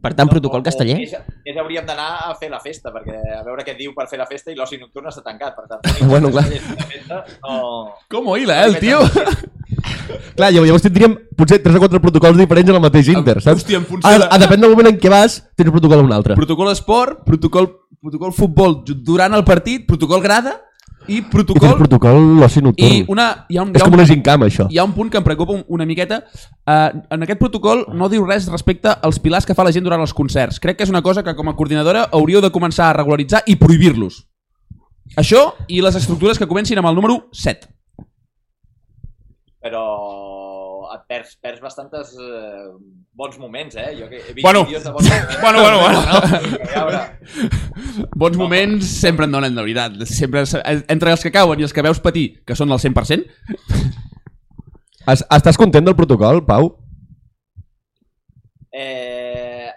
Per 0.01 0.13
tant, 0.17 0.29
protocol 0.29 0.61
o- 0.61 0.63
casteller? 0.65 0.95
O, 0.95 0.99
més, 0.99 1.11
més 1.45 1.57
hauríem 1.61 1.85
d'anar 1.85 2.07
a 2.31 2.35
fer 2.39 2.49
la 2.49 2.59
festa, 2.59 2.89
perquè 2.93 3.19
a 3.37 3.43
veure 3.45 3.63
què 3.67 3.75
diu 3.77 3.93
per 3.93 4.07
fer 4.09 4.17
la 4.17 4.25
festa 4.25 4.49
i 4.51 4.55
l'oci 4.57 4.79
nocturn 4.81 5.07
està 5.11 5.21
tancat. 5.25 5.53
Per 5.55 5.67
tant, 5.69 5.81
Bueno, 6.11 6.31
clar. 6.33 6.45
la 6.49 6.87
festa 6.89 7.23
no... 7.43 7.59
Com 8.09 8.31
hila, 8.37 8.63
eh, 8.63 8.69
el 8.71 8.79
tio? 8.81 8.99
Clar, 10.35 10.49
llavors 10.53 10.83
tindríem 10.83 11.13
potser 11.37 11.59
3 11.63 11.77
o 11.77 11.81
4 11.83 11.99
protocols 12.03 12.37
diferents 12.39 12.69
en 12.71 12.75
el 12.77 12.83
mateix 12.83 13.07
Inter, 13.13 13.37
saps? 13.43 13.61
Hòstia, 13.63 13.77
en 13.79 13.85
funció 13.87 14.09
A, 14.09 14.17
de- 14.19 14.27
a 14.27 14.39
depèn 14.41 14.61
del 14.63 14.73
moment 14.73 14.89
en 14.91 14.97
què 14.99 15.09
vas, 15.11 15.37
tens 15.55 15.69
un 15.69 15.75
protocol 15.77 16.01
o 16.03 16.07
un 16.07 16.13
altre. 16.15 16.35
Protocol 16.39 16.71
esport, 16.73 17.21
protocol, 17.27 17.69
protocol 18.01 18.33
futbol 18.35 18.75
durant 19.05 19.37
el 19.37 19.45
partit, 19.47 19.85
protocol 19.87 20.21
grada 20.23 20.57
i 21.07 21.17
I 21.17 21.21
tens 21.21 21.31
protocol... 21.33 21.75
protocol 21.77 22.19
l'oci 22.39 22.61
nocturn. 22.61 22.91
I 22.93 23.05
una, 23.09 23.45
hi 23.49 23.57
ha 23.57 23.63
un, 23.63 23.69
hi 23.73 23.75
És 23.79 23.81
ha 23.81 23.85
com 23.85 23.93
un, 23.93 23.99
una 23.99 24.05
gincama, 24.07 24.45
això. 24.47 24.67
hi 24.69 24.77
ha 24.77 24.83
un 24.85 24.93
punt 24.93 25.09
que 25.11 25.17
em 25.17 25.23
preocupa 25.23 25.53
un- 25.53 25.65
una 25.67 25.85
miqueta. 25.85 26.21
Uh, 26.65 27.01
en 27.09 27.23
aquest 27.23 27.39
protocol 27.39 27.85
no 27.93 28.07
diu 28.09 28.25
res 28.25 28.47
respecte 28.51 28.89
als 29.01 29.19
pilars 29.19 29.45
que 29.45 29.55
fa 29.57 29.63
la 29.65 29.71
gent 29.73 29.83
durant 29.83 30.01
els 30.01 30.13
concerts. 30.13 30.59
Crec 30.59 30.77
que 30.77 30.83
és 30.83 30.89
una 30.93 31.01
cosa 31.01 31.23
que 31.23 31.35
com 31.35 31.49
a 31.49 31.55
coordinadora 31.55 32.07
hauríeu 32.11 32.41
de 32.41 32.51
començar 32.51 32.89
a 32.89 32.93
regularitzar 32.93 33.43
i 33.47 33.55
prohibir-los. 33.55 34.27
Això 35.17 35.53
i 35.67 35.81
les 35.81 35.95
estructures 35.95 36.37
que 36.39 36.47
comencin 36.47 36.77
amb 36.79 36.87
el 36.87 36.95
número 36.95 37.27
7. 37.33 37.67
Però 39.61 39.81
perds, 41.11 41.33
perds 41.43 41.59
bastantes 41.63 42.13
eh, 42.15 42.69
bons 43.19 43.35
moments, 43.41 43.75
eh? 43.75 43.89
Jo 43.99 44.07
que 44.07 44.21
he 44.21 44.33
vist 44.37 44.45
Bueno. 44.47 44.63
vídeos 44.65 44.85
de 44.87 44.91
bons 44.95 45.09
moments. 45.11 45.41
Bueno, 45.41 45.59
bueno, 45.61 45.77
bueno. 45.83 47.01
Bons 48.15 48.37
moments 48.39 48.87
sempre 49.01 49.25
en 49.27 49.31
donen, 49.35 49.55
de 49.55 49.61
veritat. 49.65 49.97
Sempre, 50.07 50.43
entre 50.87 51.11
els 51.11 51.23
que 51.25 51.31
cauen 51.35 51.59
i 51.59 51.67
els 51.67 51.73
que 51.75 51.83
veus 51.83 51.99
patir, 51.99 52.29
que 52.47 52.55
són 52.55 52.71
del 52.71 52.79
100%, 52.79 53.27
Es, 55.11 55.23
estàs 55.33 55.57
content 55.57 55.81
del 55.87 55.95
protocol, 55.97 56.43
Pau? 56.45 56.67
eh, 58.71 59.67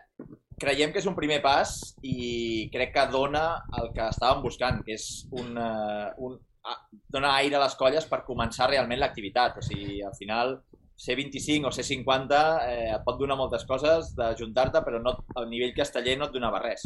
creiem 0.60 0.92
que 0.92 1.00
és 1.00 1.06
un 1.08 1.16
primer 1.16 1.40
pas 1.42 1.70
i 2.06 2.68
crec 2.72 2.92
que 2.94 3.06
dona 3.10 3.44
el 3.80 3.88
que 3.96 4.04
estàvem 4.04 4.42
buscant, 4.44 4.82
que 4.86 4.94
és 4.98 5.06
un, 5.32 5.56
eh, 5.58 6.10
un, 6.28 6.36
a, 6.68 6.76
dona 7.10 7.32
aire 7.40 7.56
a 7.58 7.62
les 7.64 7.74
colles 7.80 8.04
per 8.10 8.20
començar 8.28 8.68
realment 8.70 9.00
l'activitat. 9.00 9.56
O 9.58 9.64
sigui, 9.64 10.02
al 10.04 10.14
final, 10.20 10.58
ser 10.96 11.16
25 11.18 11.68
o 11.68 11.72
ser 11.74 11.84
50 11.84 12.40
eh, 12.70 12.90
et 12.94 13.02
pot 13.06 13.18
donar 13.18 13.36
moltes 13.36 13.64
coses 13.66 14.12
d'ajuntar-te, 14.16 14.82
però 14.86 15.00
no, 15.02 15.16
el 15.40 15.48
nivell 15.50 15.74
casteller 15.74 16.18
no 16.18 16.28
et 16.28 16.36
donava 16.36 16.60
res. 16.62 16.84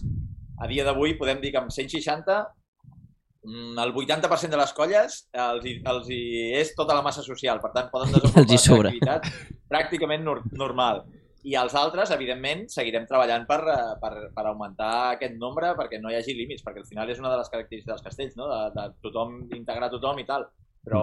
A 0.58 0.66
dia 0.66 0.84
d'avui 0.86 1.14
podem 1.18 1.40
dir 1.42 1.52
que 1.52 1.60
amb 1.60 1.70
160 1.70 2.38
mm, 3.44 3.78
el 3.84 3.92
80% 3.94 4.50
de 4.56 4.58
les 4.60 4.72
colles 4.74 5.20
els, 5.32 5.64
hi- 5.68 5.78
els 5.92 6.08
hi 6.10 6.22
és 6.58 6.72
tota 6.78 6.96
la 6.96 7.04
massa 7.04 7.22
social, 7.22 7.60
per 7.62 7.70
tant 7.76 7.90
poden 7.92 8.10
desenvolupar 8.16 8.48
la 8.48 8.90
activitat 8.90 9.28
pràcticament 9.70 10.24
nor 10.26 10.42
normal. 10.52 11.04
I 11.48 11.54
els 11.56 11.72
altres, 11.78 12.10
evidentment, 12.10 12.64
seguirem 12.68 13.04
treballant 13.06 13.44
per, 13.46 13.60
eh, 13.70 13.92
per, 14.02 14.12
per 14.34 14.44
augmentar 14.50 14.90
aquest 15.14 15.36
nombre 15.38 15.70
perquè 15.78 16.00
no 16.02 16.10
hi 16.10 16.16
hagi 16.18 16.34
límits, 16.34 16.64
perquè 16.66 16.82
al 16.82 16.88
final 16.88 17.08
és 17.12 17.20
una 17.22 17.30
de 17.30 17.38
les 17.38 17.48
característiques 17.52 17.92
dels 17.92 18.04
castells, 18.08 18.34
no? 18.40 18.48
de, 18.50 18.58
de 18.74 18.88
tothom, 19.06 19.44
integrar 19.54 19.88
tothom 19.92 20.18
i 20.18 20.26
tal. 20.28 20.48
Però 20.84 21.02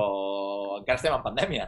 encara 0.79 0.97
estem 0.99 1.13
en 1.15 1.23
pandèmia. 1.23 1.65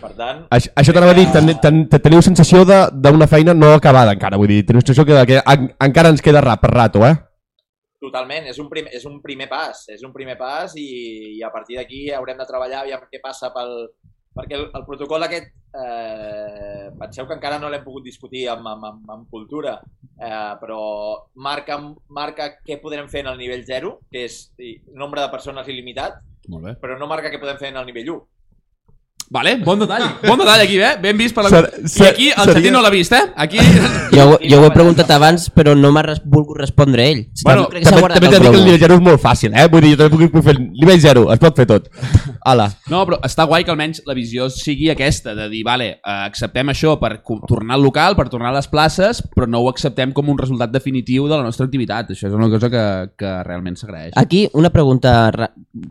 Per 0.00 0.10
tant, 0.16 0.44
Això, 0.50 0.70
això 0.76 0.92
t'anava 0.94 1.12
a 1.14 1.18
dir, 1.18 1.26
ten, 1.32 1.46
ten, 1.60 1.80
ten, 1.88 2.00
teniu 2.02 2.22
sensació 2.22 2.64
de- 2.68 2.90
d'una 2.92 3.26
feina 3.30 3.54
no 3.54 3.72
acabada 3.74 4.12
encara, 4.16 4.36
vull 4.36 4.48
dir, 4.50 4.64
teniu 4.66 4.80
sensació 4.84 5.04
que, 5.08 5.16
que 5.26 5.40
en, 5.40 5.70
encara 5.80 6.10
ens 6.14 6.22
queda 6.22 6.40
rap 6.44 6.60
per 6.62 6.70
rato, 6.74 7.04
eh? 7.06 7.14
Totalment, 8.00 8.44
és 8.46 8.58
un, 8.60 8.68
prim, 8.68 8.86
és 8.92 9.04
un 9.08 9.20
primer 9.24 9.48
pas, 9.48 9.86
és 9.88 10.02
un 10.04 10.12
primer 10.12 10.36
pas 10.38 10.74
i, 10.76 10.84
i 11.38 11.42
a 11.42 11.50
partir 11.50 11.78
d'aquí 11.78 12.10
haurem 12.12 12.36
de 12.38 12.46
treballar 12.46 12.82
aviam 12.84 13.06
què 13.10 13.20
passa 13.22 13.50
pel... 13.54 13.88
Perquè 14.36 14.52
el, 14.58 14.66
el 14.76 14.82
protocol 14.84 15.24
aquest, 15.24 15.46
eh, 15.84 16.90
penseu 16.98 17.26
que 17.26 17.36
encara 17.36 17.58
no 17.60 17.70
l'hem 17.72 17.84
pogut 17.84 18.04
discutir 18.06 18.46
amb, 18.52 18.66
amb, 18.70 18.86
amb, 18.90 19.10
amb 19.16 19.30
cultura, 19.30 19.76
eh, 20.16 20.52
però 20.60 20.80
marca, 21.34 21.78
marca 22.08 22.50
què 22.62 22.80
podrem 22.82 23.08
fer 23.12 23.24
en 23.24 23.32
el 23.32 23.38
nivell 23.40 23.64
0, 23.66 23.96
que 24.10 24.24
és 24.28 24.40
nombre 24.94 25.20
de 25.22 25.32
persones 25.32 25.68
il·limitat, 25.68 26.22
Molt 26.48 26.64
bé. 26.64 26.74
però 26.82 26.98
no 26.98 27.10
marca 27.10 27.30
què 27.32 27.40
podem 27.42 27.60
fer 27.60 27.72
en 27.74 27.80
el 27.82 27.86
nivell 27.88 28.12
1. 28.16 28.24
Vale, 29.28 29.56
bon 29.64 29.78
detall. 29.80 30.04
Bon 30.22 30.38
detall 30.38 30.60
aquí, 30.62 30.76
eh? 30.78 30.92
Ben 31.02 31.16
vist 31.18 31.34
per 31.34 31.44
la... 31.44 31.50
Ser- 31.50 31.70
I 31.82 31.88
ser- 31.88 32.08
aquí 32.12 32.28
el 32.30 32.50
seria- 32.52 32.70
no 32.72 32.80
l'ha 32.84 32.90
vist, 32.94 33.12
eh? 33.12 33.22
Aquí... 33.36 33.58
Jo, 34.14 34.38
jo 34.38 34.60
ho 34.60 34.66
he 34.68 34.70
preguntat 34.70 35.10
abans, 35.10 35.48
però 35.50 35.74
no 35.76 35.90
m'ha 35.92 36.02
res, 36.06 36.20
volgut 36.24 36.60
respondre 36.60 37.08
ell. 37.10 37.24
Bueno, 37.44 37.66
crec 37.72 37.82
que 37.84 37.90
També, 37.90 38.14
també 38.14 38.28
t'he 38.30 38.36
el 38.36 38.42
dir 38.42 38.50
que 38.50 38.58
el 38.58 38.64
nivell 38.68 38.82
0 38.84 38.98
és 38.98 39.02
molt 39.08 39.22
fàcil, 39.22 39.54
eh? 39.58 39.66
Vull 39.72 39.82
dir, 39.82 39.92
jo 39.96 40.06
també 40.08 40.28
puc, 40.30 40.44
fer 40.46 40.54
nivell 40.62 41.00
0, 41.02 41.24
es 41.34 41.40
pot 41.42 41.58
fer 41.58 41.66
tot. 41.70 41.88
Ala. 42.46 42.68
No, 42.92 43.00
però 43.08 43.18
està 43.26 43.46
guai 43.50 43.66
que 43.66 43.74
almenys 43.74 44.04
la 44.06 44.14
visió 44.14 44.46
sigui 44.52 44.90
aquesta, 44.94 45.34
de 45.34 45.48
dir, 45.50 45.64
vale, 45.66 45.88
eh, 45.98 46.18
acceptem 46.28 46.70
això 46.70 46.94
per 47.02 47.16
tornar 47.48 47.74
al 47.80 47.82
local, 47.82 48.14
per 48.18 48.28
tornar 48.30 48.52
a 48.52 48.56
les 48.60 48.70
places, 48.70 49.24
però 49.34 49.48
no 49.50 49.64
ho 49.64 49.70
acceptem 49.72 50.12
com 50.14 50.30
un 50.30 50.38
resultat 50.38 50.70
definitiu 50.70 51.26
de 51.26 51.34
la 51.34 51.42
nostra 51.42 51.66
activitat. 51.66 52.14
Això 52.14 52.30
és 52.30 52.36
una 52.38 52.48
cosa 52.52 52.70
que, 52.70 52.84
que 53.18 53.34
realment 53.42 53.74
s'agraeix. 53.80 54.14
Aquí 54.22 54.46
una 54.54 54.70
pregunta 54.70 55.32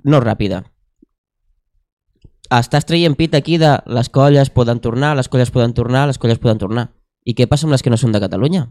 no 0.05 0.23
ràpida. 0.23 0.63
Estàs 2.53 2.85
traient 2.85 3.15
pit 3.17 3.33
aquí 3.35 3.57
de 3.57 3.71
les 3.89 4.09
colles 4.13 4.51
poden 4.53 4.79
tornar, 4.79 5.15
les 5.17 5.27
colles 5.29 5.49
poden 5.51 5.73
tornar, 5.73 6.05
les 6.07 6.17
colles 6.21 6.37
poden 6.39 6.59
tornar. 6.61 6.89
I 7.25 7.33
què 7.33 7.47
passa 7.49 7.65
amb 7.65 7.73
les 7.73 7.81
que 7.81 7.89
no 7.89 7.97
són 7.97 8.11
de 8.13 8.21
Catalunya? 8.21 8.67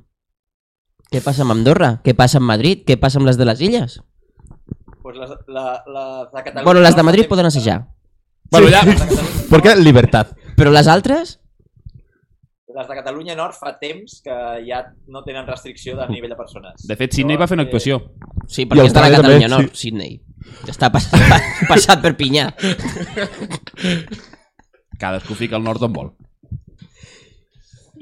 Què 1.11 1.21
passa 1.25 1.43
amb 1.43 1.53
Andorra? 1.57 2.01
Què 2.05 2.15
passa 2.15 2.39
amb 2.39 2.47
Madrid? 2.47 2.85
Què 2.87 2.97
passa 3.01 3.19
amb 3.19 3.27
les 3.27 3.37
de 3.39 3.45
les 3.49 3.61
illes? 3.61 3.99
Pues 5.03 5.17
les, 5.21 5.31
la, 5.49 5.65
la, 5.87 6.05
de 6.31 6.43
Catalunya, 6.43 6.65
Bueno, 6.65 6.81
les 6.81 6.97
de 6.97 7.03
Madrid 7.03 7.27
poden 7.29 7.47
assajar. 7.51 7.81
Bueno, 8.51 8.69
ja... 8.71 8.85
Les 8.87 8.95
Catalunya- 9.03 9.49
Perquè 9.51 9.75
libertat. 9.81 10.31
Però 10.57 10.71
les 10.73 10.87
altres? 10.89 11.41
Les 12.75 12.89
de 12.89 12.95
Catalunya 12.97 13.35
Nord 13.39 13.55
fa 13.59 13.75
temps 13.79 14.21
que 14.25 14.37
ja 14.67 14.81
no 15.07 15.23
tenen 15.27 15.47
restricció 15.47 15.95
de 15.99 16.07
nivell 16.11 16.31
de 16.33 16.39
persones. 16.39 16.87
De 16.89 16.97
fet, 16.99 17.13
Sydney 17.15 17.37
va 17.39 17.47
fer 17.51 17.59
una 17.59 17.67
actuació. 17.69 18.01
Sí, 18.49 18.65
perquè 18.67 18.87
és 18.89 18.95
de 18.97 19.03
la 19.05 19.11
Catalunya 19.15 19.51
també, 19.51 19.67
Nord, 19.67 19.77
Sydney. 19.79 20.17
Està 20.69 20.91
passat, 20.93 21.49
passat 21.71 22.05
per 22.05 22.15
Pinyà. 22.19 22.51
Cadascú 25.01 25.37
fica 25.39 25.59
el 25.59 25.67
nord 25.67 25.83
on 25.85 25.93
vol. 25.93 26.15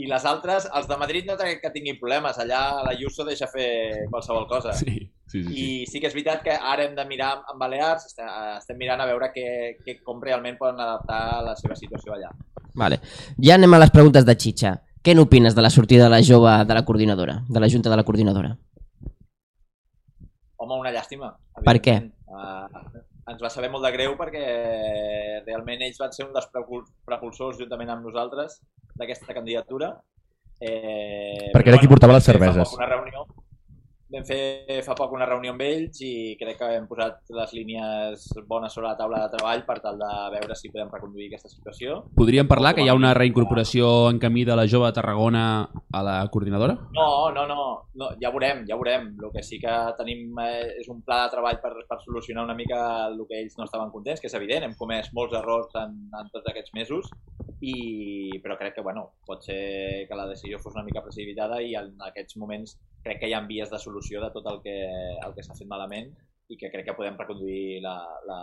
I 0.02 0.07
les 0.09 0.24
altres, 0.24 0.64
els 0.74 0.87
de 0.88 0.96
Madrid 0.98 1.26
no 1.28 1.37
crec 1.37 1.61
que 1.61 1.70
tinguin 1.74 1.98
problemes. 2.00 2.38
Allà 2.40 2.62
la 2.83 2.94
Ayuso 2.94 3.26
deixa 3.28 3.46
fer 3.50 4.07
qualsevol 4.11 4.46
cosa. 4.48 4.72
Sí, 4.72 4.94
sí, 5.28 5.42
sí. 5.42 5.42
sí. 5.44 5.52
I 5.52 5.66
sí 5.90 6.00
que 6.00 6.09
és 6.09 6.16
veritat 6.16 6.40
que 6.46 6.55
ara 6.57 6.87
hem 6.87 6.96
de 6.96 7.05
mirar 7.07 7.35
amb 7.52 7.61
Balears, 7.61 8.09
estem, 8.09 8.31
estem 8.57 8.81
mirant 8.81 9.02
a 9.05 9.09
veure 9.11 9.28
què, 9.35 9.46
què, 9.85 9.98
com 10.02 10.22
realment 10.24 10.57
poden 10.59 10.81
adaptar 10.81 11.42
la 11.44 11.55
seva 11.61 11.76
situació 11.78 12.16
allà. 12.16 12.33
Vale. 12.74 13.02
Ja 13.44 13.61
anem 13.61 13.76
a 13.76 13.83
les 13.85 13.92
preguntes 13.94 14.26
de 14.26 14.37
Xitxa. 14.38 14.78
Què 15.02 15.16
n'opines 15.18 15.55
de 15.55 15.62
la 15.62 15.70
sortida 15.70 16.07
de 16.07 16.14
la 16.14 16.22
jove 16.24 16.57
de 16.64 16.74
la 16.78 16.85
coordinadora, 16.88 17.40
de 17.48 17.61
la 17.61 17.68
junta 17.68 17.90
de 17.90 17.98
la 17.98 18.05
coordinadora? 18.07 18.57
Home, 20.62 20.78
una 20.78 20.92
llàstima. 20.94 21.35
Per 21.66 21.78
què? 21.83 21.96
Uh, 22.32 22.64
ens 23.28 23.42
va 23.44 23.50
saber 23.52 23.68
molt 23.70 23.84
de 23.84 23.90
greu 23.92 24.14
perquè 24.16 24.42
realment 25.44 25.82
ells 25.84 25.98
van 26.00 26.14
ser 26.16 26.24
un 26.24 26.32
dels 26.32 26.48
prepul- 26.54 26.86
propulsors 27.04 27.58
juntament 27.60 27.92
amb 27.92 28.06
nosaltres 28.08 28.56
d'aquesta 28.96 29.34
candidatura. 29.36 29.92
Eh, 30.62 31.50
Perquè 31.52 31.72
era 31.74 31.78
qui 31.82 31.90
portava 31.90 32.14
les 32.16 32.24
cerveses. 32.24 32.72
Una 32.78 32.86
reunió, 32.88 33.26
vam 34.12 34.25
fer 34.29 34.83
fa 34.85 34.94
poc 34.98 35.14
una 35.16 35.27
reunió 35.29 35.55
amb 35.55 35.62
ells 35.64 36.03
i 36.05 36.12
crec 36.40 36.59
que 36.61 36.68
hem 36.77 36.87
posat 36.90 37.33
les 37.33 37.55
línies 37.57 38.27
bones 38.48 38.75
sobre 38.75 38.90
la 38.90 38.96
taula 38.98 39.22
de 39.22 39.33
treball 39.33 39.64
per 39.68 39.79
tal 39.85 40.01
de 40.01 40.11
veure 40.35 40.57
si 40.59 40.70
podem 40.72 40.92
reconduir 40.92 41.31
aquesta 41.31 41.51
situació. 41.53 42.03
Podríem 42.18 42.48
parlar 42.51 42.75
que 42.77 42.85
hi 42.85 42.90
ha 42.92 42.98
una 42.98 43.14
reincorporació 43.16 44.11
en 44.11 44.20
camí 44.22 44.44
de 44.48 44.57
la 44.59 44.66
jove 44.68 44.90
de 44.90 44.98
Tarragona 44.98 45.44
a 45.92 46.03
la 46.05 46.16
coordinadora? 46.33 46.77
No, 46.96 47.31
no, 47.33 47.46
no, 47.48 47.66
no 47.96 48.11
ja 48.20 48.33
veurem, 48.35 48.64
ja 48.68 48.77
veurem. 48.77 49.09
El 49.22 49.33
que 49.33 49.44
sí 49.46 49.61
que 49.62 49.72
tenim 49.98 50.38
eh, 50.44 50.81
és 50.83 50.88
un 50.92 51.01
pla 51.07 51.22
de 51.25 51.33
treball 51.37 51.61
per, 51.62 51.72
per 51.88 52.01
solucionar 52.05 52.44
una 52.44 52.57
mica 52.59 52.83
el 53.09 53.20
que 53.29 53.40
ells 53.40 53.57
no 53.59 53.68
estaven 53.68 53.92
contents, 53.94 54.20
que 54.20 54.29
és 54.29 54.37
evident, 54.38 54.66
hem 54.66 54.77
comès 54.79 55.12
molts 55.16 55.37
errors 55.38 55.72
en, 55.81 55.96
en 56.18 56.33
tots 56.35 56.53
aquests 56.53 56.77
mesos, 56.77 57.09
i, 57.62 58.40
però 58.42 58.57
crec 58.59 58.75
que 58.75 58.83
bueno, 58.83 59.05
pot 59.27 59.44
ser 59.46 60.05
que 60.09 60.18
la 60.18 60.27
decisió 60.27 60.59
fos 60.59 60.75
una 60.75 60.83
mica 60.85 61.03
precipitada 61.05 61.61
i 61.62 61.77
en 61.79 61.94
aquests 62.11 62.37
moments 62.42 62.77
crec 63.07 63.20
que 63.22 63.31
hi 63.31 63.37
ha 63.38 63.44
vies 63.46 63.70
de 63.70 63.79
solució 63.79 64.20
de 64.22 64.33
tot 64.35 64.46
el 64.51 64.59
que, 64.64 64.77
el 65.22 65.35
que 65.37 65.44
s'ha 65.46 65.55
fet 65.55 65.70
malament 65.70 66.11
i 66.51 66.59
que 66.59 66.70
crec 66.72 66.90
que 66.90 66.96
podem 66.98 67.14
reconduir 67.16 67.79
la, 67.85 67.94
la, 68.27 68.40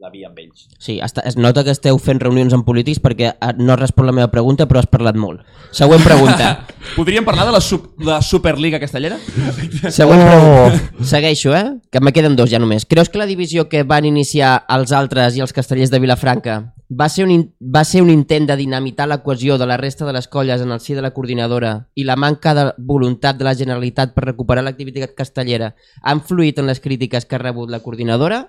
la 0.00 0.08
via 0.10 0.30
amb 0.30 0.40
ells. 0.40 0.64
Sí, 0.80 0.96
està, 1.04 1.20
es 1.28 1.36
nota 1.36 1.62
que 1.66 1.74
esteu 1.76 2.00
fent 2.00 2.18
reunions 2.24 2.56
amb 2.56 2.64
polítics 2.64 2.98
perquè 3.04 3.34
eh, 3.34 3.52
no 3.60 3.74
has 3.76 3.82
respost 3.84 4.08
la 4.08 4.16
meva 4.16 4.30
pregunta 4.32 4.64
però 4.66 4.80
has 4.80 4.88
parlat 4.88 5.20
molt. 5.20 5.44
Següent 5.76 6.00
pregunta. 6.02 6.50
Podríem 6.96 7.28
parlar 7.28 7.44
de 7.50 7.54
la, 7.58 7.60
sub, 7.60 7.92
de 8.00 8.08
la 8.08 8.22
Superliga 8.24 8.80
castellera? 8.80 9.20
Següent 10.00 10.24
Oh. 10.24 10.32
pregunta. 10.32 11.04
Segueixo, 11.12 11.52
eh? 11.54 11.76
Que 11.92 12.00
me 12.00 12.16
queden 12.16 12.40
dos 12.40 12.48
ja 12.50 12.58
només. 12.58 12.88
Creus 12.88 13.12
que 13.12 13.20
la 13.20 13.28
divisió 13.28 13.68
que 13.68 13.84
van 13.84 14.08
iniciar 14.08 14.62
els 14.72 14.96
altres 14.96 15.36
i 15.36 15.44
els 15.44 15.52
castellers 15.52 15.92
de 15.92 16.00
Vilafranca 16.00 16.60
va 16.90 17.08
ser 17.08 17.24
un, 17.24 17.30
in- 17.30 17.54
va 17.60 17.84
ser 17.86 18.02
un 18.02 18.10
intent 18.10 18.48
de 18.48 18.56
dinamitar 18.58 19.06
la 19.08 19.22
cohesió 19.22 19.56
de 19.58 19.66
la 19.66 19.76
resta 19.76 20.04
de 20.06 20.12
les 20.12 20.26
colles 20.28 20.60
en 20.60 20.72
el 20.74 20.80
si 20.80 20.94
de 20.94 21.02
la 21.02 21.12
coordinadora 21.14 21.86
i 21.94 22.02
la 22.04 22.16
manca 22.16 22.54
de 22.54 22.64
voluntat 22.78 23.36
de 23.38 23.44
la 23.46 23.54
Generalitat 23.54 24.12
per 24.14 24.24
recuperar 24.24 24.64
l'activitat 24.66 25.14
castellera 25.14 25.74
ha 26.02 26.14
influït 26.16 26.58
en 26.58 26.66
les 26.66 26.80
crítiques 26.80 27.24
que 27.26 27.36
ha 27.36 27.42
rebut 27.44 27.70
la 27.70 27.78
coordinadora? 27.80 28.48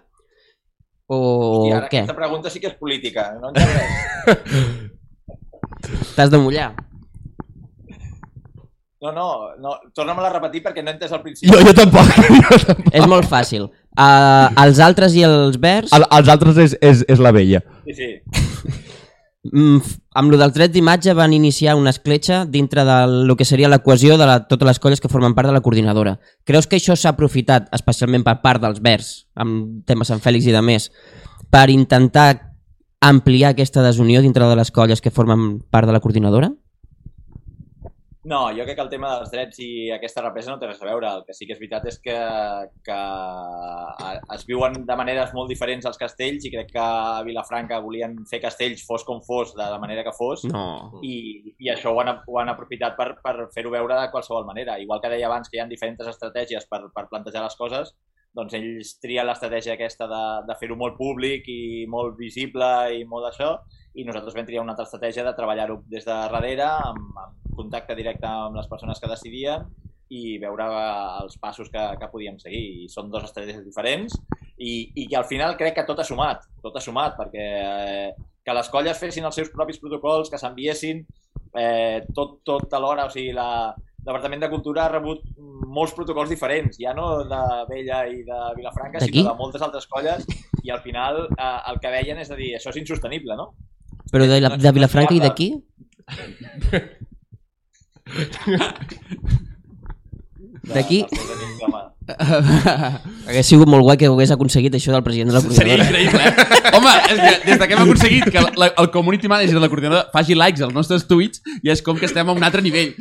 O 1.13 1.67
I 1.67 1.73
ara 1.75 1.89
què? 1.91 2.01
aquesta 2.05 2.15
pregunta 2.15 2.49
sí 2.49 2.59
que 2.63 2.67
és 2.71 2.77
política, 2.79 3.33
no 3.41 3.49
en 3.51 3.59
sé 3.59 3.67
res. 3.75 3.91
T'has 6.15 6.29
de 6.31 6.37
mullar? 6.39 6.71
No, 9.01 9.11
no, 9.11 9.25
no. 9.57 9.71
torna'm-la 9.97 10.27
a 10.29 10.33
repetir 10.35 10.61
perquè 10.61 10.83
no 10.85 10.91
he 10.91 10.93
entès 10.93 11.11
al 11.11 11.23
principi. 11.23 11.49
Jo, 11.49 11.57
jo 11.65 11.71
tampoc. 11.73 12.05
Jo 12.21 12.59
tampoc. 12.67 12.91
És 12.93 13.07
molt 13.09 13.25
fàcil. 13.25 13.65
Uh, 13.91 14.47
els 14.63 14.79
altres 14.79 15.15
i 15.19 15.25
els 15.27 15.57
verds, 15.59 15.91
El, 15.91 16.05
els 16.15 16.29
altres 16.31 16.59
és, 16.63 16.77
és, 16.79 17.01
és 17.11 17.19
la 17.19 17.33
vella. 17.35 17.59
Sí, 17.83 17.95
sí. 17.97 18.11
mm, 19.51 19.81
amb 20.15 20.31
lo 20.31 20.39
dels 20.39 20.53
drets 20.55 20.71
d'imatge 20.73 21.15
van 21.17 21.33
iniciar 21.35 21.75
una 21.75 21.91
escletxa 21.91 22.45
dintre 22.45 22.85
de 22.87 22.99
lo 23.27 23.35
que 23.35 23.45
seria 23.45 23.69
la 23.69 23.81
cohesió 23.83 24.17
de 24.17 24.29
la, 24.29 24.37
totes 24.47 24.69
les 24.69 24.79
colles 24.79 25.03
que 25.03 25.11
formen 25.11 25.35
part 25.35 25.51
de 25.51 25.55
la 25.57 25.63
coordinadora. 25.65 26.19
Creus 26.47 26.67
que 26.71 26.79
això 26.79 26.95
s'ha 26.95 27.11
aprofitat, 27.11 27.67
especialment 27.75 28.23
per 28.23 28.39
part 28.45 28.63
dels 28.63 28.79
verds, 28.79 29.11
amb 29.35 29.83
temes 29.87 30.07
Sant 30.07 30.23
Fèlix 30.23 30.47
i 30.47 30.55
de 30.55 30.63
més, 30.63 30.87
per 31.51 31.67
intentar 31.69 32.29
ampliar 33.01 33.51
aquesta 33.51 33.83
desunió 33.83 34.21
dintre 34.21 34.47
de 34.47 34.55
les 34.55 34.71
colles 34.71 35.01
que 35.01 35.11
formen 35.11 35.59
part 35.69 35.89
de 35.89 35.95
la 35.95 35.99
coordinadora? 35.99 36.53
No, 38.23 38.51
jo 38.53 38.61
crec 38.67 38.75
que 38.77 38.83
el 38.83 38.89
tema 38.91 39.15
dels 39.15 39.31
drets 39.33 39.59
i 39.65 39.69
aquesta 39.95 40.21
represa 40.21 40.51
no 40.51 40.59
té 40.61 40.67
res 40.69 40.81
a 40.83 40.85
veure. 40.85 41.09
El 41.09 41.23
que 41.25 41.33
sí 41.33 41.47
que 41.49 41.55
és 41.55 41.61
veritat 41.61 41.87
és 41.89 41.97
que, 42.03 42.17
que 42.85 42.97
es 44.35 44.45
viuen 44.45 44.77
de 44.85 44.97
maneres 44.99 45.33
molt 45.33 45.49
diferents 45.49 45.87
als 45.89 45.97
castells 45.97 46.45
i 46.45 46.51
crec 46.53 46.69
que 46.75 46.83
a 46.83 47.23
Vilafranca 47.25 47.81
volien 47.81 48.13
fer 48.29 48.41
castells 48.43 48.85
fos 48.85 49.07
com 49.07 49.23
fos, 49.25 49.55
de 49.57 49.65
la 49.65 49.79
manera 49.81 50.05
que 50.05 50.13
fos, 50.13 50.45
No. 50.51 51.01
i, 51.01 51.55
i 51.57 51.73
això 51.73 51.95
ho 51.95 51.99
han, 52.03 52.13
ho 52.27 52.39
han 52.39 52.53
aprofitat 52.53 52.95
per, 52.99 53.15
per 53.25 53.49
fer-ho 53.55 53.73
veure 53.73 53.97
de 53.97 54.13
qualsevol 54.13 54.45
manera. 54.45 54.77
Igual 54.77 55.01
que 55.01 55.13
deia 55.15 55.25
abans 55.31 55.49
que 55.49 55.57
hi 55.57 55.65
ha 55.65 55.69
diferents 55.71 56.13
estratègies 56.13 56.69
per, 56.69 56.83
per 56.93 57.07
plantejar 57.09 57.41
les 57.47 57.57
coses, 57.57 57.95
doncs 58.37 58.53
ells 58.55 58.95
trien 59.03 59.25
l'estratègia 59.27 59.73
aquesta 59.75 60.05
de, 60.07 60.23
de 60.47 60.55
fer-ho 60.61 60.77
molt 60.79 60.93
públic 60.95 61.49
i 61.51 61.87
molt 61.89 62.15
visible 62.21 62.69
i 62.95 63.01
molt 63.03 63.27
d'això, 63.27 63.55
i 63.97 64.05
nosaltres 64.07 64.37
vam 64.37 64.45
triar 64.47 64.61
una 64.63 64.71
altra 64.77 64.85
estratègia 64.85 65.25
de 65.25 65.33
treballar-ho 65.35 65.81
des 65.89 66.05
de 66.05 66.13
darrere, 66.13 66.69
amb, 66.69 67.17
amb 67.25 67.40
contacte 67.55 67.95
directe 67.97 68.27
amb 68.27 68.57
les 68.59 68.69
persones 68.71 68.99
que 68.99 69.09
decidien 69.11 69.67
i 70.11 70.37
veure 70.41 70.65
els 71.21 71.37
passos 71.39 71.69
que, 71.71 71.83
que 71.99 72.09
podíem 72.11 72.37
seguir. 72.39 72.63
I 72.83 72.89
són 72.91 73.11
dues 73.11 73.29
estratègies 73.29 73.63
diferents 73.63 74.17
i, 74.57 74.91
i 74.95 75.07
que 75.07 75.17
al 75.17 75.27
final 75.29 75.55
crec 75.59 75.77
que 75.79 75.87
tot 75.87 76.01
ha 76.03 76.07
sumat, 76.07 76.43
tot 76.63 76.75
ha 76.75 76.83
sumat, 76.83 77.15
perquè 77.19 77.47
eh, 77.61 78.09
que 78.43 78.55
les 78.57 78.69
colles 78.73 78.99
fessin 78.99 79.27
els 79.27 79.37
seus 79.37 79.51
propis 79.53 79.79
protocols, 79.79 80.29
que 80.29 80.39
s'enviessin 80.41 80.99
eh, 81.55 82.03
tot, 82.15 82.41
tot 82.47 82.75
alhora, 82.75 83.07
o 83.07 83.13
sigui, 83.13 83.31
la, 83.37 83.71
el 83.71 84.05
Departament 84.09 84.43
de 84.43 84.49
Cultura 84.51 84.85
ha 84.85 84.91
rebut 84.91 85.23
molts 85.71 85.93
protocols 85.95 86.31
diferents, 86.33 86.79
ja 86.81 86.95
no 86.97 87.21
de 87.29 87.41
Vella 87.69 88.03
i 88.11 88.23
de 88.27 88.39
Vilafranca, 88.57 88.99
sinó 89.03 89.29
de 89.29 89.35
moltes 89.39 89.63
altres 89.63 89.87
colles, 89.87 90.25
i 90.65 90.73
al 90.73 90.81
final 90.83 91.23
eh, 91.29 91.59
el 91.71 91.79
que 91.83 91.93
veien 91.93 92.19
és 92.19 92.33
a 92.33 92.39
dir, 92.39 92.55
això 92.57 92.73
és 92.73 92.81
insostenible, 92.83 93.37
no? 93.39 93.53
Però 94.11 94.27
de, 94.27 94.41
la, 94.43 94.57
de 94.59 94.75
Vilafranca 94.75 95.15
i 95.15 95.23
d'aquí? 95.23 95.53
D'aquí? 100.71 101.05
Hauria 102.11 103.43
sigut 103.45 103.69
molt 103.71 103.85
guai 103.85 103.97
que 103.99 104.09
ho 104.09 104.15
hagués 104.15 104.31
aconseguit 104.33 104.73
això 104.75 104.91
del 104.93 105.03
president 105.05 105.31
de 105.31 105.35
la 105.37 105.41
Seria 105.41 105.77
coordinadora. 105.77 106.01
increïble, 106.01 106.21
eh? 106.27 106.31
Home, 106.77 106.93
és 107.07 107.17
que 107.17 107.31
des 107.45 107.59
de 107.59 107.67
que 107.67 107.75
hem 107.75 107.83
aconseguit 107.85 108.29
que 108.33 108.43
la, 108.59 108.71
el 108.83 108.89
community 108.93 109.31
manager 109.31 109.55
de 109.57 109.63
la 109.63 109.69
coordinadora 109.71 110.07
faci 110.13 110.35
likes 110.37 110.63
als 110.65 110.75
nostres 110.75 111.07
tuits, 111.09 111.43
ja 111.63 111.75
és 111.75 111.83
com 111.85 111.99
que 111.99 112.09
estem 112.09 112.27
a 112.27 112.35
un 112.35 112.43
altre 112.43 112.61
nivell. 112.65 112.93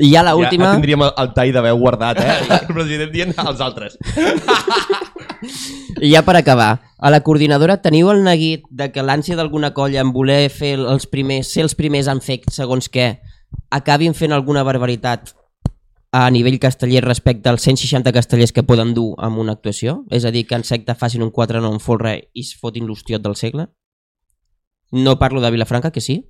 I 0.00 0.10
ja 0.10 0.24
la 0.26 0.34
última... 0.38 0.72
Ja 0.72 0.78
tindríem 0.78 1.04
el, 1.06 1.12
el 1.22 1.32
tall 1.36 1.52
de 1.54 1.62
veu 1.68 1.76
guardat, 1.82 2.18
eh? 2.18 2.38
El 2.60 2.72
president 2.72 3.12
dient 3.14 3.34
als 3.38 3.60
altres. 3.62 3.98
I 6.00 6.10
ja 6.10 6.24
per 6.26 6.36
acabar, 6.40 6.70
a 6.98 7.10
la 7.12 7.20
coordinadora 7.26 7.78
teniu 7.82 8.10
el 8.10 8.24
neguit 8.26 8.64
de 8.70 8.90
que 8.90 9.04
l'ànsia 9.04 9.36
d'alguna 9.38 9.70
colla 9.76 10.02
en 10.02 10.10
voler 10.14 10.48
fer 10.50 10.74
els 10.80 11.06
primers, 11.10 11.52
ser 11.54 11.66
els 11.68 11.76
primers 11.78 12.10
en 12.10 12.22
fer 12.24 12.40
segons 12.50 12.90
què, 12.90 13.12
acabin 13.70 14.14
fent 14.14 14.32
alguna 14.32 14.62
barbaritat 14.62 15.34
a 16.14 16.30
nivell 16.30 16.60
casteller 16.62 17.02
respecte 17.02 17.48
als 17.50 17.64
160 17.66 18.12
castellers 18.14 18.52
que 18.54 18.62
poden 18.62 18.92
dur 18.94 19.16
amb 19.18 19.40
una 19.42 19.56
actuació? 19.56 20.04
És 20.10 20.24
a 20.24 20.30
dir, 20.30 20.44
que 20.46 20.54
en 20.54 20.62
secta 20.62 20.94
facin 20.94 21.24
un 21.26 21.32
4 21.34 21.60
no 21.60 21.72
en 21.74 21.80
folre 21.82 22.12
i 22.32 22.44
es 22.46 22.54
fotin 22.60 22.86
l'hostiot 22.86 23.22
del 23.24 23.34
segle? 23.34 23.66
No 24.92 25.18
parlo 25.18 25.40
de 25.42 25.50
Vilafranca, 25.50 25.90
que 25.90 26.00
sí? 26.00 26.20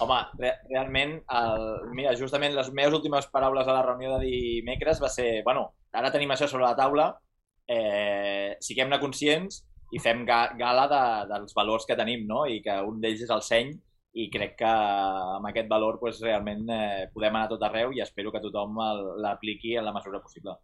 Home, 0.00 0.16
re 0.38 0.54
realment, 0.70 1.18
el, 1.28 1.64
mira, 1.92 2.14
justament 2.16 2.54
les 2.56 2.72
meves 2.72 2.96
últimes 2.96 3.28
paraules 3.28 3.68
a 3.68 3.74
la 3.76 3.82
reunió 3.84 4.16
de 4.16 4.24
dimecres 4.24 5.02
va 5.02 5.10
ser, 5.12 5.42
bueno, 5.44 5.74
ara 5.92 6.12
tenim 6.14 6.32
això 6.32 6.48
sobre 6.48 6.64
la 6.64 6.76
taula, 6.78 7.10
eh, 7.68 8.56
siguem-ne 8.64 9.00
conscients 9.02 9.64
i 9.92 10.00
fem 10.02 10.24
ga 10.28 10.38
gala 10.58 10.86
de, 10.90 11.02
dels 11.32 11.56
valors 11.56 11.86
que 11.88 11.96
tenim, 11.98 12.24
no? 12.26 12.44
I 12.46 12.60
que 12.64 12.78
un 12.88 13.00
d'ells 13.02 13.26
és 13.26 13.34
el 13.34 13.44
seny 13.46 13.74
i 14.14 14.28
crec 14.30 14.56
que 14.60 14.70
amb 14.70 15.48
aquest 15.50 15.68
valor 15.70 15.98
pues, 16.00 16.20
realment 16.22 16.68
eh, 16.70 17.06
podem 17.14 17.34
anar 17.34 17.50
tot 17.50 17.62
arreu 17.66 17.92
i 17.92 18.02
espero 18.04 18.32
que 18.32 18.42
tothom 18.44 18.78
l'apliqui 19.24 19.76
en 19.76 19.86
la 19.88 19.94
mesura 19.96 20.22
possible. 20.22 20.54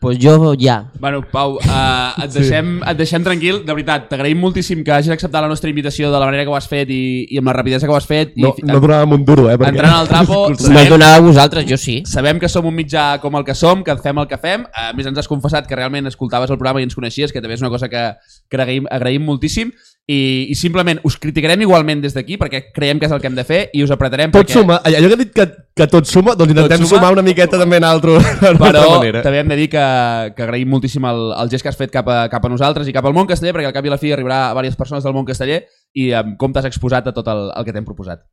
Pues 0.00 0.18
jo 0.18 0.54
ja. 0.58 0.90
Bueno, 0.98 1.22
Pau, 1.30 1.54
uh, 1.56 2.24
et, 2.24 2.32
deixem, 2.34 2.80
et 2.82 2.98
deixem 2.98 3.22
tranquil. 3.24 3.60
De 3.64 3.72
veritat, 3.72 4.08
t'agraïm 4.10 4.40
moltíssim 4.42 4.82
que 4.84 4.92
hagis 4.92 5.12
acceptat 5.14 5.44
la 5.44 5.48
nostra 5.48 5.70
invitació 5.70 6.10
de 6.12 6.18
la 6.18 6.26
manera 6.26 6.44
que 6.44 6.50
ho 6.50 6.56
has 6.56 6.66
fet 6.68 6.90
i, 6.90 7.26
i 7.30 7.38
amb 7.40 7.48
la 7.48 7.54
rapidesa 7.56 7.86
que 7.86 7.94
ho 7.94 7.96
has 7.96 8.08
fet. 8.08 8.34
No, 8.36 8.54
I, 8.58 8.66
no 8.68 8.80
donàvem 8.82 9.14
un 9.16 9.24
duro, 9.26 9.46
eh? 9.50 9.56
Perquè... 9.60 9.72
Entrant 9.74 9.96
al 10.00 10.10
trapo, 10.10 10.40
No 10.50 10.58
sabem, 10.58 10.82
us 10.82 10.92
donava 10.92 11.20
a 11.20 11.24
vosaltres, 11.24 11.66
jo 11.70 11.78
sí. 11.80 12.00
sabem 12.10 12.40
que 12.42 12.50
som 12.50 12.66
un 12.68 12.74
mitjà 12.76 13.06
com 13.22 13.38
el 13.38 13.46
que 13.46 13.56
som, 13.58 13.84
que 13.86 13.96
fem 14.02 14.20
el 14.22 14.28
que 14.30 14.40
fem. 14.42 14.66
A 14.74 14.90
més, 14.96 15.08
ens 15.10 15.22
has 15.22 15.30
confessat 15.30 15.68
que 15.70 15.78
realment 15.78 16.10
escoltaves 16.10 16.50
el 16.50 16.60
programa 16.60 16.82
i 16.82 16.88
ens 16.88 16.98
coneixies, 16.98 17.32
que 17.32 17.42
també 17.44 17.58
és 17.58 17.64
una 17.64 17.72
cosa 17.72 17.88
que, 17.92 18.06
que 18.50 18.60
agraïm, 18.60 18.90
agraïm 18.90 19.24
moltíssim. 19.24 19.72
I, 20.04 20.52
I 20.52 20.54
simplement 20.54 20.98
us 21.08 21.14
criticarem 21.16 21.62
igualment 21.64 22.02
des 22.02 22.12
d'aquí 22.12 22.36
perquè 22.36 22.66
creiem 22.76 22.98
que 23.00 23.08
és 23.08 23.12
el 23.14 23.22
que 23.22 23.28
hem 23.30 23.38
de 23.38 23.44
fer 23.48 23.60
i 23.72 23.80
us 23.80 23.92
apretarem 23.94 24.34
Tot 24.34 24.44
perquè... 24.44 24.58
suma, 24.58 24.76
allò 24.84 25.08
que 25.08 25.16
he 25.16 25.20
dit 25.22 25.32
que, 25.32 25.46
que 25.80 25.86
tot 25.88 26.04
suma, 26.10 26.34
doncs 26.36 26.52
intentem 26.52 26.84
suma. 26.84 26.90
sumar 26.98 27.12
una 27.16 27.24
miqueta 27.24 27.56
també 27.56 27.80
en 27.80 27.88
altra, 27.88 28.18
però 28.60 28.84
també 29.24 29.40
hem 29.40 29.54
de 29.54 29.58
dir 29.62 29.70
que, 29.72 29.86
que 30.36 30.44
agraïm 30.44 30.68
moltíssim 30.76 31.08
el, 31.08 31.24
el 31.40 31.54
gest 31.54 31.64
que 31.64 31.72
has 31.72 31.80
fet 31.80 31.94
cap 31.94 32.10
a, 32.12 32.18
cap 32.28 32.44
a 32.44 32.52
nosaltres 32.52 32.90
i 32.90 32.92
cap 32.92 33.08
al 33.08 33.16
món 33.16 33.30
casteller, 33.30 33.56
perquè 33.56 33.72
al 33.72 33.76
cap 33.78 33.88
i 33.88 33.94
a 33.94 33.96
la 33.96 34.00
fi 34.02 34.12
arribarà 34.12 34.42
a 34.50 34.52
diverses 34.52 34.76
persones 34.76 35.08
del 35.08 35.16
món 35.16 35.24
casteller 35.24 35.62
i 35.96 36.10
amb 36.20 36.36
com 36.36 36.52
t'has 36.52 36.68
exposat 36.68 37.08
a 37.08 37.16
tot 37.16 37.32
el, 37.32 37.48
el 37.56 37.64
que 37.64 37.72
t'hem 37.72 37.88
proposat. 37.88 38.26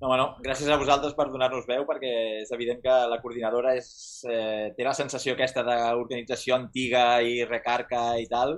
No, 0.00 0.08
bueno, 0.08 0.30
gràcies 0.42 0.72
a 0.72 0.80
vosaltres 0.80 1.12
per 1.14 1.28
donar-nos 1.30 1.68
veu, 1.68 1.84
perquè 1.86 2.16
és 2.40 2.50
evident 2.56 2.80
que 2.82 2.96
la 3.12 3.20
coordinadora 3.20 3.76
és, 3.76 3.92
eh, 4.24 4.72
té 4.74 4.88
la 4.88 4.96
sensació 4.96 5.36
aquesta 5.36 5.62
d'organització 5.68 6.56
antiga 6.56 7.20
i 7.22 7.44
recarca 7.44 8.16
i 8.18 8.24
tal, 8.26 8.56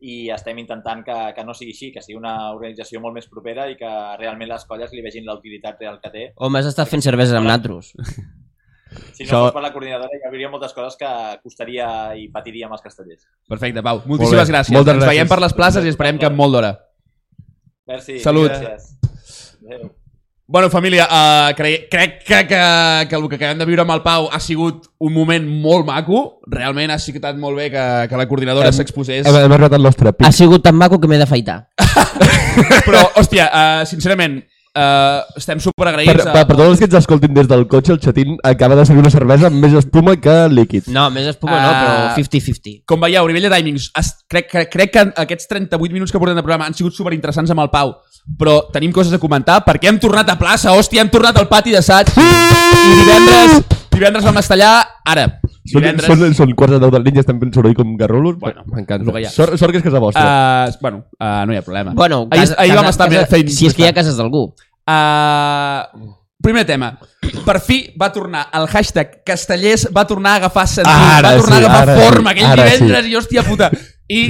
i 0.00 0.28
estem 0.30 0.58
intentant 0.58 1.04
que, 1.04 1.14
que 1.36 1.44
no 1.44 1.54
sigui 1.54 1.72
així, 1.72 1.92
que 1.92 2.02
sigui 2.02 2.18
una 2.18 2.52
organització 2.52 3.00
molt 3.00 3.14
més 3.14 3.28
propera 3.30 3.68
i 3.70 3.76
que 3.76 3.90
realment 4.18 4.48
les 4.50 4.64
colles 4.68 4.92
li 4.92 5.00
vegin 5.02 5.24
la 5.24 5.34
utilitat 5.38 5.78
real 5.80 6.00
que 6.02 6.10
té. 6.10 6.24
O 6.36 6.50
m'has 6.50 6.66
estat 6.66 6.88
fent 6.90 7.02
cerveses 7.02 7.34
amb 7.38 7.46
natros. 7.48 7.94
Si 9.14 9.24
no 9.24 9.26
Això- 9.26 9.40
fos 9.46 9.52
per 9.56 9.62
la 9.62 9.72
coordinadora 9.72 10.10
hi 10.14 10.26
hauria 10.28 10.48
moltes 10.52 10.72
coses 10.72 10.94
que 11.00 11.08
costaria 11.42 12.14
i 12.14 12.28
patiríem 12.28 12.70
els 12.70 12.82
castellers. 12.82 13.24
Perfecte, 13.48 13.82
Pau. 13.82 14.02
Moltíssimes 14.06 14.50
gràcies. 14.50 14.72
Moltes 14.76 14.94
Ens 14.94 15.04
veiem 15.06 15.24
gràcies. 15.24 15.34
per 15.34 15.40
les 15.42 15.52
places 15.54 15.84
i 15.84 15.88
esperem 15.88 16.18
que 16.18 16.26
en 16.30 16.36
molt 16.36 16.52
d'hora. 16.54 16.72
Merci. 17.86 18.20
Salut. 18.20 18.52
Gràcies. 18.52 19.58
Adéu. 19.66 19.90
Bueno, 20.46 20.68
família, 20.68 21.06
uh, 21.08 21.54
cre 21.56 21.88
crec 21.88 22.18
que, 22.22 22.46
que, 22.46 23.06
que 23.08 23.16
el 23.16 23.28
que 23.30 23.36
acabem 23.38 23.58
de 23.62 23.64
viure 23.64 23.80
amb 23.80 23.94
el 23.94 24.02
Pau 24.04 24.26
ha 24.30 24.40
sigut 24.44 24.90
un 25.00 25.14
moment 25.14 25.46
molt 25.48 25.86
maco. 25.88 26.40
Realment 26.52 26.92
ha 26.92 26.98
sigut 27.00 27.24
molt 27.40 27.56
bé 27.56 27.70
que, 27.72 27.84
que 28.10 28.20
la 28.20 28.26
coordinadora 28.28 28.72
s'exposés. 28.76 29.24
Hem, 29.24 29.38
hem 29.46 29.54
arribat 29.56 29.78
al 29.78 29.82
nostre 29.88 30.12
pic. 30.12 30.26
Ha 30.28 30.32
sigut 30.36 30.62
tan 30.66 30.76
maco 30.76 31.00
que 31.00 31.08
m'he 31.08 31.16
d'afaitar. 31.22 31.62
Però, 32.88 33.00
hòstia, 33.16 33.48
uh, 33.48 33.86
sincerament, 33.88 34.36
uh, 34.76 35.24
estem 35.40 35.56
Per, 35.56 35.64
superagraïts. 35.70 36.28
per, 36.28 36.44
per 36.44 36.58
tots 36.58 36.68
els 36.74 36.78
que 36.82 36.90
ens 36.90 37.00
escoltin 37.00 37.34
des 37.40 37.48
del 37.48 37.64
cotxe, 37.66 37.96
el 37.96 38.00
xatín 38.04 38.36
acaba 38.44 38.76
de 38.76 38.84
servir 38.84 39.00
una 39.00 39.10
cervesa 39.16 39.48
amb 39.48 39.64
més 39.64 39.72
espuma 39.80 40.18
que 40.20 40.36
líquid. 40.52 40.92
No, 40.92 41.08
més 41.14 41.32
espuma 41.32 41.56
no, 41.56 41.72
Ah. 41.72 41.82
però 42.12 42.20
50-50. 42.20 42.82
Com 42.84 43.00
veieu, 43.00 43.24
a 43.24 43.32
nivell 43.32 43.48
de 43.48 43.56
timings, 43.56 43.88
es, 43.96 44.12
crec, 44.28 44.52
crec, 44.52 44.70
crec 44.76 44.92
que 44.92 45.08
aquests 45.24 45.48
38 45.48 45.88
minuts 45.96 46.12
que 46.12 46.20
portem 46.20 46.36
de 46.36 46.44
programa 46.44 46.68
han 46.68 46.76
sigut 46.76 46.92
superinteressants 46.92 47.50
amb 47.56 47.64
el 47.64 47.72
Pau, 47.72 47.96
però 48.38 48.58
tenim 48.72 48.92
coses 48.92 49.12
a 49.12 49.20
comentar 49.20 49.60
perquè 49.66 49.90
hem 49.90 49.98
tornat 50.00 50.30
a 50.32 50.38
plaça, 50.40 50.72
hòstia, 50.72 51.02
hem 51.04 51.10
tornat 51.12 51.36
al 51.36 51.48
pati 51.50 51.74
d'assaig 51.74 52.08
i 52.16 52.94
divendres, 53.02 53.58
divendres 53.92 54.24
vam 54.24 54.38
estar 54.40 54.56
allà, 54.56 54.72
ara, 55.04 55.26
Són, 55.64 55.80
divendres... 55.80 56.08
són, 56.08 56.34
són 56.36 56.50
quarts 56.58 56.74
de 56.74 56.78
deu 56.82 56.90
del 56.92 57.04
nit 57.06 57.16
i 57.16 57.22
estem 57.22 57.38
fent 57.40 57.54
soroll 57.56 57.72
com 57.76 57.94
garrolos. 57.96 58.34
Bueno, 58.40 58.66
m'encanta. 58.68 59.14
ha. 59.16 59.30
Sort, 59.32 59.54
sort 59.56 59.72
que 59.72 59.80
és 59.80 59.84
casa 59.86 60.00
vostra. 60.02 60.24
Uh, 60.68 60.74
bueno, 60.82 60.98
uh, 61.16 61.46
no 61.48 61.54
hi 61.54 61.56
ha 61.56 61.62
problema. 61.64 61.94
Bueno, 61.96 62.26
ahir, 62.28 62.42
casa- 62.42 62.58
ahir 62.60 62.74
vam 62.74 62.84
casa- 62.84 62.90
estar 62.92 63.08
casa- 63.08 63.30
fent... 63.32 63.48
Si 63.48 63.70
és 63.70 63.72
que 63.76 63.86
hi 63.86 63.88
ha 63.88 63.94
cases 63.96 64.18
d'algú. 64.20 64.42
Uh, 64.84 66.12
primer 66.44 66.66
tema. 66.68 66.90
Per 67.46 67.56
fi 67.64 67.78
va 67.96 68.10
tornar 68.12 68.44
el 68.52 68.68
hashtag 68.68 69.22
Castellers, 69.24 69.86
va 69.96 70.04
tornar 70.04 70.34
a 70.34 70.42
agafar 70.42 70.66
sentit, 70.68 70.92
Ara 70.92 71.30
va 71.30 71.40
tornar 71.40 71.56
sí, 71.56 71.64
a 71.64 71.70
agafar 71.70 71.82
ara 71.88 71.96
sí, 71.96 72.04
forma 72.10 72.34
aquell 72.34 72.50
ara 72.50 72.68
divendres 72.68 73.08
i 73.08 73.16
hòstia 73.16 73.46
puta. 73.48 73.70
I 74.12 74.20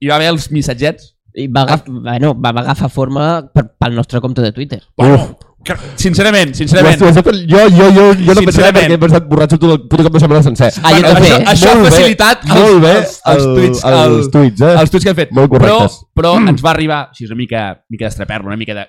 hi 0.00 0.08
va 0.08 0.16
haver 0.16 0.30
els 0.32 0.48
missatgets. 0.50 1.09
I 1.34 1.46
va, 1.48 1.62
agaf... 1.62 1.84
bueno, 1.86 2.34
va 2.34 2.50
agafar 2.60 2.88
forma 2.90 3.28
per, 3.52 3.68
pel 3.78 3.94
nostre 3.94 4.20
compte 4.20 4.42
de 4.42 4.50
Twitter. 4.52 4.80
Bueno, 4.96 5.38
que, 5.62 5.74
sincerament, 6.00 6.54
sincerament. 6.56 7.00
Ho 7.02 7.06
has- 7.06 7.16
ho 7.16 7.20
has 7.20 7.24
fet- 7.26 7.46
jo, 7.50 7.58
jo, 7.70 7.90
jo, 7.92 8.04
jo 8.14 8.34
no 8.34 8.42
pensava 8.42 8.42
Sincerament. 8.42 8.76
perquè 8.80 8.94
he 8.96 8.98
pensat 9.04 9.26
borratxo 9.28 9.58
tot 9.58 9.70
el, 9.74 9.82
tot 9.88 10.00
el 10.00 10.06
cap 10.08 10.14
de 10.16 10.20
setmana 10.24 10.42
sencer. 10.42 10.70
Ah, 10.82 10.90
Bueno, 10.94 11.12
també. 11.14 11.28
Això, 11.28 11.42
això 11.52 11.68
ha 11.70 11.74
Molt 11.74 11.84
bé, 11.84 11.90
facilitat 11.90 12.44
els, 12.46 12.54
molt 12.54 12.82
bé 12.82 12.94
els, 12.96 13.20
els, 13.34 13.44
el- 13.44 13.54
tuits, 13.60 13.84
els 13.84 14.24
el- 14.24 14.30
tuits, 14.30 14.60
eh? 14.62 14.72
els 14.80 14.90
tuits 14.90 15.04
que 15.04 15.10
hem 15.10 15.16
fet. 15.20 15.32
Molt 15.36 15.50
però, 15.52 15.60
correctes. 15.78 16.00
però 16.16 16.32
ens 16.48 16.64
va 16.64 16.70
arribar, 16.70 17.00
així 17.10 17.26
una 17.26 17.36
mica, 17.36 17.64
mica 17.90 18.04
d'estraper 18.08 18.40
una 18.46 18.56
mica 18.56 18.74
de... 18.74 18.86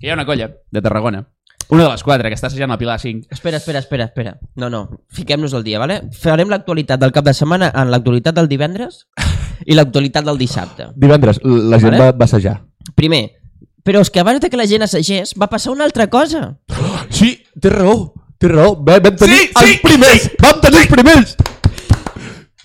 que 0.00 0.06
hi 0.06 0.10
ha 0.10 0.14
una 0.18 0.26
colla 0.26 0.50
de 0.70 0.82
Tarragona, 0.82 1.24
una 1.68 1.84
de 1.84 1.90
les 1.90 2.02
quatre, 2.06 2.28
que 2.30 2.36
està 2.38 2.46
assajant 2.48 2.70
la 2.70 2.78
Pilar 2.78 2.98
5. 3.02 3.26
Espera, 3.34 3.58
espera, 3.58 3.80
espera, 3.82 4.04
espera. 4.10 4.36
No, 4.54 4.68
no, 4.70 4.84
fiquem-nos 5.12 5.54
al 5.54 5.64
dia, 5.66 5.80
vale? 5.82 6.02
Farem 6.14 6.48
l'actualitat 6.52 7.00
del 7.02 7.12
cap 7.12 7.24
de 7.26 7.34
setmana 7.34 7.72
en 7.74 7.90
l'actualitat 7.90 8.36
del 8.36 8.48
divendres 8.48 9.06
i 9.66 9.74
l'actualitat 9.74 10.24
del 10.24 10.38
dissabte. 10.38 10.90
Divendres, 10.94 11.40
la 11.42 11.80
gent 11.82 11.96
Vale. 11.96 12.04
va, 12.04 12.12
va 12.12 12.24
assajar. 12.28 12.60
Primer, 12.94 13.24
però 13.86 14.00
és 14.04 14.10
que 14.10 14.20
abans 14.22 14.40
de 14.40 14.50
que 14.50 14.56
la 14.60 14.66
gent 14.70 14.82
assagés 14.86 15.34
va 15.40 15.48
passar 15.50 15.72
una 15.74 15.84
altra 15.84 16.06
cosa. 16.10 16.56
Sí, 17.10 17.32
té 17.60 17.70
raó, 17.70 18.12
té 18.38 18.48
raó. 18.52 18.76
Vam, 18.76 19.02
vam 19.02 19.16
tenir 19.16 19.36
Sí, 19.42 19.50
els 19.56 19.70
sí, 19.72 19.80
primers! 19.82 20.30
Vam 20.42 20.60
tenir 20.62 20.84
els 20.84 20.90
primers! 20.92 21.36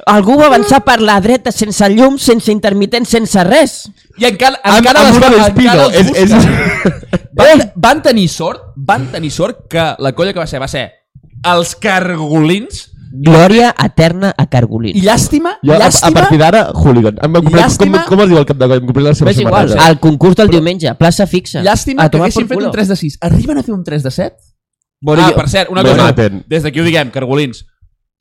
Algú 0.08 0.38
va 0.40 0.48
avançar 0.48 0.82
per 0.84 1.00
la 1.02 1.20
dreta 1.22 1.52
sense 1.52 1.88
llum, 1.90 2.18
sense 2.18 2.52
intermitent, 2.52 3.06
sense 3.06 3.44
res. 3.44 3.90
I 4.18 4.26
encara, 4.26 4.60
Amb, 4.64 4.78
encara 4.80 5.00
amb 5.02 5.10
les 5.10 5.20
van, 5.22 5.32
despido. 5.32 5.72
encara 5.72 5.86
els 5.86 5.96
És, 5.96 6.12
és... 6.16 6.34
busquen. 6.34 6.94
Van, 7.42 7.62
van 7.76 8.02
tenir 8.04 8.28
sort, 8.30 8.74
van 8.76 9.06
tenir 9.12 9.32
sort 9.32 9.68
que 9.70 9.84
la 10.00 10.12
colla 10.14 10.34
que 10.34 10.40
va 10.40 10.46
ser, 10.48 10.60
va 10.60 10.68
ser 10.68 10.90
els 11.48 11.76
cargolins 11.80 12.90
Glòria 13.12 13.74
eterna 13.84 14.30
a 14.38 14.46
Cargolins. 14.48 14.96
i 14.96 15.02
llàstima, 15.04 15.58
Jo, 15.64 15.74
a, 15.74 15.76
a 15.76 15.80
llàstima, 15.82 16.14
partir 16.22 16.38
d'ara, 16.40 16.62
hooligan. 16.72 17.18
Em 17.24 17.34
va 17.34 17.42
comprar, 17.42 17.52
com, 17.52 17.68
Llàstima- 17.68 18.04
com 18.08 18.22
es 18.24 18.30
diu 18.30 18.38
el 18.40 18.46
cap 18.46 18.58
de 18.62 18.68
coll? 18.70 18.80
Em 18.80 18.86
compré 18.88 19.04
la 19.04 19.14
seva 19.16 19.32
igual, 19.36 19.74
al 19.80 20.00
concurs 20.00 20.36
del 20.40 20.48
diumenge, 20.54 20.94
plaça 20.96 21.26
fixa. 21.28 21.60
llàstima 21.62 22.04
A 22.06 22.10
que 22.10 22.18
haguessin 22.22 22.48
fet 22.48 22.56
culo. 22.56 22.68
un 22.68 22.72
3 22.72 22.88
de 22.88 22.96
6. 22.96 23.18
Arriben 23.22 23.58
a 23.58 23.64
fer 23.64 23.74
un 23.76 23.84
3 23.84 24.04
de 24.04 24.12
7? 24.12 24.36
Bueno, 25.02 25.24
ah, 25.26 25.30
jo- 25.32 25.36
per 25.36 25.50
cert, 25.50 25.70
una 25.72 25.84
cosa, 25.84 26.04
maten. 26.04 26.44
des 26.48 26.64
d'aquí 26.64 26.80
ho 26.80 26.84
diguem, 26.86 27.10
cargolins. 27.12 27.66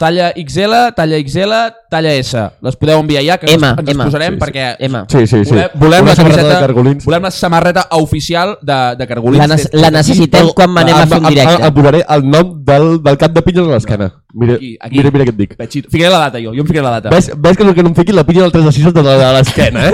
Talla 0.00 0.30
XL, 0.32 0.94
talla 0.96 1.18
XL, 1.20 1.52
talla 1.92 2.14
S. 2.16 2.32
Les 2.64 2.76
podeu 2.80 2.96
enviar 3.02 3.20
ja, 3.26 3.34
que 3.36 3.50
M, 3.52 3.66
ens, 3.68 3.80
ens 3.82 3.90
M. 3.92 4.04
posarem 4.06 4.32
Sí, 4.32 4.38
sí. 4.38 4.40
perquè 4.46 4.64
Emma, 4.86 5.02
Sí, 5.12 5.26
sí, 5.26 5.42
sí. 5.44 5.50
volem, 5.52 5.68
volem, 5.74 6.02
Una 6.06 6.10
la 6.10 6.16
samarreta 6.16 6.40
camiseta, 6.40 6.54
de 6.54 6.60
cargolins. 6.66 7.04
volem 7.04 7.22
la 7.28 7.30
samarreta 7.30 7.82
oficial 7.98 8.54
de, 8.62 8.78
de 8.96 9.06
cargolins. 9.06 9.46
la, 9.46 9.56
ne 9.56 9.62
la 9.82 9.90
necessitem 9.98 10.48
quan 10.56 10.78
anem 10.78 10.96
a 10.96 11.06
fer 11.06 11.18
un 11.18 11.26
em- 11.26 11.34
directe. 11.34 11.72
posaré 11.76 12.00
el 12.16 12.24
nom 12.30 12.54
del, 12.64 12.88
del 13.02 13.18
cap 13.18 13.32
de 13.36 13.42
pinyes 13.42 13.66
a 13.68 13.70
l'esquena. 13.76 14.08
Mira, 14.32 14.54
Aquí, 14.54 14.76
aquí. 14.80 14.96
mira, 14.96 15.10
mira 15.12 15.24
què 15.26 15.34
et 15.34 15.36
dic. 15.36 15.56
Pechito. 15.60 15.90
Ficaré 15.90 16.10
la 16.10 16.18
data 16.30 16.38
jo, 16.40 16.54
jo 16.54 16.60
em 16.62 16.66
ficaré 16.66 16.82
la 16.88 16.90
data. 16.96 17.10
Ves, 17.10 17.30
ves 17.36 17.56
que 17.58 17.62
el 17.68 17.74
que 17.74 17.82
no 17.82 17.88
em 17.90 17.94
fiqui 17.94 18.12
la 18.16 18.24
pinya 18.24 18.42
del 18.48 18.52
3 18.52 18.64
de 18.64 18.72
6 18.72 18.94
de, 18.94 19.02
de 19.02 19.32
l'esquena, 19.36 19.88
eh? 19.90 19.92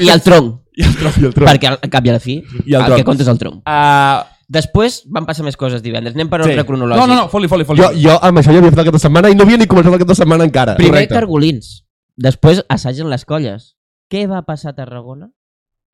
I 0.00 0.08
el 0.08 0.22
tronc, 0.22 0.60
I 0.76 0.84
el 0.88 0.96
tronc. 0.96 1.16
I 1.20 1.24
el 1.26 1.34
tronc. 1.34 1.50
perquè 1.50 1.68
al 1.68 1.90
cap 1.90 2.06
i 2.06 2.08
a 2.08 2.12
la 2.16 2.20
fi, 2.20 2.38
I 2.64 2.72
el 2.74 2.80
el, 2.80 2.86
tronc. 2.86 2.96
que 2.96 3.04
compta 3.04 3.22
és 3.22 3.28
el 3.28 3.38
tronc. 3.38 3.60
Uh, 3.68 4.24
Després 4.48 5.02
van 5.10 5.24
passar 5.26 5.44
més 5.46 5.56
coses 5.56 5.82
divendres. 5.82 6.14
Anem 6.14 6.28
per 6.28 6.42
sí. 6.42 6.50
ordre 6.50 6.64
cronològic. 6.68 7.00
No, 7.00 7.06
no, 7.06 7.22
no, 7.22 7.28
foli, 7.32 7.48
foli, 7.48 7.64
foli. 7.64 7.80
Jo, 7.80 7.92
jo 7.96 8.18
amb 8.20 8.38
això 8.38 8.52
ja 8.52 8.58
havia 8.60 8.72
fet 8.74 8.92
de 8.92 8.98
setmana 8.98 9.30
i 9.30 9.34
no 9.38 9.44
havia 9.46 9.56
ni 9.56 9.66
començat 9.66 10.04
de 10.04 10.14
setmana 10.14 10.44
encara. 10.44 10.74
Primer 10.76 10.92
Correcte. 11.04 11.14
Cargolins. 11.14 11.70
Després 12.16 12.64
assagen 12.68 13.08
les 13.10 13.24
colles. 13.24 13.74
Què 14.10 14.26
va 14.28 14.42
passar 14.42 14.70
a 14.74 14.76
Tarragona? 14.76 15.30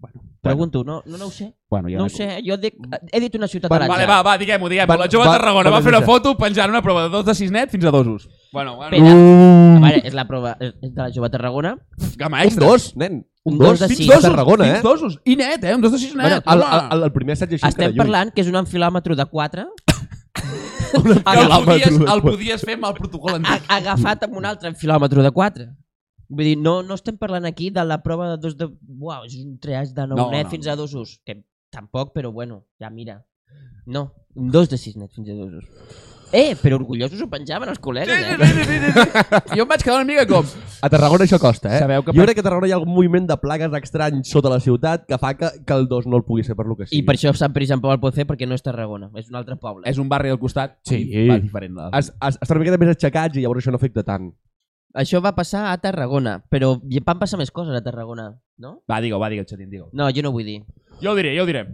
Bueno, 0.01 0.23
Pregunto, 0.41 0.83
no, 0.83 1.03
no, 1.05 1.19
no 1.19 1.27
ho 1.27 1.31
sé. 1.31 1.55
Bueno, 1.69 1.89
ja 1.91 1.99
No 1.99 2.05
ho 2.05 2.09
sé, 2.09 2.41
jo 2.43 2.57
dic, 2.57 2.75
he 3.13 3.21
dit 3.21 3.35
una 3.37 3.47
ciutat 3.47 3.71
Va, 3.71 3.77
a 3.85 3.89
Vale, 3.89 4.07
va, 4.09 4.23
va, 4.25 4.39
diguem-ho, 4.41 4.69
diguem-ho. 4.73 4.89
Va- 4.89 4.97
La 4.97 5.09
jove 5.13 5.27
va- 5.27 5.33
de 5.35 5.39
Tarragona 5.39 5.71
va, 5.71 5.77
va 5.77 5.83
fer 5.85 5.93
una 5.93 6.01
foto 6.07 6.33
penjant 6.39 6.71
una 6.73 6.81
prova 6.81 7.03
de 7.03 7.11
dos 7.11 7.27
de 7.27 7.35
sis 7.35 7.51
net 7.53 7.69
fins 7.71 7.85
a 7.85 7.91
dos 7.93 8.07
us. 8.07 8.29
Bueno, 8.51 8.77
bueno, 8.77 8.97
Espera. 8.97 9.15
Uh, 9.15 9.77
A 9.77 9.81
veure, 9.91 10.01
és 10.09 10.15
la 10.17 10.25
prova 10.27 10.55
de 10.59 10.73
la 10.97 11.11
jove 11.13 11.29
Tarragona. 11.31 11.77
gama 12.17 12.39
un 12.41 12.45
extra. 12.49 12.67
dos, 12.67 12.97
nen. 12.97 13.27
Un 13.45 13.57
dos. 13.59 13.79
dos 13.79 13.89
de 13.89 13.95
sis. 13.95 14.07
dos, 14.07 14.25
A 14.25 14.29
Tarragona, 14.31 14.67
eh? 14.79 14.81
dosos. 14.83 15.19
I 15.25 15.37
net, 15.37 15.65
eh? 15.65 15.75
Un 15.75 15.81
dos 15.81 15.93
de 15.93 15.99
sis 15.99 16.15
net. 16.15 16.43
Bueno, 16.43 16.43
El, 16.45 16.99
el, 16.99 17.05
el, 17.07 17.13
primer 17.13 17.33
assaig 17.39 17.55
així 17.57 17.67
Estem 17.71 17.95
parlant 17.97 18.33
que 18.35 18.43
és 18.45 18.51
un 18.51 18.59
enfilòmetre 18.61 19.17
de 19.17 19.27
4 19.31 19.65
que 20.91 21.01
el 21.41 21.65
podies, 21.65 21.97
el 22.15 22.23
podies 22.25 22.65
fer 22.67 22.75
amb 22.77 22.89
el 22.91 22.95
protocol 22.99 23.37
antic. 23.39 23.65
agafat 23.71 24.25
amb 24.27 24.37
un 24.41 24.49
altre 24.51 24.69
enfilòmetre 24.73 25.23
de 25.23 25.31
4. 25.31 25.69
Vull 26.31 26.47
dir, 26.47 26.57
no, 26.59 26.77
no 26.87 26.95
estem 26.99 27.17
parlant 27.19 27.47
aquí 27.49 27.71
de 27.75 27.83
la 27.85 28.01
prova 28.03 28.29
de 28.33 28.37
dos 28.43 28.57
de... 28.59 28.69
Uau, 29.01 29.25
és 29.27 29.35
un 29.41 29.57
triàs 29.63 29.95
de 29.95 30.05
9 30.07 30.19
No, 30.21 30.29
net 30.31 30.47
no, 30.47 30.51
fins 30.53 30.67
no. 30.67 30.73
a 30.73 30.77
2 30.79 30.95
us. 31.01 31.17
Que 31.27 31.41
tampoc, 31.75 32.13
però 32.15 32.31
bueno, 32.33 32.65
ja 32.79 32.91
mira. 32.91 33.21
No, 33.87 34.13
un 34.37 34.51
2 34.55 34.69
de 34.71 34.79
6 34.79 34.97
net 35.01 35.15
fins 35.17 35.31
a 35.31 35.39
2 35.39 35.59
us. 35.63 36.10
Eh, 36.33 36.55
però 36.63 36.77
orgullosos 36.79 37.19
ho 37.21 37.27
penjaven 37.31 37.69
els 37.73 37.81
col·legues, 37.83 38.15
eh? 38.15 39.55
Jo 39.57 39.65
em 39.65 39.69
vaig 39.71 39.83
quedar 39.83 39.97
una 39.99 40.07
mica 40.07 40.27
com... 40.31 40.47
A 40.81 40.89
Tarragona 40.93 41.25
això 41.27 41.41
costa, 41.43 41.73
eh? 41.75 41.81
Sabeu 41.83 42.05
que 42.07 42.13
jo 42.15 42.21
per- 42.21 42.27
crec 42.29 42.37
que 42.39 42.45
a 42.45 42.47
Tarragona 42.47 42.69
hi 42.71 42.75
ha 42.75 42.77
algun 42.79 42.93
moviment 42.95 43.27
de 43.27 43.37
plagues 43.43 43.75
estranys 43.81 44.31
sota 44.31 44.53
la 44.53 44.61
ciutat 44.63 45.09
que 45.11 45.19
fa 45.19 45.33
que, 45.35 45.51
que 45.67 45.75
el 45.75 45.89
2 45.91 46.07
no 46.07 46.21
el 46.21 46.25
pugui 46.29 46.45
ser 46.47 46.55
per 46.59 46.67
lo 46.71 46.77
que 46.79 46.87
sigui. 46.87 47.01
I 47.03 47.07
per 47.09 47.17
això 47.19 47.33
Sant 47.35 47.53
Pere 47.57 47.67
i 47.67 47.71
Sant 47.73 47.83
Pau 47.83 47.91
el 47.95 47.99
pot 48.03 48.15
fer 48.15 48.29
perquè 48.31 48.47
no 48.47 48.55
és 48.55 48.63
Tarragona, 48.63 49.11
és 49.19 49.27
un 49.33 49.41
altre 49.43 49.59
poble. 49.59 49.83
És 49.91 49.99
un 49.99 50.09
barri 50.09 50.31
al 50.31 50.39
costat. 50.39 50.79
Sí. 50.87 51.03
i 51.11 51.27
Va 51.29 51.41
diferent. 51.43 51.75
La... 51.77 51.91
Es, 51.99 52.13
es, 52.15 52.39
estan 52.39 52.57
una 52.57 52.65
miqueta 52.65 52.79
més 52.85 52.95
aixecats 52.95 53.37
i 53.37 53.43
llavors 53.45 53.65
això 53.65 53.75
no 53.75 53.83
afecta 53.83 54.07
tant. 54.07 54.31
Això 54.95 55.21
va 55.23 55.35
passar 55.37 55.69
a 55.71 55.77
Tarragona, 55.83 56.39
però 56.51 56.77
hi 56.91 57.03
van 57.07 57.19
passar 57.21 57.39
més 57.39 57.51
coses 57.55 57.75
a 57.75 57.83
Tarragona, 57.83 58.31
no? 58.59 58.77
Va, 58.91 59.03
digue-ho, 59.03 59.21
va, 59.23 59.29
digue-ho, 59.31 59.47
xatín, 59.47 59.69
digue-ho. 59.71 59.91
No, 59.95 60.09
jo 60.15 60.23
no 60.27 60.33
vull 60.35 60.47
dir. 60.47 60.61
Jo 61.03 61.13
ho 61.13 61.19
diré, 61.19 61.35
jo 61.37 61.45
ho 61.45 61.47
diré. 61.51 61.67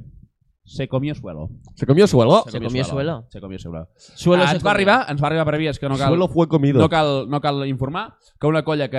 Se 0.66 0.88
comió 0.88 1.14
suelo. 1.14 1.48
Se 1.76 1.86
comió 1.86 2.06
suelo. 2.08 2.44
Se 2.50 2.60
comió 2.60 2.84
suelo. 2.84 3.24
Se 3.30 3.40
comió 3.40 3.58
suelo. 3.58 3.88
Suelo 3.96 4.42
ah, 4.44 4.50
ens 4.52 4.66
va 4.66 4.72
arribar, 4.72 5.06
ens 5.08 5.22
va 5.22 5.28
arribar 5.28 5.44
per 5.46 5.58
vies 5.58 5.78
que 5.78 5.88
no 5.88 5.96
cal, 5.96 6.08
Suelo 6.08 6.26
fue 6.26 6.48
comido. 6.48 6.80
no 6.80 6.88
cal, 6.88 7.30
no 7.30 7.40
cal 7.40 7.66
informar, 7.68 8.16
que 8.40 8.46
una 8.48 8.64
colla 8.64 8.88
que... 8.90 8.98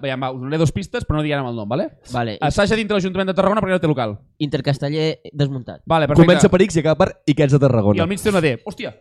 Veiem, 0.00 0.22
va, 0.22 0.30
us 0.30 0.38
donaré 0.38 0.58
dos 0.58 0.70
pistes, 0.70 1.04
però 1.04 1.18
no 1.18 1.24
diguem 1.26 1.44
el 1.44 1.58
nom, 1.58 1.68
vale? 1.68 1.88
Vale, 2.12 2.38
Assaja 2.40 2.78
dintre 2.78 2.96
l'Ajuntament 2.96 3.32
de 3.32 3.34
Tarragona 3.34 3.60
perquè 3.60 3.74
no 3.74 3.82
té 3.82 3.90
local. 3.90 4.14
Intercasteller 4.38 5.18
desmuntat. 5.32 5.82
Vale, 5.90 6.06
perfecte. 6.06 6.28
Comença 6.28 6.52
per 6.52 6.62
X 6.68 6.78
i 6.78 6.84
acaba 6.84 7.00
per 7.02 7.10
i 7.26 7.34
que 7.34 7.48
ets 7.48 7.56
de 7.56 7.58
I 7.58 7.66
Tarragona. 7.66 8.06
al 8.06 8.08
mig 8.08 8.22
té 8.22 8.30
una 8.30 8.40
D. 8.40 8.54
Hòstia! 8.64 8.94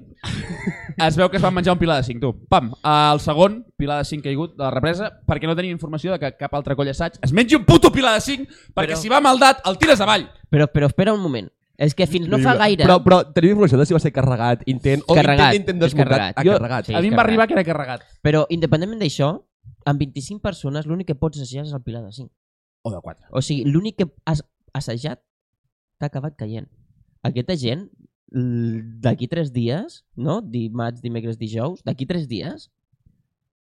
es 1.06 1.18
veu 1.18 1.30
que 1.30 1.38
es 1.38 1.44
van 1.44 1.54
menjar 1.54 1.74
un 1.78 1.80
pilar 1.80 2.02
de 2.02 2.10
5, 2.10 2.20
tu. 2.20 2.34
Pam! 2.50 2.74
El 2.82 3.22
segon 3.22 3.62
pilar 3.78 4.02
de 4.02 4.10
5 4.10 4.26
caigut 4.26 4.58
de 4.58 4.64
la 4.64 4.74
represa 4.74 5.12
perquè 5.28 5.46
no 5.46 5.56
tenia 5.56 5.72
informació 5.72 6.12
de 6.14 6.20
que 6.20 6.34
cap 6.38 6.54
altra 6.58 6.76
colla 6.76 6.92
assaig 6.98 7.18
es 7.22 7.34
mengi 7.34 7.56
un 7.58 7.66
puto 7.66 7.92
pilar 7.94 8.14
de 8.18 8.22
5 8.26 8.46
perquè 8.74 8.96
Però- 8.96 9.02
si 9.02 9.10
va 9.10 9.22
maldat 9.22 9.62
el 9.70 9.78
tires 9.78 10.02
avall. 10.02 10.30
Però, 10.50 10.68
però 10.68 10.90
espera 10.90 11.14
un 11.14 11.22
moment. 11.22 11.50
És 11.82 11.96
que 11.98 12.06
fins 12.06 12.28
no 12.30 12.38
fa 12.44 12.54
gaire... 12.60 12.86
Però, 12.86 13.00
però 13.02 13.18
tenim 13.34 13.56
informació 13.56 13.80
de 13.80 13.88
si 13.90 13.96
va 13.96 14.02
ser 14.04 14.12
carregat, 14.14 14.62
intent, 14.70 15.02
o 15.10 15.16
Carregat, 15.18 15.56
intent, 15.56 15.64
intent 15.64 15.80
desmuntat. 15.82 16.12
carregat. 16.12 16.36
Ah, 16.38 16.44
Jo- 16.46 16.58
carregat. 16.60 16.86
sí. 16.92 16.94
a 16.94 17.02
mi 17.02 17.10
em 17.10 17.18
va 17.18 17.24
arribar 17.26 17.48
que 17.50 17.56
era 17.58 17.64
carregat. 17.66 18.04
Però 18.22 18.44
independentment 18.54 19.02
d'això, 19.02 19.32
amb 19.90 20.04
25 20.06 20.44
persones 20.46 20.86
l'únic 20.86 21.08
que 21.10 21.16
pots 21.18 21.42
assajar 21.42 21.66
és 21.66 21.74
el 21.74 21.82
pilar 21.82 22.04
de 22.06 22.12
5. 22.14 22.30
O 22.86 22.92
de 22.94 23.02
4. 23.02 23.26
O 23.34 23.42
sigui, 23.42 23.66
l'únic 23.66 23.98
que 23.98 24.08
has 24.30 24.44
assajat 24.78 25.24
t'ha 25.98 26.10
acabat 26.12 26.38
caient. 26.38 26.70
Aquesta 27.26 27.58
gent, 27.58 27.88
d'aquí 28.32 29.28
3 29.28 29.52
dies, 29.54 30.04
no? 30.16 30.40
Dimarts, 30.42 31.02
dimecres, 31.02 31.38
dijous, 31.42 31.82
d'aquí 31.84 32.06
3 32.10 32.28
dies, 32.30 32.70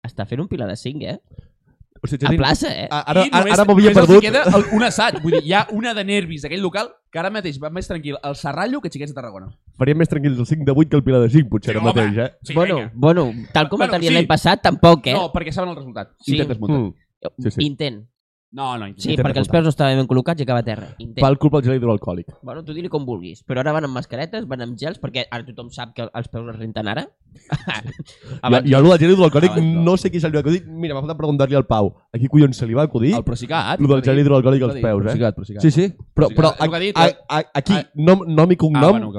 està 0.06 0.26
fent 0.30 0.42
un 0.44 0.50
pilar 0.50 0.68
de 0.70 0.76
5, 0.76 1.06
eh? 1.06 1.47
O 2.04 2.08
sigui, 2.08 2.26
A 2.26 2.28
Xatín, 2.30 2.38
plaça, 2.40 2.68
eh? 2.72 2.88
a- 2.92 3.02
ara, 3.12 3.26
I 3.26 3.30
ara, 3.32 3.40
només- 3.40 3.54
ara 3.60 3.66
m'havia 3.66 3.90
només 3.90 3.98
els 3.98 4.08
perdut. 4.08 4.24
hi 4.24 4.28
queda 4.28 4.44
el, 4.58 4.66
un 4.78 4.84
assaig. 4.84 5.22
Vull 5.24 5.32
dir, 5.34 5.44
hi 5.46 5.54
ha 5.54 5.68
una 5.72 5.94
de 5.94 6.04
nervis 6.04 6.42
d'aquell 6.44 6.62
local 6.62 6.92
que 7.12 7.20
ara 7.20 7.30
mateix 7.30 7.60
va 7.62 7.70
més 7.70 7.88
tranquil 7.88 8.18
el 8.22 8.36
Serrallo 8.36 8.82
que 8.82 8.90
Xiquets 8.90 9.12
de 9.12 9.16
Tarragona. 9.16 9.48
Faríem 9.78 9.98
més 9.98 10.10
tranquils 10.10 10.38
el 10.38 10.46
5 10.46 10.66
de 10.66 10.72
8 10.72 10.90
que 10.90 10.96
el 10.98 11.04
Pilar 11.04 11.22
de 11.22 11.30
5, 11.30 11.50
potser, 11.50 11.74
Sí, 11.74 11.78
ara 11.78 11.80
home. 11.90 11.94
mateix, 11.94 12.18
eh? 12.18 12.38
Sí, 12.44 12.54
bueno, 12.54 12.76
vinga. 12.76 12.92
bueno, 12.94 13.32
tal 13.54 13.70
com 13.70 13.78
Bueno, 13.80 13.92
bueno, 13.94 14.08
sí. 14.08 14.14
l'any 14.14 14.28
passat, 14.28 14.62
tampoc, 14.62 15.08
eh? 15.08 15.14
No, 15.14 15.32
perquè 15.34 15.52
saben 15.52 15.70
el 15.72 15.76
resultat. 15.76 16.12
Sí. 16.20 16.34
Intent 16.34 16.50
desmuntat. 16.50 16.80
Mm. 16.80 17.44
Sí, 17.44 17.52
sí. 17.52 17.66
Intent. 17.66 18.06
No, 18.50 18.78
no, 18.80 18.88
Sí, 18.96 19.18
perquè 19.20 19.42
els 19.42 19.50
peus 19.52 19.66
no 19.66 19.70
estaven 19.74 19.98
ben 20.00 20.08
col·locats 20.08 20.40
i 20.40 20.46
acaba 20.46 20.62
a 20.64 20.66
terra. 20.66 20.88
Intent. 21.04 21.20
Fa 21.20 21.28
el 21.30 21.38
culpa 21.38 21.60
al 21.60 21.66
gel 21.66 21.76
hidroalcohòlic. 21.76 22.30
Bueno, 22.42 22.64
tu 22.64 22.74
digui 22.74 22.88
com 22.90 23.04
vulguis. 23.06 23.44
Però 23.44 23.60
ara 23.60 23.74
van 23.76 23.84
amb 23.90 23.94
mascaretes, 24.00 24.48
van 24.48 24.62
amb 24.64 24.78
gels, 24.80 25.02
perquè 25.04 25.26
ara 25.30 25.44
tothom 25.46 25.68
sap 25.70 25.92
que 25.94 26.06
els 26.08 26.30
peus 26.32 26.48
es 26.54 26.60
renten 26.60 26.88
ara. 26.88 27.08
Jo, 28.28 28.38
Abans, 28.42 28.66
jo, 28.70 28.78
el 28.80 28.86
del 28.88 28.98
gel 29.00 29.12
hidroalcohòlic, 29.14 29.52
Abans 29.52 29.76
no. 29.76 29.82
no 29.84 29.98
sé 29.98 30.10
qui 30.10 30.20
se 30.20 30.30
li 30.30 30.34
va 30.38 30.42
acudir. 30.42 30.62
Mira, 30.66 30.96
m'ha 30.96 31.02
faltat 31.04 31.18
preguntar-li 31.20 31.56
al 31.60 31.66
Pau. 31.70 31.92
A 32.14 32.18
qui 32.18 32.30
collons 32.32 32.58
se 32.58 32.66
li 32.66 32.74
va 32.78 32.86
acudir? 32.88 33.12
El 33.18 33.24
Procicat. 33.28 33.80
Lo 33.84 33.90
del 33.92 34.02
gel 34.06 34.20
hidroalcohòlic 34.24 34.64
als 34.66 34.80
peus, 34.80 35.02
eh? 35.02 35.04
Procicat, 35.04 35.36
Procicat. 35.36 35.62
Sí, 35.62 35.72
sí. 35.72 35.86
Però, 36.18 36.30
però 36.34 36.54
el 36.58 36.72
que 36.72 36.92
a, 36.96 37.04
a, 37.04 37.08
eh? 37.10 37.18
a, 37.30 37.42
aquí, 37.62 37.74
Ah. 37.78 37.84
nom, 37.94 38.24
nom 38.26 38.52
i 38.52 38.56
cognom 38.58 38.84
Ah, 38.84 38.90
bueno, 38.90 39.12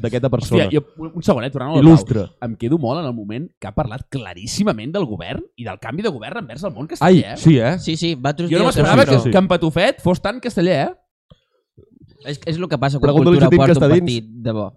d'aquesta 0.00 0.28
persona. 0.30 0.66
Hòstia, 0.66 0.70
jo, 0.78 1.10
un 1.10 1.22
segonet, 1.26 1.52
tornant 1.52 1.74
al 1.74 1.82
Il·lustre. 1.82 2.26
Pau. 2.28 2.48
Em 2.50 2.54
quedo 2.60 2.78
molt 2.78 3.00
en 3.00 3.06
el 3.08 3.14
moment 3.16 3.48
que 3.58 3.66
ha 3.66 3.74
parlat 3.74 4.06
claríssimament 4.12 4.92
del 4.94 5.06
govern 5.10 5.42
i 5.56 5.64
del 5.66 5.78
canvi 5.82 6.02
de 6.06 6.12
govern 6.14 6.38
envers 6.44 6.62
el 6.68 6.74
món 6.76 6.86
Ai, 6.86 6.94
casteller. 6.94 7.32
eh? 7.32 7.36
sí, 7.36 7.58
eh? 7.58 7.78
Sí, 7.80 7.96
sí, 7.96 8.14
va 8.14 8.34
Jo 8.50 8.60
no 8.62 8.68
m'esperava 8.68 9.06
que 9.08 9.18
que, 9.30 9.38
en 9.38 9.48
Patufet 9.50 10.00
fos 10.04 10.20
tan 10.22 10.40
casteller, 10.40 10.78
eh? 10.86 10.92
És, 12.28 12.40
és 12.44 12.56
el 12.58 12.68
que 12.68 12.78
passa 12.78 13.00
quan 13.00 13.14
cultura 13.16 13.48
porta 13.48 13.76
un 13.78 13.80
partit 13.88 14.30
de 14.44 14.52
bo. 14.56 14.70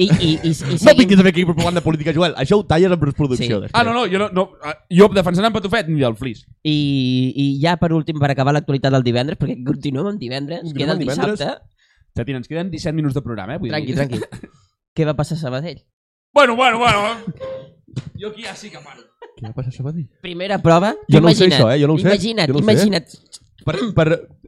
I, 0.00 0.06
i, 0.06 0.28
i, 0.46 0.50
i 0.52 0.76
No 0.86 0.92
vinguis 0.96 1.18
a 1.18 1.24
fer 1.26 1.32
aquí 1.32 1.44
propaganda 1.44 1.82
política, 1.84 2.12
Joel. 2.14 2.36
Això 2.40 2.60
ho 2.60 2.62
talles 2.64 2.92
en 2.94 3.00
postproducció. 3.00 3.58
Sí. 3.64 3.72
Ah, 3.74 3.82
no, 3.84 3.92
no, 3.96 4.04
jo, 4.08 4.20
no, 4.22 4.28
no 4.32 4.44
eh, 4.64 4.76
jo 4.96 5.08
defensant 5.12 5.48
en 5.48 5.52
Patufet 5.56 5.90
ni 5.90 5.98
del 6.00 6.14
flis. 6.16 6.44
I, 6.62 6.76
I 7.34 7.46
ja 7.62 7.74
per 7.80 7.90
últim, 7.96 8.20
per 8.22 8.30
acabar 8.32 8.54
l'actualitat 8.56 8.94
del 8.94 9.04
divendres, 9.04 9.40
perquè 9.40 9.58
continuem 9.66 10.12
amb 10.12 10.22
divendres, 10.22 10.62
Continuem 10.62 10.78
queda 10.84 10.94
el 10.94 11.00
amb 11.00 11.04
divendres. 11.04 11.38
dissabte. 11.40 11.66
Xatín, 12.16 12.38
ens 12.40 12.48
queden 12.50 12.70
17 12.72 12.96
minuts 12.96 13.18
de 13.18 13.22
programa, 13.26 13.56
eh? 13.58 13.62
Vull 13.62 13.74
Tranqui, 13.74 13.92
dir... 13.92 13.98
tranqui. 13.98 14.48
Què 14.96 15.06
va 15.06 15.16
passar 15.18 15.36
a 15.38 15.42
Sabadell? 15.42 15.82
Bueno, 16.32 16.54
bueno, 16.56 16.78
bueno. 16.78 17.18
Jo 18.20 18.28
aquí 18.30 18.42
ja 18.44 18.54
sí 18.56 18.70
que 18.70 18.78
paro. 18.84 19.02
Què 19.36 19.46
va 19.46 19.52
passar 19.56 19.70
a 19.72 19.76
Sabadell? 19.76 20.08
Primera 20.22 20.58
prova. 20.62 20.94
Jo 21.10 21.20
no 21.20 21.30
ho 21.30 21.34
sé, 21.34 21.46
això, 21.48 21.70
eh? 21.72 21.78
Jo 21.80 21.86
no 21.88 21.94
ho 21.94 21.98
sé. 21.98 22.08
Imagina't, 22.10 22.48
Jo 22.50 22.52
no 22.54 22.58
ho 22.60 22.62
sé. 22.62 22.72
imagina't. 22.72 23.14
Per, 23.64 23.74
per... 23.96 24.06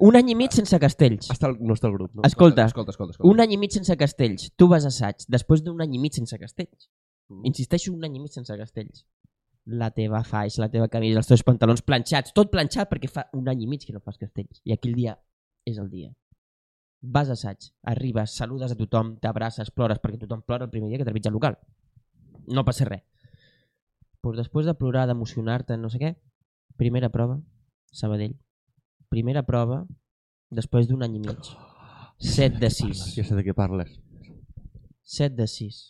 Un 0.09 0.17
any 0.17 0.31
i 0.33 0.35
mig 0.35 0.55
sense 0.57 0.79
castells. 0.81 1.29
Està 1.33 1.49
el... 1.51 1.59
No 1.61 1.75
està 1.77 1.89
el 1.91 1.95
grup, 1.99 2.15
no? 2.17 2.23
Escolta, 2.25 2.65
Escolta, 2.71 2.93
escolta, 2.95 3.13
escolta. 3.17 3.29
un 3.31 3.41
any 3.45 3.53
i 3.55 3.59
mig 3.61 3.73
sense 3.75 3.97
castells. 4.01 4.51
Tu 4.57 4.69
vas 4.69 4.85
a 4.87 4.93
assaig, 4.93 5.27
després 5.29 5.63
d'un 5.65 5.81
any 5.85 5.97
i 5.99 6.01
mig 6.01 6.15
sense 6.17 6.39
castells. 6.41 6.89
Insisteixo, 7.49 7.93
un 7.93 8.05
any 8.05 8.17
i 8.17 8.21
mig 8.25 8.33
sense 8.33 8.57
castells. 8.57 9.05
La 9.67 9.91
teva 9.95 10.25
faix, 10.27 10.57
la 10.59 10.69
teva 10.73 10.89
camisa, 10.91 11.21
els 11.21 11.29
teus 11.29 11.45
pantalons 11.47 11.85
planxats, 11.87 12.33
tot 12.35 12.51
planxat 12.51 12.89
perquè 12.91 13.09
fa 13.09 13.29
un 13.39 13.47
any 13.53 13.63
i 13.63 13.69
mig 13.71 13.85
que 13.87 13.93
no 13.95 14.01
fas 14.01 14.19
castells. 14.19 14.59
I 14.65 14.73
aquell 14.75 14.97
dia 14.97 15.15
és 15.69 15.79
el 15.79 15.89
dia. 15.91 16.11
vas 17.03 17.29
a 17.29 17.33
assaig, 17.35 17.59
arribes, 17.83 18.31
saludes 18.39 18.71
a 18.73 18.77
tothom, 18.79 19.17
t'abraces, 19.19 19.71
plores, 19.75 19.99
perquè 19.99 20.19
tothom 20.21 20.43
plora 20.47 20.65
el 20.69 20.71
primer 20.71 20.89
dia 20.89 20.99
que 20.99 21.05
trepitja 21.05 21.31
el 21.31 21.35
local. 21.35 21.57
No 22.47 22.65
passa 22.65 22.85
res. 22.87 23.03
Pues 24.23 24.39
després 24.39 24.69
de 24.69 24.75
plorar, 24.79 25.09
d'emocionar-te, 25.11 25.77
no 25.77 25.91
sé 25.91 25.99
què, 25.99 26.13
primera 26.79 27.09
prova, 27.11 27.41
Sabadell. 27.91 28.37
Primera 29.11 29.43
prova, 29.43 29.81
després 30.55 30.87
d'un 30.89 31.03
any 31.03 31.17
i 31.19 31.23
mig. 31.25 31.49
7 32.23 32.61
de 32.63 32.71
6. 32.71 33.03
Ja 33.17 33.25
sé 33.27 33.35
de 33.35 33.43
què 33.43 33.55
parles. 33.59 33.91
7 35.03 35.35
de 35.35 35.49
6. 35.51 35.81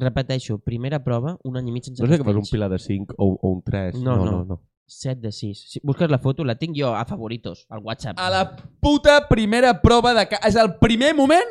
Repeteixo, 0.00 0.56
primera 0.64 1.02
prova, 1.04 1.36
un 1.44 1.58
any 1.60 1.68
i 1.68 1.74
mig 1.74 1.84
sense 1.84 2.02
No 2.02 2.08
sé 2.08 2.16
que 2.18 2.24
fas 2.24 2.40
un 2.40 2.48
pilar 2.48 2.70
de 2.72 2.78
5 2.80 3.14
o, 3.18 3.28
o 3.36 3.52
un 3.58 3.62
3. 3.66 4.00
No, 4.00 4.16
no, 4.16 4.24
no. 4.24 4.30
no. 4.30 4.44
no. 4.54 4.60
7 4.88 5.20
de 5.20 5.32
6. 5.36 5.64
Si 5.68 5.80
busques 5.84 6.08
la 6.10 6.18
foto, 6.18 6.44
la 6.48 6.56
tinc 6.56 6.72
jo 6.78 6.94
a 6.96 7.04
favoritos, 7.04 7.66
al 7.68 7.82
WhatsApp. 7.84 8.16
A 8.18 8.30
la 8.32 8.56
puta 8.80 9.28
primera 9.28 9.82
prova 9.82 10.14
de... 10.16 10.24
Ca... 10.30 10.40
És 10.48 10.56
el 10.56 10.78
primer 10.80 11.12
moment... 11.14 11.44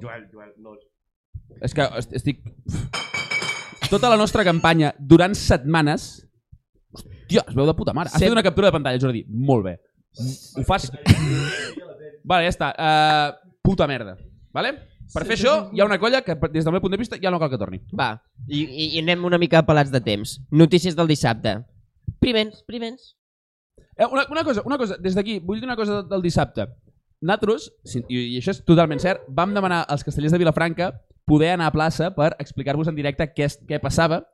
Joel, 0.00 0.28
Joel, 0.30 0.54
no. 0.62 0.76
És 1.60 1.74
que 1.74 1.82
est- 1.98 2.14
estic... 2.14 2.44
Tota 3.90 4.10
la 4.10 4.16
nostra 4.20 4.44
campanya, 4.46 4.94
durant 4.98 5.34
setmanes... 5.38 6.22
Hòstia, 6.94 7.44
es 7.48 7.56
veu 7.56 7.66
de 7.66 7.74
puta 7.76 7.94
mare. 7.96 8.10
Has 8.12 8.18
Set- 8.18 8.28
fet 8.28 8.34
una 8.34 8.42
captura 8.44 8.68
de 8.68 8.76
pantalla, 8.76 9.00
Jordi. 9.00 9.24
Molt 9.28 9.64
bé. 9.66 9.76
Ho 10.58 10.64
fas... 10.66 10.90
vale, 12.24 12.46
ja 12.46 12.52
està. 12.52 12.72
Uh, 12.74 13.56
puta 13.64 13.88
merda. 13.90 14.16
Vale? 14.54 14.74
Per 15.14 15.22
fer 15.28 15.36
això, 15.36 15.54
hi 15.74 15.82
ha 15.82 15.86
una 15.86 15.98
colla 16.00 16.22
que, 16.26 16.34
des 16.52 16.64
del 16.64 16.72
meu 16.74 16.82
punt 16.82 16.94
de 16.94 16.98
vista, 17.00 17.18
ja 17.20 17.30
no 17.30 17.38
cal 17.42 17.50
que 17.52 17.58
torni. 17.60 17.80
Va, 17.96 18.14
i, 18.48 18.62
i, 18.64 18.86
i 18.96 19.02
anem 19.02 19.26
una 19.28 19.38
mica 19.38 19.60
apel·lats 19.60 19.92
de 19.92 20.00
temps. 20.02 20.38
Notícies 20.50 20.96
del 20.96 21.10
dissabte. 21.10 21.58
Primers, 22.22 22.62
primers. 22.66 23.12
Eh, 23.96 24.06
una, 24.06 24.24
una 24.32 24.42
cosa, 24.46 24.64
una 24.66 24.78
cosa, 24.80 24.96
des 24.98 25.14
d'aquí, 25.14 25.38
vull 25.44 25.60
dir 25.60 25.68
una 25.68 25.76
cosa 25.78 26.00
del 26.08 26.24
dissabte. 26.24 26.66
Nosaltres, 27.24 27.68
i, 27.94 28.02
i 28.34 28.38
això 28.40 28.52
és 28.56 28.62
totalment 28.66 29.00
cert, 29.02 29.22
vam 29.28 29.54
demanar 29.54 29.84
als 29.88 30.02
castellers 30.04 30.34
de 30.34 30.40
Vilafranca 30.42 30.90
poder 31.24 31.50
anar 31.54 31.66
a 31.66 31.72
plaça 31.72 32.14
per 32.14 32.36
explicar-vos 32.38 32.88
en 32.88 32.94
directe 32.96 33.32
què, 33.34 33.44
es- 33.44 33.60
què 33.66 33.80
passava 33.80 34.26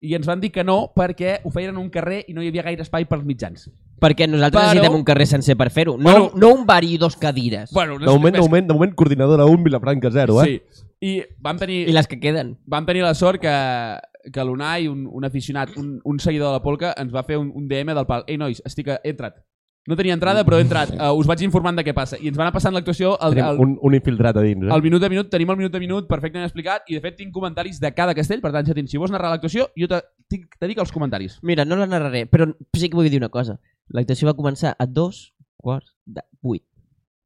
i 0.00 0.14
ens 0.14 0.26
van 0.26 0.40
dir 0.40 0.50
que 0.52 0.64
no 0.64 0.92
perquè 0.94 1.38
ho 1.44 1.50
feien 1.50 1.70
en 1.70 1.78
un 1.78 1.88
carrer 1.90 2.24
i 2.28 2.34
no 2.34 2.42
hi 2.42 2.48
havia 2.48 2.62
gaire 2.66 2.82
espai 2.82 3.06
pels 3.06 3.24
mitjans. 3.24 3.70
Perquè 4.00 4.26
nosaltres 4.28 4.60
Però- 4.60 4.72
necessitem 4.74 4.98
un 4.98 5.04
carrer 5.04 5.26
sencer 5.26 5.56
per 5.56 5.70
fer-ho. 5.70 5.96
No, 5.96 6.02
Bueno- 6.10 6.30
no 6.34 6.52
un 6.52 6.66
bar 6.66 6.84
i 6.84 6.98
dos 6.98 7.16
cadires. 7.16 7.70
Bueno, 7.72 7.98
De 7.98 8.06
moment, 8.06 8.34
de 8.36 8.42
moment, 8.42 8.66
de 8.68 8.74
moment, 8.74 8.94
coordinadora 8.94 9.46
1, 9.46 9.62
Vilafranca 9.64 10.10
0, 10.10 10.42
eh? 10.42 10.46
Sí. 10.46 10.84
I 11.00 11.22
vam 11.38 11.56
tenir, 11.58 11.88
I 11.88 11.92
les 11.92 12.06
que 12.06 12.18
queden. 12.20 12.58
vam 12.66 12.84
tenir 12.84 13.02
la 13.02 13.14
sort 13.14 13.40
que, 13.40 13.98
que 14.32 14.44
l'Unai, 14.44 14.88
un, 14.88 15.06
un 15.10 15.24
aficionat, 15.24 15.76
un, 15.76 16.00
un 16.04 16.18
seguidor 16.20 16.48
de 16.48 16.52
la 16.54 16.62
Polca, 16.62 16.94
ens 16.98 17.14
va 17.14 17.22
fer 17.24 17.38
un, 17.38 17.50
un 17.54 17.66
DM 17.68 17.94
del 17.94 18.06
pal. 18.06 18.24
Ei, 18.26 18.36
nois, 18.36 18.60
estic, 18.64 18.88
a- 18.88 19.00
he 19.04 19.10
entrat. 19.10 19.36
No 19.84 19.96
tenia 19.98 20.14
entrada, 20.16 20.46
però 20.46 20.56
he 20.56 20.64
entrat. 20.64 20.94
Uh, 20.96 21.10
us 21.20 21.28
vaig 21.28 21.42
informant 21.44 21.76
de 21.76 21.82
què 21.84 21.92
passa. 21.96 22.16
I 22.16 22.30
ens 22.30 22.38
van 22.38 22.46
anar 22.46 22.54
passant 22.54 22.72
l'actuació 22.72 23.18
al, 23.20 23.34
Tenim 23.36 23.48
al, 23.50 23.58
un, 23.60 23.74
un 23.84 23.96
infiltrat 23.98 24.38
a 24.40 24.44
dins, 24.44 24.64
eh? 24.64 24.70
al 24.72 24.84
minut 24.84 25.02
de 25.04 25.10
minut. 25.12 25.28
Tenim 25.32 25.52
el 25.52 25.58
minut 25.60 25.74
de 25.74 25.82
minut 25.82 26.08
perfectament 26.08 26.48
explicat 26.48 26.88
i, 26.88 26.96
de 26.96 27.02
fet, 27.04 27.18
tinc 27.18 27.34
comentaris 27.34 27.82
de 27.82 27.90
cada 27.92 28.14
castell. 28.16 28.40
Per 28.40 28.52
tant, 28.54 28.64
Xatín, 28.64 28.88
si 28.88 29.00
vols 29.00 29.12
narrar 29.12 29.34
l'actuació, 29.34 29.68
jo 29.76 29.90
te, 29.90 30.00
tinc, 30.32 30.48
te 30.56 30.70
dic 30.70 30.80
els 30.80 30.94
comentaris. 30.94 31.36
Mira, 31.44 31.68
no 31.68 31.76
la 31.76 31.88
narraré, 31.90 32.24
però 32.30 32.48
sí 32.72 32.88
que 32.88 32.96
vull 32.96 33.10
dir 33.12 33.20
una 33.20 33.28
cosa. 33.34 33.58
L'actuació 33.92 34.30
va 34.30 34.36
començar 34.38 34.72
a 34.72 34.88
dos 34.88 35.26
quarts 35.60 35.92
de 36.06 36.24
vuit. 36.40 36.64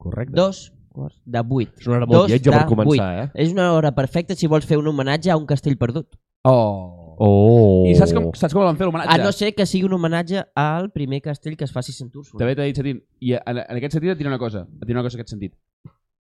Correcte. 0.02 0.34
Dos 0.34 0.64
quarts 0.90 1.20
de 1.22 1.42
vuit. 1.46 1.70
És 1.78 1.86
una 1.86 2.00
hora 2.00 2.10
molt 2.10 2.24
Dos 2.24 2.32
lletja 2.34 2.56
per 2.56 2.66
començar, 2.70 3.10
eh? 3.22 3.28
És 3.38 3.54
una 3.54 3.70
hora 3.76 3.94
perfecta 3.94 4.34
si 4.34 4.50
vols 4.50 4.66
fer 4.66 4.82
un 4.82 4.90
homenatge 4.90 5.30
a 5.30 5.38
un 5.38 5.46
castell 5.46 5.78
perdut. 5.78 6.10
Oh. 6.42 7.07
Oh. 7.18 7.84
I 7.90 7.94
saps 7.98 8.14
com, 8.14 8.28
saps 8.38 8.54
com 8.54 8.62
el 8.62 8.68
van 8.70 8.78
fer 8.78 8.86
l'homenatge? 8.86 9.16
A 9.16 9.24
no 9.26 9.32
ser 9.34 9.50
que 9.56 9.66
sigui 9.66 9.88
un 9.88 9.96
homenatge 9.96 10.44
al 10.58 10.90
primer 10.94 11.20
castell 11.24 11.56
que 11.58 11.66
es 11.66 11.74
faci 11.74 11.90
a 11.94 11.96
Sant 11.96 12.12
Úrsula. 12.14 12.38
També 12.38 12.54
t'he 12.54 12.68
dit, 12.70 12.78
Xatín, 12.78 13.00
i 13.20 13.34
en, 13.38 13.62
en 13.64 13.80
aquest 13.80 13.98
sentit 13.98 14.14
et 14.14 14.20
diré 14.20 14.30
una 14.30 14.40
cosa, 14.40 14.64
et 14.68 14.86
diré 14.86 14.98
una 14.98 15.06
cosa 15.06 15.18
en 15.18 15.22
aquest 15.22 15.34
sentit. 15.34 15.56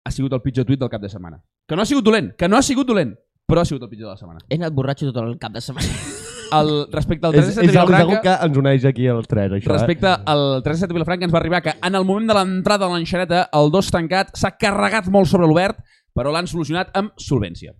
Ha 0.04 0.12
sigut 0.12 0.34
el 0.36 0.42
pitjor 0.44 0.66
tuit 0.68 0.80
del 0.80 0.90
cap 0.92 1.02
de 1.02 1.08
setmana. 1.08 1.40
Que 1.68 1.78
no 1.78 1.84
ha 1.84 1.88
sigut 1.88 2.04
dolent, 2.04 2.32
que 2.36 2.50
no 2.50 2.58
ha 2.58 2.66
sigut 2.66 2.88
dolent, 2.88 3.14
però 3.48 3.62
ha 3.62 3.68
sigut 3.68 3.86
el 3.86 3.90
pitjor 3.92 4.10
de 4.10 4.16
la 4.16 4.20
setmana. 4.20 4.44
He 4.50 4.60
anat 4.60 4.76
borratxo 4.76 5.08
tot 5.08 5.22
el 5.24 5.38
cap 5.40 5.54
de 5.56 5.64
setmana. 5.64 5.88
El, 6.52 6.70
respecte 6.92 7.24
al 7.24 7.32
3 7.32 7.46
És, 7.46 7.46
de 7.48 7.52
7 7.54 7.64
és 7.64 7.70
Vilafranca, 7.72 8.18
que 8.20 8.32
ens 8.44 8.58
uneix 8.60 8.82
aquí 8.84 9.06
als 9.08 9.28
tres, 9.30 9.54
això, 9.56 9.70
respecte 9.72 10.10
al 10.10 10.42
3 10.60 10.74
de 10.76 10.80
7 10.82 10.90
de 10.90 10.96
Vilafranca 10.98 11.24
ens 11.24 11.32
va 11.32 11.38
arribar 11.40 11.62
que 11.64 11.72
en 11.72 11.96
el 11.96 12.04
moment 12.04 12.28
de 12.28 12.36
l'entrada 12.36 12.84
de 12.84 12.92
l'enxaneta 12.92 13.46
el 13.56 13.72
2 13.72 13.88
tancat 13.94 14.34
s'ha 14.36 14.50
carregat 14.60 15.08
molt 15.14 15.30
sobre 15.30 15.48
l'obert, 15.48 15.80
però 16.12 16.34
l'han 16.34 16.50
solucionat 16.50 16.92
amb 16.98 17.16
solvència. 17.16 17.72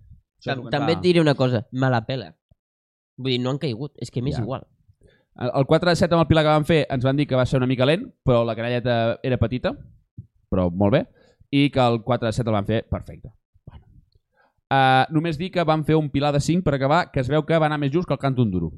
També 0.73 0.97
et 0.97 1.03
diré 1.03 1.21
una 1.21 1.35
cosa, 1.37 1.67
me 1.71 1.91
la 1.93 2.01
pela. 2.07 2.31
Vull 3.17 3.31
dir, 3.35 3.41
no 3.43 3.51
han 3.53 3.59
caigut, 3.61 3.93
és 4.01 4.09
que 4.11 4.21
m'és 4.21 4.37
Ja. 4.37 4.41
igual. 4.43 4.63
El 5.39 5.51
el 5.55 5.65
4 5.65 5.89
de 5.89 5.95
7 5.95 6.13
amb 6.13 6.21
el 6.21 6.27
Pilar 6.27 6.43
que 6.43 6.49
vam 6.49 6.65
fer 6.65 6.85
ens 6.89 7.03
van 7.03 7.17
dir 7.17 7.25
que 7.27 7.35
va 7.35 7.45
ser 7.45 7.57
una 7.57 7.67
mica 7.67 7.85
lent, 7.85 8.03
però 8.23 8.43
la 8.45 8.55
canelleta 8.55 9.19
era 9.23 9.37
petita, 9.37 9.71
però 10.49 10.69
molt 10.71 10.93
bé, 10.93 11.07
i 11.51 11.69
que 11.71 11.79
el 11.79 12.01
4 12.03 12.27
de 12.27 12.33
7 12.33 12.49
el 12.49 12.53
van 12.53 12.65
fer 12.65 12.83
perfecte. 12.89 13.31
Bueno. 13.65 13.85
Uh, 14.69 15.05
només 15.13 15.37
dir 15.37 15.51
que 15.51 15.63
van 15.63 15.83
fer 15.85 15.95
un 15.95 16.09
Pilar 16.09 16.31
de 16.33 16.39
5 16.39 16.63
per 16.63 16.75
acabar, 16.75 17.11
que 17.11 17.19
es 17.21 17.29
veu 17.29 17.43
que 17.45 17.57
va 17.57 17.65
anar 17.65 17.79
més 17.79 17.91
just 17.91 18.07
que 18.07 18.13
el 18.13 18.19
Canto 18.19 18.45
Duro. 18.45 18.71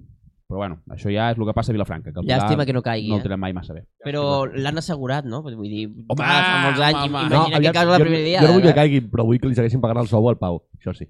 Però 0.47 0.57
bueno, 0.61 0.77
això 0.93 1.09
ja 1.09 1.31
és 1.31 1.37
el 1.39 1.45
que 1.47 1.53
passa 1.57 1.71
a 1.71 1.73
Vilafranca, 1.73 2.11
que 2.13 2.19
el 2.19 2.25
Pilar 2.25 2.39
Llàstima 2.39 2.65
que 2.65 2.73
no 2.73 2.81
caigui, 2.85 3.09
no 3.09 3.15
el 3.15 3.19
eh? 3.19 3.23
tenen 3.23 3.39
mai 3.39 3.51
massa 3.51 3.73
bé. 3.73 3.83
Però 4.05 4.45
l'han 4.45 4.77
assegurat, 4.77 5.25
no? 5.25 5.41
Vull 5.41 5.57
dir, 5.67 5.87
Home, 5.89 6.21
fa 6.21 6.61
molts 6.67 6.79
anys, 6.79 6.99
home, 6.99 7.17
home. 7.17 7.27
imagina 7.33 7.59
que 7.59 7.71
cau 7.73 7.89
la 7.89 7.99
primera 7.99 8.23
dia. 8.23 8.41
jo 8.41 8.47
no 8.47 8.53
vull 8.53 8.61
que 8.67 8.73
caigui, 8.77 9.01
però 9.09 9.25
vull 9.25 9.39
que 9.39 9.47
li 9.49 9.55
segueixin 9.55 9.81
pagant 9.81 9.97
el 10.03 10.07
sou 10.07 10.29
al 10.29 10.37
Pau. 10.37 10.61
Això 10.77 10.93
sí. 10.93 11.09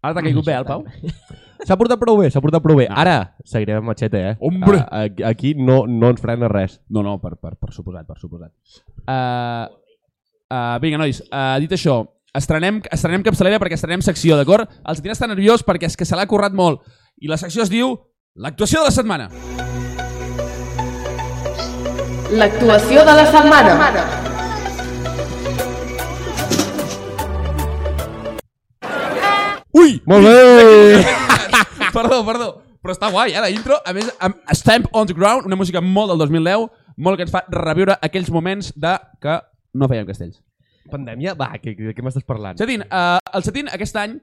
Ara 0.00 0.16
t'ha 0.16 0.24
caigut 0.24 0.46
bé, 0.46 0.56
el 0.56 0.66
Pau? 0.68 0.84
S'ha 1.66 1.76
portat 1.76 2.00
prou 2.00 2.16
bé, 2.16 2.30
s'ha 2.32 2.40
portat 2.40 2.62
prou 2.64 2.78
bé. 2.78 2.86
No. 2.88 2.96
Ara 3.02 3.34
seguirem 3.44 3.82
amb 3.82 3.90
Machete, 3.90 4.20
eh? 4.30 4.36
Hombre! 4.40 4.78
A, 4.80 5.02
a, 5.04 5.26
aquí 5.28 5.52
no, 5.58 5.82
no 5.84 6.08
ens 6.08 6.22
frena 6.22 6.48
res. 6.48 6.78
No, 6.88 7.02
no, 7.04 7.18
per, 7.20 7.34
per, 7.36 7.52
per 7.60 7.68
suposat, 7.74 8.06
per 8.08 8.16
suposat. 8.16 8.48
Uh, 9.04 9.68
uh, 10.48 10.78
vinga, 10.80 11.02
nois, 11.02 11.20
uh, 11.28 11.58
dit 11.60 11.74
això, 11.76 11.98
estrenem, 12.32 12.80
estrenem 12.88 13.26
capçalera 13.26 13.60
perquè 13.60 13.76
estrenem 13.76 14.00
secció, 14.06 14.40
d'acord? 14.40 14.72
El 14.80 14.96
Setina 14.96 15.18
està 15.18 15.28
nerviós 15.28 15.66
perquè 15.66 15.90
és 15.90 16.00
que 16.00 16.08
se 16.08 16.16
l'ha 16.16 16.24
currat 16.30 16.56
molt. 16.56 16.80
I 17.20 17.28
la 17.28 17.36
secció 17.36 17.66
es 17.66 17.72
diu 17.72 17.92
l'actuació 18.40 18.80
de 18.80 18.88
la 18.88 18.96
setmana. 18.96 19.28
L'actuació 22.40 23.04
de 23.04 23.20
la 23.20 23.28
setmana. 23.28 24.29
Ui! 29.76 30.00
Molt 30.06 30.26
bé! 30.26 31.04
perdó, 31.96 32.20
perdó. 32.26 32.50
Però 32.80 32.94
està 32.94 33.10
guai, 33.12 33.34
eh, 33.34 33.40
la 33.42 33.50
intro. 33.52 33.76
A 33.84 33.92
més, 33.94 34.08
amb 34.24 34.38
Stamp 34.56 34.88
on 34.96 35.06
the 35.06 35.14
Ground, 35.14 35.46
una 35.46 35.58
música 35.58 35.82
molt 35.84 36.10
del 36.12 36.22
2010, 36.24 36.70
molt 36.96 37.20
que 37.20 37.26
ens 37.26 37.34
fa 37.34 37.44
reviure 37.52 37.98
aquells 38.02 38.30
moments 38.32 38.72
de 38.74 38.94
que 39.22 39.36
no 39.76 39.88
fèiem 39.90 40.08
castells. 40.08 40.40
Pandèmia? 40.90 41.36
Va, 41.38 41.52
que, 41.62 41.76
de 41.76 41.94
què 41.94 42.02
m'estàs 42.02 42.26
parlant? 42.26 42.58
Setín, 42.58 42.82
uh, 42.88 43.20
el 43.36 43.46
Setín 43.46 43.70
aquest 43.70 43.98
any, 44.00 44.16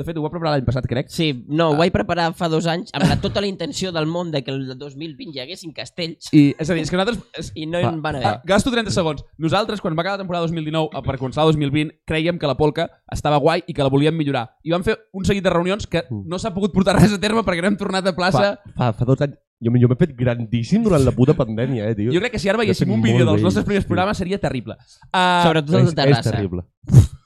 de 0.00 0.06
fet 0.08 0.16
ho 0.18 0.24
va 0.24 0.30
preparar 0.32 0.54
l'any 0.56 0.64
passat, 0.66 0.86
crec, 0.90 1.10
Sí, 1.12 1.30
no, 1.48 1.70
ho 1.74 1.76
vaig 1.78 1.92
preparar 1.94 2.30
fa 2.38 2.48
dos 2.50 2.66
anys 2.70 2.90
amb 2.96 3.04
la, 3.06 3.18
tota 3.22 3.42
la 3.44 3.48
intenció 3.50 3.92
del 3.92 4.08
món 4.10 4.30
de 4.32 4.40
que 4.42 4.50
el 4.54 4.64
2020 4.78 5.36
hi 5.36 5.42
haguessin 5.44 5.74
castells 5.76 6.32
i 6.32 6.54
és 6.58 6.70
a 6.70 6.74
dir, 6.74 6.82
és 6.86 6.90
que 6.90 6.96
nosaltres... 6.98 7.20
És, 7.38 7.52
i 7.62 7.66
no 7.68 7.78
hi 7.78 7.86
Va, 7.86 7.92
van 8.08 8.16
Ah, 8.20 8.24
haver. 8.32 8.40
gasto 8.48 8.72
30 8.72 8.90
segons. 8.96 9.22
Nosaltres, 9.38 9.80
quan 9.84 9.94
va 9.94 10.02
acabar 10.02 10.16
la 10.18 10.24
temporada 10.24 10.46
2019, 10.48 10.90
eh, 10.96 11.04
per 11.06 11.18
començar 11.20 11.44
la 11.44 11.52
2020, 11.52 12.00
creiem 12.08 12.38
que 12.40 12.48
la 12.50 12.56
polca 12.56 12.88
estava 13.12 13.38
guai 13.42 13.62
i 13.66 13.74
que 13.76 13.82
la 13.84 13.92
volíem 13.92 14.16
millorar. 14.16 14.48
I 14.64 14.72
vam 14.74 14.82
fer 14.86 14.96
un 15.12 15.24
seguit 15.28 15.44
de 15.44 15.50
reunions 15.52 15.86
que 15.86 16.04
no 16.10 16.38
s'ha 16.40 16.54
pogut 16.56 16.72
portar 16.74 16.96
res 16.98 17.12
a 17.12 17.20
terme 17.20 17.44
perquè 17.46 17.62
no 17.62 17.68
hem 17.72 17.78
tornat 17.80 18.06
a 18.08 18.16
plaça. 18.16 18.56
Fa, 18.74 18.90
fa, 18.90 18.92
fa 19.00 19.08
dos 19.12 19.20
anys... 19.28 19.38
Jo, 19.60 19.68
jo 19.76 19.88
m'he 19.92 19.96
fet 20.00 20.14
grandíssim 20.16 20.80
durant 20.86 21.02
la 21.04 21.12
puta 21.12 21.34
pandèmia, 21.36 21.90
eh, 21.90 21.94
tio. 21.98 22.14
Jo 22.14 22.20
crec 22.22 22.32
que 22.32 22.38
si 22.40 22.48
ara 22.48 22.56
veiéssim 22.62 22.88
un 22.94 23.02
vídeo 23.04 23.26
dels 23.28 23.42
nostres 23.44 23.66
primers 23.68 23.84
programes 23.84 24.16
seria 24.16 24.38
terrible. 24.40 24.78
Uh, 25.12 25.42
Sobretot 25.44 25.74
el 25.76 25.82
és, 25.82 25.84
de 25.84 25.90
és 25.90 25.96
Terrassa. 26.00 26.30
terrible. 26.32 26.64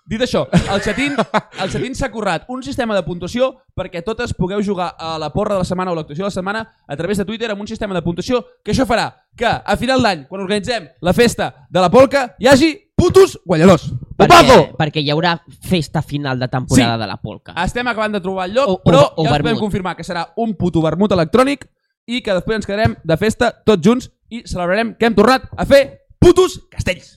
Dit 0.06 0.20
això, 0.20 0.42
el 0.52 0.82
xatín 0.84 1.14
el 1.16 1.70
xatín 1.72 1.94
s'ha 1.96 2.10
currat 2.12 2.44
un 2.52 2.62
sistema 2.62 2.94
de 2.94 3.02
puntuació 3.06 3.54
perquè 3.74 4.02
totes 4.04 4.34
pugueu 4.36 4.60
jugar 4.62 4.90
a 4.98 5.14
la 5.18 5.30
porra 5.32 5.54
de 5.54 5.62
la 5.62 5.64
setmana 5.64 5.92
o 5.92 5.94
l'actuació 5.96 6.24
de 6.24 6.28
la 6.28 6.34
setmana 6.34 6.60
a 6.86 6.96
través 6.96 7.16
de 7.16 7.24
Twitter 7.24 7.48
amb 7.50 7.62
un 7.62 7.66
sistema 7.70 7.94
de 7.96 8.02
puntuació 8.02 8.42
que 8.62 8.72
això 8.74 8.84
farà 8.84 9.06
que 9.34 9.46
a 9.48 9.76
final 9.80 10.02
d'any, 10.04 10.26
quan 10.28 10.42
organitzem 10.44 10.90
la 11.00 11.14
festa 11.16 11.66
de 11.70 11.80
la 11.80 11.88
polca, 11.90 12.34
hi 12.38 12.46
hagi 12.52 12.68
putos 12.94 13.38
guanyadors. 13.44 13.88
Perquè, 14.14 14.58
perquè 14.78 15.00
hi 15.02 15.08
haurà 15.10 15.38
festa 15.66 16.02
final 16.02 16.38
de 16.38 16.46
temporada 16.48 16.94
Sí. 16.94 17.00
de 17.00 17.06
la 17.08 17.16
polca. 17.16 17.54
Estem 17.64 17.88
acabant 17.88 18.12
de 18.12 18.20
trobar 18.20 18.44
el 18.46 18.54
lloc, 18.54 18.68
O- 18.68 18.72
o- 18.74 18.82
però 18.84 19.00
o 19.16 19.24
ja 19.24 19.32
us 19.32 19.38
podem 19.40 19.58
confirmar 19.58 19.96
que 19.96 20.04
serà 20.04 20.28
un 20.36 20.52
puto 20.54 20.82
vermut 20.82 21.10
electrònic 21.12 21.64
i 22.06 22.20
que 22.20 22.34
després 22.36 22.56
ens 22.60 22.66
quedarem 22.66 22.94
de 23.02 23.16
festa 23.16 23.50
tots 23.64 23.82
junts 23.82 24.10
i 24.28 24.42
celebrarem 24.46 24.94
que 24.94 25.06
hem 25.06 25.14
tornat 25.14 25.48
a 25.56 25.64
fer 25.64 26.02
putos 26.20 26.60
castells. 26.70 27.16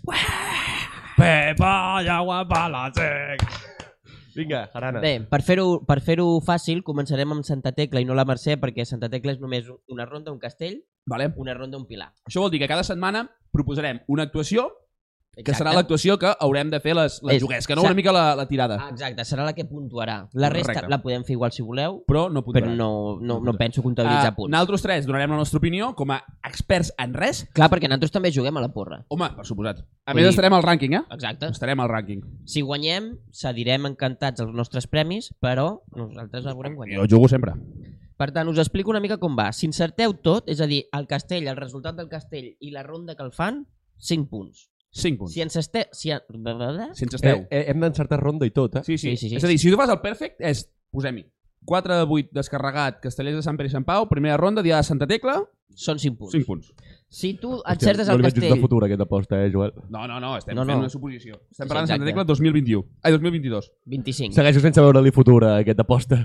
Pepa 1.18 2.04
y 2.04 2.08
agua 2.08 2.48
para 2.48 2.70
la 2.70 2.94
sec. 2.94 3.42
Vinga, 4.36 4.68
Jarana. 4.68 5.00
Bé, 5.00 5.20
per 5.26 5.40
fer-ho 5.42 5.80
per 5.82 5.98
fer 6.06 6.20
fàcil, 6.46 6.84
començarem 6.86 7.32
amb 7.34 7.44
Santa 7.44 7.72
Tecla 7.74 8.04
i 8.04 8.06
no 8.06 8.14
la 8.14 8.24
Mercè, 8.24 8.60
perquè 8.62 8.86
Santa 8.86 9.10
Tecla 9.10 9.34
és 9.34 9.40
només 9.42 9.66
una 9.90 10.06
ronda, 10.06 10.32
un 10.32 10.38
castell, 10.38 10.84
Vale. 11.08 11.32
una 11.36 11.56
ronda, 11.56 11.80
un 11.80 11.88
pilar. 11.88 12.12
Això 12.30 12.40
vol 12.40 12.52
dir 12.52 12.60
que 12.60 12.68
cada 12.68 12.84
setmana 12.84 13.32
proposarem 13.52 14.04
una 14.06 14.28
actuació 14.30 14.70
que 15.46 15.54
serà 15.54 15.74
l'actuació 15.74 16.18
que 16.18 16.32
haurem 16.40 16.70
de 16.72 16.80
fer 16.80 16.96
les, 16.96 17.20
les 17.24 17.44
És- 17.44 17.68
que 17.68 17.76
no 17.76 17.84
una 17.84 17.94
mica 17.94 18.12
la, 18.12 18.36
la 18.36 18.48
tirada. 18.48 18.78
Ah, 18.82 18.90
Exacte, 18.90 19.22
serà 19.24 19.46
la 19.46 19.54
que 19.54 19.66
puntuarà. 19.66 20.28
La 20.34 20.50
resta 20.50 20.74
Correcte. 20.74 20.90
la 20.90 21.02
podem 21.02 21.24
fer 21.24 21.34
igual 21.34 21.52
si 21.52 21.62
voleu, 21.62 22.04
Però 22.08 22.28
no 22.32 22.42
però 22.42 22.46
podrem. 22.46 22.76
no, 22.76 23.20
no, 23.22 23.40
no 23.40 23.54
penso 23.54 23.84
comptabilitzar 23.84 24.32
Ah, 24.32 24.36
punts. 24.36 24.52
Nosaltres 24.52 24.82
tres 24.82 25.06
donarem 25.06 25.30
la 25.32 25.38
nostra 25.38 25.58
opinió 25.60 25.94
com 25.96 26.12
a 26.12 26.24
experts 26.44 26.94
en 26.98 27.14
res. 27.14 27.46
Clar, 27.54 27.70
perquè 27.70 27.88
nosaltres 27.88 28.12
també 28.12 28.32
juguem 28.32 28.58
a 28.58 28.62
la 28.62 28.70
porra. 28.74 29.06
Home, 29.10 29.30
per 29.36 29.46
suposat. 29.46 29.80
A 30.06 30.14
Vull 30.14 30.22
més, 30.22 30.24
dir- 30.26 30.30
estarem 30.30 30.54
al 30.54 30.64
rànquing, 30.64 30.96
eh? 30.96 31.04
Exacte. 31.12 31.48
Estarem 31.48 31.80
al 31.80 31.90
rànquing. 31.90 32.22
Si 32.46 32.62
guanyem, 32.62 33.18
cedirem 33.32 33.86
encantats 33.86 34.42
els 34.42 34.54
nostres 34.54 34.88
premis, 34.88 35.34
però 35.40 35.82
nosaltres 35.96 36.46
el 36.46 36.54
volem 36.56 36.76
guanyar. 36.76 37.00
Jo 37.02 37.08
jugo 37.18 37.28
sempre. 37.28 37.54
Per 38.18 38.32
tant, 38.32 38.48
us 38.50 38.58
explico 38.58 38.90
una 38.90 39.00
mica 39.00 39.20
com 39.20 39.36
va. 39.38 39.52
Si 39.54 39.68
encerteu 39.68 40.16
tot, 40.16 40.48
és 40.50 40.60
a 40.60 40.66
dir, 40.66 40.86
el 40.92 41.06
castell, 41.06 41.46
el 41.48 41.56
resultat 41.56 41.96
del 41.96 42.10
castell 42.10 42.56
i 42.60 42.72
la 42.72 42.82
ronda 42.82 43.14
que 43.16 43.22
el 43.22 43.32
fan, 43.32 43.68
5 44.00 44.28
punts. 44.30 44.70
5 44.92 45.18
punts. 45.20 45.34
Si 45.34 45.42
ens 45.42 45.56
este... 45.56 45.88
Si... 45.92 46.12
en- 46.12 46.22
Si 46.96 47.04
ens 47.06 47.14
esteu. 47.20 47.44
Eh, 47.44 47.48
eh, 47.52 47.66
hem 47.72 47.80
d'encertar 47.84 48.20
ronda 48.20 48.46
i 48.48 48.52
tot, 48.52 48.78
eh? 48.78 48.84
Sí, 48.86 48.98
sí. 48.98 49.12
Sí, 49.12 49.18
sí, 49.18 49.30
sí. 49.30 49.36
És 49.36 49.44
a 49.44 49.48
dir, 49.52 49.60
si 49.60 49.70
tu 49.72 49.78
fas 49.78 49.90
el 49.90 50.00
perfect, 50.02 50.40
és, 50.42 50.66
posem-hi, 50.92 51.26
4 51.68 51.96
de 52.00 52.06
8 52.08 52.30
descarregat, 52.34 53.00
Castellers 53.04 53.36
de 53.38 53.44
Sant 53.44 53.58
Pere 53.60 53.68
i 53.68 53.74
Sant 53.74 53.86
Pau, 53.86 54.08
primera 54.10 54.38
ronda, 54.38 54.64
dia 54.64 54.78
de 54.78 54.84
Santa 54.88 55.08
Tecla, 55.08 55.44
Són 55.78 56.00
5 56.00 56.16
punts. 56.18 56.32
5 56.34 56.46
punts. 56.48 56.72
Si 57.08 57.36
tu 57.38 57.52
Hòstia, 57.60 57.74
encertes 57.76 58.08
no 58.08 58.14
el 58.16 58.18
li 58.18 58.24
veig 58.26 58.34
gens 58.34 58.42
de 58.42 58.48
castell... 58.50 58.62
futur 58.64 58.80
aquesta 58.88 59.06
aposta, 59.06 59.38
eh, 59.46 59.52
Joel? 59.54 59.74
No, 59.94 60.08
no, 60.10 60.16
no, 60.20 60.32
estem 60.40 60.56
No, 60.58 60.64
fent 60.66 60.74
no. 60.74 60.80
una 60.88 60.90
suposició. 60.90 61.36
Estem 61.52 61.68
Sí, 61.68 61.70
parlant 61.70 61.86
de 61.86 61.94
Santa. 61.94 62.08
Tecla 62.08 62.24
2021. 62.24 62.82
Ai, 63.04 63.12
2022. 63.14 63.68
25. 63.86 64.34
Segueixo 64.34 64.64
sense 64.64 64.82
veure-li 64.82 65.12
futur 65.14 65.44
a 65.46 65.52
aquesta 65.60 65.86
aposta. 65.86 66.18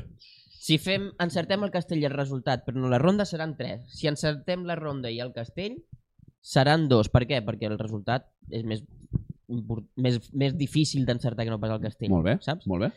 Si 0.63 0.79
fem, 0.79 1.11
encertem 1.21 1.67
el 1.67 1.73
castell 1.75 2.01
i 2.01 2.07
el 2.09 2.15
resultat, 2.17 2.65
però 2.65 2.81
no 2.81 2.89
la 2.89 2.99
ronda, 3.03 3.27
seran 3.29 3.53
3. 3.59 3.83
Si 3.93 4.09
encertem 4.09 4.65
la 4.65 4.77
ronda 4.79 5.11
i 5.13 5.21
el 5.21 5.35
castell, 5.37 5.77
seran 6.43 6.89
2. 6.91 7.09
Per 7.15 7.23
què? 7.31 7.39
Perquè 7.47 7.69
el 7.71 7.79
resultat 7.79 8.27
és 8.51 8.65
més, 8.67 8.83
import- 9.49 9.87
més, 9.97 10.19
més 10.35 10.57
difícil 10.59 11.07
d'encertar 11.07 11.47
que 11.47 11.53
no 11.55 11.61
pas 11.63 11.71
el 11.71 11.81
castell. 11.85 12.11
Molt 12.11 12.27
bé, 12.27 12.37
Saps? 12.43 12.67
molt 12.67 12.89
bé. 12.89 12.93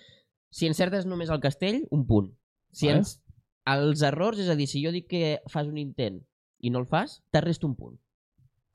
Si 0.52 0.68
encertes 0.68 1.06
només 1.06 1.30
el 1.30 1.40
castell, 1.44 1.84
un 1.92 2.06
punt. 2.08 2.32
Si 2.74 2.88
Vale. 2.90 3.04
ens... 3.04 3.22
Els 3.66 4.04
errors, 4.06 4.38
és 4.38 4.50
a 4.50 4.56
dir, 4.56 4.68
si 4.70 4.84
jo 4.84 4.92
dic 4.94 5.08
que 5.10 5.40
fas 5.50 5.66
un 5.66 5.80
intent 5.82 6.20
i 6.62 6.70
no 6.70 6.78
el 6.84 6.86
fas, 6.86 7.24
te 7.34 7.42
resto 7.42 7.66
un 7.66 7.74
punt. 7.76 7.96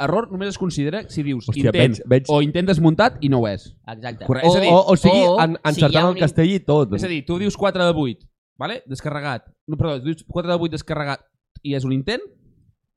Error 0.02 0.26
només 0.32 0.48
es 0.50 0.58
considera 0.58 1.04
si 1.12 1.22
dius 1.22 1.46
Hòstia, 1.46 1.68
intent 1.70 1.92
veig- 2.00 2.08
veig- 2.10 2.30
o 2.32 2.40
intent 2.42 2.66
desmuntat 2.66 3.18
i 3.22 3.28
no 3.30 3.38
ho 3.38 3.46
és. 3.46 3.68
Exacte. 3.86 4.24
Correcte. 4.26 4.48
És 4.48 4.56
a 4.56 4.60
dir, 4.64 4.70
O, 4.72 4.80
o 4.90 4.96
sigui, 4.98 5.20
o 5.28 5.36
en, 5.44 5.54
si 5.60 5.68
encertant 5.74 6.08
un 6.08 6.16
el 6.16 6.22
castell 6.24 6.50
i 6.50 6.58
tot. 6.66 6.94
És 6.98 7.04
a 7.06 7.10
dir, 7.12 7.20
tu 7.28 7.38
dius 7.38 7.54
4 7.56 7.86
de 7.86 7.94
8, 7.94 8.26
vale? 8.58 8.80
descarregat. 8.90 9.46
No, 9.68 9.76
perdó, 9.76 10.00
dius 10.00 10.24
4 10.26 10.50
de 10.50 10.58
8 10.58 10.72
descarregat 10.74 11.22
i 11.62 11.76
és 11.78 11.84
un 11.86 11.92
intent, 11.94 12.24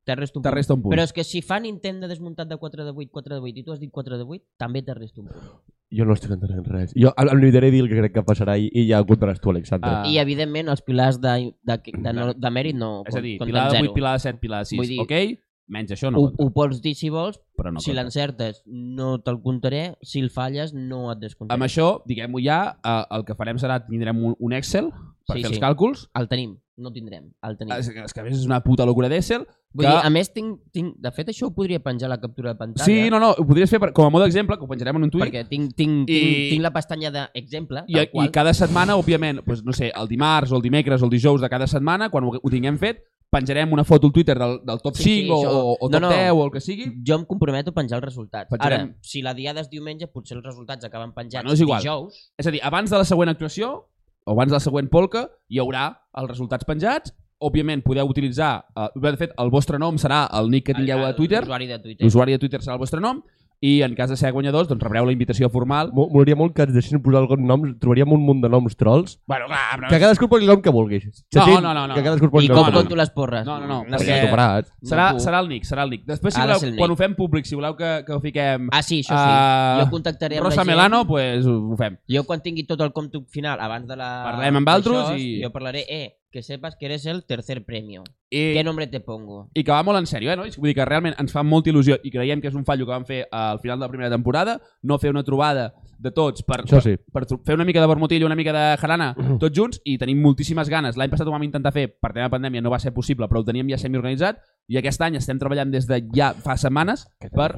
te 0.06 0.16
resto 0.16 0.40
un 0.40 0.44
te 0.44 0.50
punt. 0.50 0.56
resta 0.58 0.74
un 0.74 0.82
punt. 0.82 0.94
Però 0.96 1.04
és 1.04 1.14
que 1.14 1.24
si 1.24 1.42
fan 1.42 1.66
intent 1.66 2.02
de 2.02 2.08
desmuntat 2.08 2.48
de 2.50 2.58
4 2.58 2.84
de 2.86 2.92
8, 2.92 3.10
4 3.12 3.36
de 3.36 3.42
8 3.42 3.60
i 3.60 3.64
tu 3.64 3.72
has 3.72 3.80
dit 3.80 3.92
4 3.92 4.18
de 4.18 4.24
8, 4.24 4.44
també 4.58 4.82
te 4.84 4.94
resto 4.94 5.22
un 5.22 5.28
punt. 5.28 5.62
Jo 5.94 6.06
no 6.06 6.14
estic 6.18 6.32
entenent 6.34 6.66
res. 6.68 6.92
Jo 6.98 7.12
em 7.16 7.30
oblidaré 7.36 7.70
dir 7.72 7.84
el 7.84 7.90
que 7.90 8.00
crec 8.00 8.14
que 8.16 8.24
passarà 8.26 8.58
i, 8.58 8.68
i 8.74 8.88
ja 8.90 9.00
ho 9.00 9.06
contaràs 9.06 9.40
tu, 9.40 9.52
Alexandre. 9.52 9.90
Ah. 9.92 10.08
I 10.10 10.18
evidentment 10.18 10.68
els 10.74 10.82
pilars 10.82 11.20
de, 11.22 11.54
de, 11.62 11.78
de, 11.94 12.14
no, 12.14 12.34
de 12.34 12.50
mèrit 12.52 12.76
no 12.76 13.04
és 13.08 13.16
a 13.16 13.22
dir, 13.22 13.38
pilar 13.40 13.70
de 13.72 13.78
8, 13.78 13.82
zero. 13.84 13.94
pilar 13.94 14.14
de 14.18 14.20
7, 14.26 14.40
pilar 14.42 14.60
de 14.66 14.72
6, 14.74 14.78
Vull 14.82 14.88
dir- 14.88 15.02
ok? 15.06 15.40
Menys 15.74 15.94
això 15.96 16.10
no 16.12 16.20
Ho, 16.20 16.32
ho 16.44 16.50
pots 16.52 16.82
dir 16.84 16.92
si 16.94 17.08
vols, 17.10 17.38
però 17.56 17.72
no 17.72 17.80
si 17.80 17.94
l'encertes 17.96 18.64
no 18.66 19.22
te'l 19.24 19.38
comptaré, 19.42 19.96
si 20.02 20.20
el 20.20 20.30
falles 20.30 20.74
no 20.74 21.06
et 21.14 21.20
descomptaré. 21.22 21.56
Amb 21.56 21.64
això, 21.64 22.02
diguem-ho 22.06 22.42
ja, 22.44 22.58
eh, 22.84 23.06
el 23.16 23.24
que 23.24 23.34
farem 23.40 23.58
serà, 23.62 23.80
tindrem 23.88 24.18
un, 24.26 24.36
un 24.40 24.54
Excel 24.54 24.90
per 24.92 25.38
Sí, 25.38 25.42
fer 25.42 25.48
sí. 25.48 25.54
els 25.54 25.62
càlculs. 25.64 26.10
El 26.20 26.28
tenim, 26.28 26.58
no 26.78 26.90
el 26.90 26.94
tindrem, 26.96 27.32
el 27.44 27.58
tenim. 27.58 27.76
És, 27.78 27.88
és 27.90 28.14
que 28.14 28.20
a 28.20 28.24
més 28.24 28.38
és 28.40 28.46
una 28.46 28.62
puta 28.64 28.86
locura 28.86 29.08
d'Excel. 29.10 29.46
Vull 29.74 29.86
que- 29.86 29.92
dir, 29.92 30.00
a 30.06 30.10
més, 30.10 30.32
tinc, 30.34 30.60
tinc, 30.72 30.96
de 30.98 31.12
fet 31.12 31.28
això 31.30 31.48
ho 31.48 31.54
podria 31.54 31.80
penjar 31.82 32.08
a 32.08 32.10
la 32.16 32.20
captura 32.20 32.54
de 32.54 32.58
pantalla. 32.58 32.86
Sí, 32.86 33.10
no, 33.10 33.20
no, 33.20 33.32
ho 33.38 33.46
podries 33.46 33.70
fer 33.70 33.80
per, 33.80 33.92
com 33.94 34.06
a 34.06 34.10
mode 34.10 34.26
d'exemple, 34.26 34.58
que 34.58 34.64
ho 34.66 34.68
penjarem 34.68 34.96
en 34.98 35.04
un 35.04 35.10
tuit. 35.12 35.24
Perquè 35.26 35.48
tinc, 35.48 35.74
tinc, 35.76 36.10
I- 36.10 36.20
tinc, 36.20 36.50
tinc 36.56 36.62
la 36.62 36.72
pestanya 36.74 37.12
d'exemple, 37.12 37.86
I, 37.88 38.08
qual. 38.12 38.28
I 38.28 38.32
cada 38.32 38.54
setmana, 38.54 38.96
òbviament, 38.98 39.42
doncs, 39.46 39.64
no 39.64 39.74
sé, 39.74 39.92
el 39.96 40.08
dimarts 40.08 40.52
o 40.52 40.58
el 40.58 40.62
dimecres 40.62 41.02
o 41.02 41.06
el 41.06 41.12
dijous 41.12 41.42
de 41.42 41.50
cada 41.50 41.68
setmana, 41.68 42.10
quan 42.10 42.24
ho, 42.24 42.32
ho 42.42 42.50
tinguem 42.50 42.78
fet, 42.78 43.04
penjarem 43.34 43.72
una 43.74 43.84
foto 43.84 44.06
al 44.06 44.14
Twitter 44.14 44.38
del, 44.38 44.60
del 44.64 44.80
top 44.80 44.96
Sí, 44.96 45.04
sí, 45.04 45.22
5 45.24 45.34
o, 45.34 45.42
això- 45.42 45.54
o, 45.54 45.78
o 45.80 45.90
no, 45.90 45.98
top 45.98 46.02
no. 46.02 46.10
10 46.10 46.32
o 46.34 46.44
el 46.46 46.52
que 46.52 46.62
sigui. 46.62 46.86
Jo 47.04 47.16
em 47.16 47.26
comprometo 47.26 47.72
a 47.72 47.74
penjar 47.74 47.98
els 47.98 48.06
resultats. 48.06 48.48
Penjarem. 48.50 48.90
Ara, 48.92 48.98
si 49.02 49.24
la 49.24 49.34
diada 49.34 49.62
és 49.62 49.70
diumenge, 49.72 50.06
potser 50.08 50.38
els 50.38 50.46
resultats 50.46 50.86
acaben 50.86 51.14
penjats 51.14 51.44
Bueno, 51.44 51.54
és 51.56 51.62
igual. 51.62 51.82
dijous. 51.82 52.32
És 52.38 52.46
a 52.46 52.52
dir, 52.52 52.62
abans 52.62 52.92
de 52.92 52.98
la 52.98 53.06
següent 53.06 53.30
actuació, 53.34 53.88
o 54.26 54.34
abans 54.36 54.52
de 54.52 54.58
la 54.58 54.64
següent 54.64 54.90
polca, 54.92 55.28
hi 55.50 55.62
haurà 55.64 55.90
els 56.20 56.32
resultats 56.32 56.68
penjats. 56.68 57.14
Òbviament, 57.44 57.84
podeu 57.84 58.08
utilitzar... 58.08 58.54
Eh, 58.78 58.90
de 59.04 59.16
fet, 59.20 59.34
el 59.42 59.52
vostre 59.52 59.80
nom 59.82 59.98
serà 60.00 60.26
el 60.40 60.52
nick 60.52 60.70
que 60.70 60.78
tingueu 60.78 61.04
a 61.04 61.14
Twitter. 61.18 61.44
L'usuari 61.44 61.68
de 61.68 61.80
Twitter. 61.84 62.06
L'usuari 62.06 62.38
de 62.38 62.40
Twitter 62.40 62.62
serà 62.64 62.78
el 62.78 62.84
vostre 62.84 63.02
nom. 63.04 63.20
I 63.64 63.78
en 63.86 63.94
cas 63.96 64.10
de 64.12 64.18
ser 64.20 64.34
guanyadors, 64.36 64.68
doncs 64.68 64.82
rebreu 64.84 65.06
la 65.08 65.14
invitació 65.16 65.48
formal. 65.50 65.94
Mo- 65.96 66.10
Molaria 66.12 66.36
molt 66.36 66.52
que 66.52 66.66
ens 66.66 66.74
deixessin 66.76 67.00
posar 67.02 67.22
algun 67.22 67.46
nom, 67.48 67.62
trobaríem 67.80 68.12
un 68.12 68.20
munt 68.28 68.42
de 68.44 68.50
noms 68.52 68.76
trolls. 68.76 69.14
Bueno, 69.26 69.46
clar, 69.48 69.78
però... 69.80 69.88
Que 69.94 70.00
cadascú 70.02 70.28
posi 70.28 70.44
el 70.44 70.50
nom 70.52 70.60
que 70.66 70.74
vulgui. 70.74 71.00
Xatín, 71.32 71.62
no, 71.64 71.72
no, 71.74 71.86
no. 71.88 71.96
Que 71.96 72.04
cadascú 72.04 72.28
posi 72.34 72.50
I 72.50 72.50
el 72.50 72.56
com 72.58 72.66
nom 72.66 72.66
que 72.68 72.76
conto 72.76 72.90
vulgui. 72.90 73.00
les 73.00 73.14
porres? 73.16 73.46
No, 73.48 73.60
no, 73.62 73.68
no, 73.70 73.78
No 73.88 73.98
perquè-. 74.02 74.18
Superats. 74.28 74.74
Serà, 74.84 75.06
No 75.16 75.20
serà 75.24 75.40
el 75.40 75.48
nick, 75.48 75.64
serà 75.70 75.86
el 75.88 75.94
nick. 75.96 76.04
Després, 76.12 76.34
si 76.36 76.42
voleu, 76.42 76.56
el 76.60 76.76
quan 76.76 76.90
nick. 76.90 76.92
ho 76.92 77.00
fem 77.06 77.16
públic, 77.16 77.46
si 77.48 77.56
voleu 77.56 77.78
que, 77.80 77.94
que 78.06 78.14
ho 78.14 78.20
fiquem... 78.20 78.68
Ah, 78.74 78.82
sí, 78.84 79.00
això 79.00 79.16
sí. 79.16 79.32
Ah, 79.32 79.80
jo 79.80 79.90
contactaré 79.96 80.42
amb 80.42 80.50
Rosa 80.50 80.58
la 80.58 80.64
gent. 80.66 80.72
Melano, 80.74 81.06
pues 81.08 81.46
ho 81.48 81.78
fem. 81.80 81.96
Jo 82.12 82.26
quan 82.28 82.44
tingui 82.44 82.68
tot 82.68 82.82
el 82.84 82.92
compte 82.92 83.24
final 83.32 83.62
abans 83.64 83.88
de 83.88 83.96
la... 83.96 84.12
Parlem 84.28 84.60
amb 84.60 84.74
altres 84.76 85.16
i- 85.16 85.40
Jo 85.42 85.54
parlaré, 85.56 85.86
eh, 85.88 86.18
que 86.34 86.42
sepas 86.42 86.76
que 86.76 86.88
eres 86.88 87.06
el 87.06 87.24
tercer 87.24 87.64
premio. 87.64 88.04
I, 88.30 88.54
¿Qué 88.54 88.64
nombre 88.64 88.88
te 88.88 89.00
pongo? 89.00 89.52
I 89.54 89.64
que 89.64 89.72
va 89.72 89.84
molt 89.86 90.02
en 90.02 90.08
sèrio, 90.10 90.32
eh, 90.34 90.36
nois? 90.36 90.58
Vull 90.58 90.72
dir 90.72 90.76
que 90.80 90.88
realment 90.90 91.14
ens 91.22 91.32
fa 91.32 91.44
molta 91.46 91.70
il·lusió 91.70 92.00
i 92.02 92.12
creiem 92.12 92.42
que 92.42 92.50
és 92.50 92.58
un 92.58 92.66
fallo 92.66 92.88
que 92.88 92.96
vam 92.96 93.06
fer 93.06 93.22
al 93.30 93.62
final 93.62 93.78
de 93.78 93.86
la 93.86 93.92
primera 93.92 94.10
temporada, 94.10 94.58
no 94.82 94.98
fer 94.98 95.14
una 95.14 95.24
trobada 95.24 95.70
de 96.04 96.12
tots 96.12 96.42
per, 96.44 96.64
Això 96.66 96.82
sí. 96.82 96.96
per, 96.98 97.24
per 97.30 97.38
fer 97.46 97.56
una 97.56 97.68
mica 97.70 97.80
de 97.80 97.88
vermutí 97.88 98.18
i 98.18 98.26
una 98.26 98.36
mica 98.36 98.52
de 98.52 98.64
jarana 98.82 99.14
tots 99.40 99.54
junts 99.56 99.80
i 99.86 100.00
tenim 100.02 100.26
moltíssimes 100.26 100.74
ganes. 100.74 100.98
L'any 100.98 101.14
passat 101.14 101.30
ho 101.30 101.36
vam 101.36 101.46
intentar 101.46 101.72
fer, 101.72 101.86
per 101.94 102.12
tema 102.12 102.26
de 102.28 102.34
pandèmia 102.34 102.66
no 102.66 102.74
va 102.74 102.82
ser 102.82 102.92
possible, 102.98 103.30
però 103.30 103.44
ho 103.44 103.48
teníem 103.48 103.70
ja 103.70 103.78
semi-organitzat 103.78 104.42
i 104.74 104.82
aquest 104.82 105.06
any 105.06 105.22
estem 105.22 105.40
treballant 105.40 105.72
des 105.72 105.86
de 105.88 106.02
ja 106.18 106.34
fa 106.34 106.58
setmanes 106.58 107.06
per, 107.30 107.54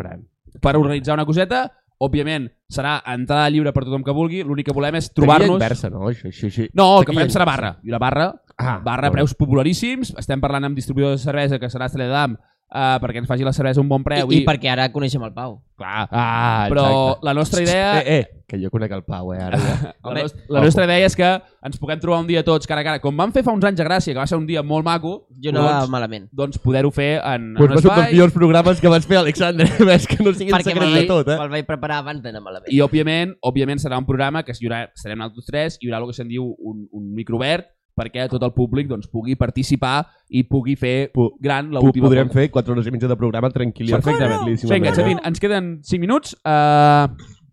per 0.59 0.75
organitzar 0.75 1.15
una 1.15 1.25
coseta. 1.25 1.69
Òbviament, 1.95 2.49
serà 2.67 2.97
entrada 3.07 3.47
lliure 3.47 3.71
per 3.71 3.85
tothom 3.85 4.03
que 4.03 4.11
vulgui, 4.11 4.41
l'únic 4.43 4.67
que 4.67 4.73
volem 4.75 4.97
és 4.99 5.05
Trobar-nos... 5.15 5.47
trobar-nos... 5.47 5.61
inversa, 5.61 5.89
no? 5.93 6.09
Això, 6.09 6.27
això, 6.27 6.49
això. 6.49 6.65
No, 6.75 6.89
el 6.99 7.05
que 7.07 7.15
farem 7.15 7.31
serà 7.31 7.45
barra. 7.47 7.69
I 7.87 7.93
la 7.93 8.01
barra, 8.03 8.25
Ah, 8.57 8.79
barra 8.83 9.11
preus 9.11 9.33
popularíssims. 9.35 10.13
Estem 10.17 10.39
parlant 10.43 10.63
amb 10.69 10.75
distribuïdors 10.77 11.19
de 11.21 11.25
cervesa, 11.31 11.59
que 11.59 11.69
serà 11.69 11.89
Estrella 11.89 12.13
d'Am, 12.13 12.37
uh, 12.39 12.95
perquè 13.03 13.19
ens 13.19 13.27
faci 13.27 13.43
la 13.43 13.51
cervesa 13.53 13.81
a 13.81 13.83
un 13.83 13.89
bon 13.91 14.03
preu. 14.03 14.31
I, 14.31 14.41
I 14.43 14.45
perquè 14.47 14.71
ara 14.71 14.87
coneixem 14.93 15.23
el 15.27 15.33
Pau. 15.35 15.59
Clar, 15.75 16.07
Ah, 16.09 16.67
però 16.71 16.85
exacte. 16.87 17.25
la 17.27 17.33
nostra 17.35 17.61
idea... 17.65 17.99
Eh, 17.99 18.19
eh, 18.19 18.31
que 18.47 18.59
jo 18.61 18.69
conec 18.69 18.91
el 18.93 19.01
Pau, 19.03 19.33
eh, 19.33 19.41
ara 19.41 19.57
ja. 19.59 19.75
La, 20.05 20.21
nost 20.21 20.35
la 20.53 20.61
nostra 20.61 20.85
idea 20.85 21.07
és 21.09 21.15
que 21.17 21.27
ens 21.65 21.79
puguem 21.81 21.99
trobar 21.99 22.19
un 22.21 22.27
dia 22.29 22.43
tots 22.45 22.67
cara 22.69 22.79
a 22.79 22.85
cara, 22.85 22.99
com 23.03 23.17
vam 23.17 23.31
fer 23.33 23.41
fa 23.43 23.51
uns 23.51 23.65
anys 23.65 23.81
a 23.81 23.87
Gràcia, 23.89 24.13
que 24.13 24.21
va 24.21 24.27
ser 24.29 24.37
un 24.37 24.45
dia 24.47 24.61
molt 24.63 24.85
maco, 24.85 25.27
Jo 25.41 25.51
no 25.51 25.63
doncs, 25.65 25.89
malament. 25.91 26.29
doncs 26.31 26.59
poder-ho 26.63 26.91
fer 26.95 27.17
en, 27.25 27.55
Pues 27.57 27.67
en 27.67 27.73
va 27.73 27.75
un 27.75 27.81
ser 27.81 27.89
un 27.89 27.95
dels 27.95 28.05
espai. 28.05 28.13
millors 28.13 28.33
programes 28.37 28.79
que 28.79 28.87
vas 28.93 29.05
fer, 29.09 29.17
Alexandre. 29.17 29.67
Ves 29.89 30.05
que 30.07 30.21
no 30.23 30.31
sigui 30.31 30.51
en 30.53 30.55
Perquè 30.59 30.71
secret 30.77 30.93
de 30.95 31.03
tot, 31.09 31.27
eh? 31.33 31.39
me'l 31.41 31.51
vaig 31.57 31.65
preparar 31.67 31.97
abans 32.05 32.21
d'anar 32.23 32.39
malament. 32.45 32.71
I, 32.71 32.79
òbviament, 32.85 33.33
òbviament 33.43 33.81
serà 33.83 33.97
un 33.99 34.05
programa 34.07 34.45
que 34.45 34.53
hi 34.55 34.69
haurà, 34.69 34.85
estarem 34.95 35.19
nosaltres 35.19 35.49
tres, 35.51 35.77
hi 35.81 35.89
haurà 35.91 35.99
el 36.05 36.07
que 36.13 36.15
se'n 36.21 36.29
diu 36.31 36.45
un, 36.55 36.85
un 36.93 37.09
micro 37.17 37.41
obert, 37.41 37.67
perquè 37.95 38.27
tot 38.29 38.43
el 38.43 38.51
públic 38.53 38.87
doncs, 38.91 39.07
pugui 39.07 39.35
participar 39.39 40.05
i 40.29 40.43
pugui 40.43 40.75
fer 40.75 41.11
gran 41.39 41.69
Po- 41.71 41.79
l'última 41.79 42.07
Podrem 42.09 42.27
volta. 42.27 42.39
fer 42.41 42.49
4 42.51 42.73
hores 42.73 42.87
i 42.87 42.91
mitja 42.91 43.07
de 43.07 43.15
programa 43.15 43.49
tranquil·li. 43.49 43.91
Perfectament. 43.91 44.59
Vinga, 44.69 44.91
Xavín, 44.93 45.19
ens 45.23 45.39
queden 45.39 45.79
5 45.83 45.99
minuts. 46.01 46.33
Uh, 46.43 47.07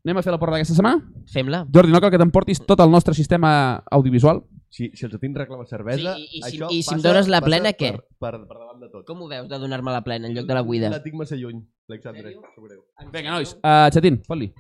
anem 0.05 0.19
a 0.19 0.23
fer 0.27 0.33
la 0.35 0.39
porra 0.43 0.57
d'aquesta 0.57 0.75
setmana? 0.75 0.99
Fem-la. 1.33 1.65
Jordi, 1.73 1.93
no 1.95 2.01
cal 2.03 2.11
que 2.11 2.19
t'emportis 2.19 2.61
tot 2.67 2.81
el 2.81 2.91
nostre 2.91 3.15
sistema 3.15 3.83
audiovisual. 3.91 4.43
Si, 4.73 4.91
si 4.97 5.05
el 5.05 5.13
Xatín 5.13 5.35
reclama 5.37 5.67
cervesa, 5.69 6.15
Sí, 6.17 6.23
i- 6.33 6.39
i 6.39 6.43
si- 6.43 6.57
això 6.59 6.67
i 6.73 6.83
si 6.83 6.95
em 6.95 6.97
passa- 6.97 7.09
dones 7.13 7.29
la 7.29 7.41
plena, 7.43 7.71
per, 7.71 7.77
què? 7.77 7.91
Per, 8.19 8.33
per 8.49 8.57
davant 8.59 8.81
de 8.81 8.89
tot. 8.89 9.05
Com 9.07 9.21
ho 9.23 9.29
veus 9.29 9.47
de 9.49 9.59
donar-me 9.59 9.93
la 9.93 10.03
plena 10.03 10.27
en 10.27 10.35
lloc 10.35 10.47
de 10.47 10.55
la 10.55 10.63
buida? 10.63 10.89
La 10.91 11.03
tinc 11.03 11.15
massa 11.15 11.37
lluny, 11.37 11.61
Alexandre. 11.89 12.33
Sobreu. 12.57 12.81
Vinga, 13.13 13.31
nois. 13.37 13.53
Uh, 13.63 13.91
Xatín, 13.93 14.23
fot-li. 14.27 14.51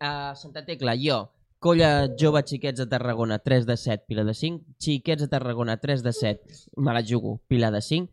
A 0.00 0.34
Santa 0.34 0.64
Tecla, 0.64 0.94
jo. 0.96 1.30
Colla 1.66 2.14
Jove 2.16 2.44
Xiquets 2.46 2.78
de 2.78 2.86
Tarragona, 2.86 3.40
3 3.40 3.66
de 3.66 3.76
7, 3.76 4.04
pila 4.06 4.22
de 4.22 4.34
5. 4.34 4.64
Xiquets 4.78 5.22
de 5.22 5.26
Tarragona, 5.26 5.80
3 5.80 6.04
de 6.04 6.12
7, 6.12 6.40
me 6.76 6.92
la 6.94 7.02
jugo, 7.02 7.42
pila 7.48 7.72
de 7.72 7.80
5. 7.82 8.12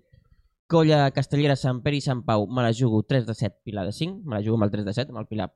Colla 0.65 1.11
Castellera 1.11 1.55
Sant 1.55 1.83
Pere 1.85 1.99
i 1.99 2.01
Sant 2.01 2.23
Pau, 2.25 2.47
me 2.49 2.63
la 2.65 2.71
jugo, 2.73 3.03
3 3.03 3.27
de 3.27 3.35
7, 3.37 3.59
pila 3.61 3.83
de 3.85 3.91
5. 3.93 4.23
Me 4.25 4.39
la 4.39 4.41
jugo 4.41 4.57
amb 4.57 4.65
el 4.65 4.71
3 4.73 4.87
de 4.87 4.95
7, 4.97 5.13
amb 5.13 5.21
el 5.21 5.27
pilar. 5.29 5.51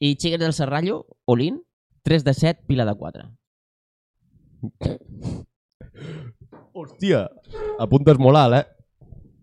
I 0.00 0.16
Xiquets 0.16 0.42
del 0.42 0.56
Serrallo, 0.58 1.06
Olín, 1.24 1.62
3 2.02 2.26
de 2.26 2.34
7, 2.34 2.64
pila 2.66 2.88
de 2.90 2.96
4. 3.04 3.30
Hòstia, 6.74 7.22
apuntes 7.78 8.18
molt 8.18 8.42
alt, 8.42 8.58
eh? 8.64 8.66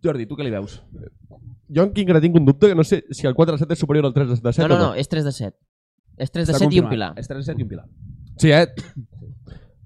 Jordi, 0.04 0.28
tu 0.28 0.36
què 0.36 0.44
li 0.44 0.52
veus? 0.52 0.82
Jo 1.72 1.88
encara 1.88 2.20
tinc 2.20 2.36
un 2.36 2.44
dubte 2.44 2.68
que 2.68 2.76
no 2.76 2.84
sé 2.84 3.06
si 3.16 3.24
el 3.24 3.40
4 3.40 3.56
de 3.56 3.64
7 3.64 3.72
és 3.72 3.88
superior 3.88 4.12
al 4.12 4.20
3 4.20 4.36
de 4.36 4.52
7 4.52 4.68
No, 4.68 4.76
no, 4.76 4.76
o 4.76 4.88
no, 4.90 4.94
és 5.00 5.08
3 5.08 5.24
de 5.24 5.32
7. 5.32 5.56
És 6.20 6.32
3 6.32 6.48
de 6.48 6.54
Està 6.54 6.60
7 6.60 6.76
i 6.76 6.80
un 6.80 6.86
confirmat. 6.90 6.92
pilar. 6.92 7.12
És 7.18 7.28
3 7.32 7.40
de 7.40 7.52
7 7.54 7.60
i 7.60 7.64
un 7.64 7.70
pilar. 7.70 7.86
Sí, 8.40 8.52
eh? 8.52 8.68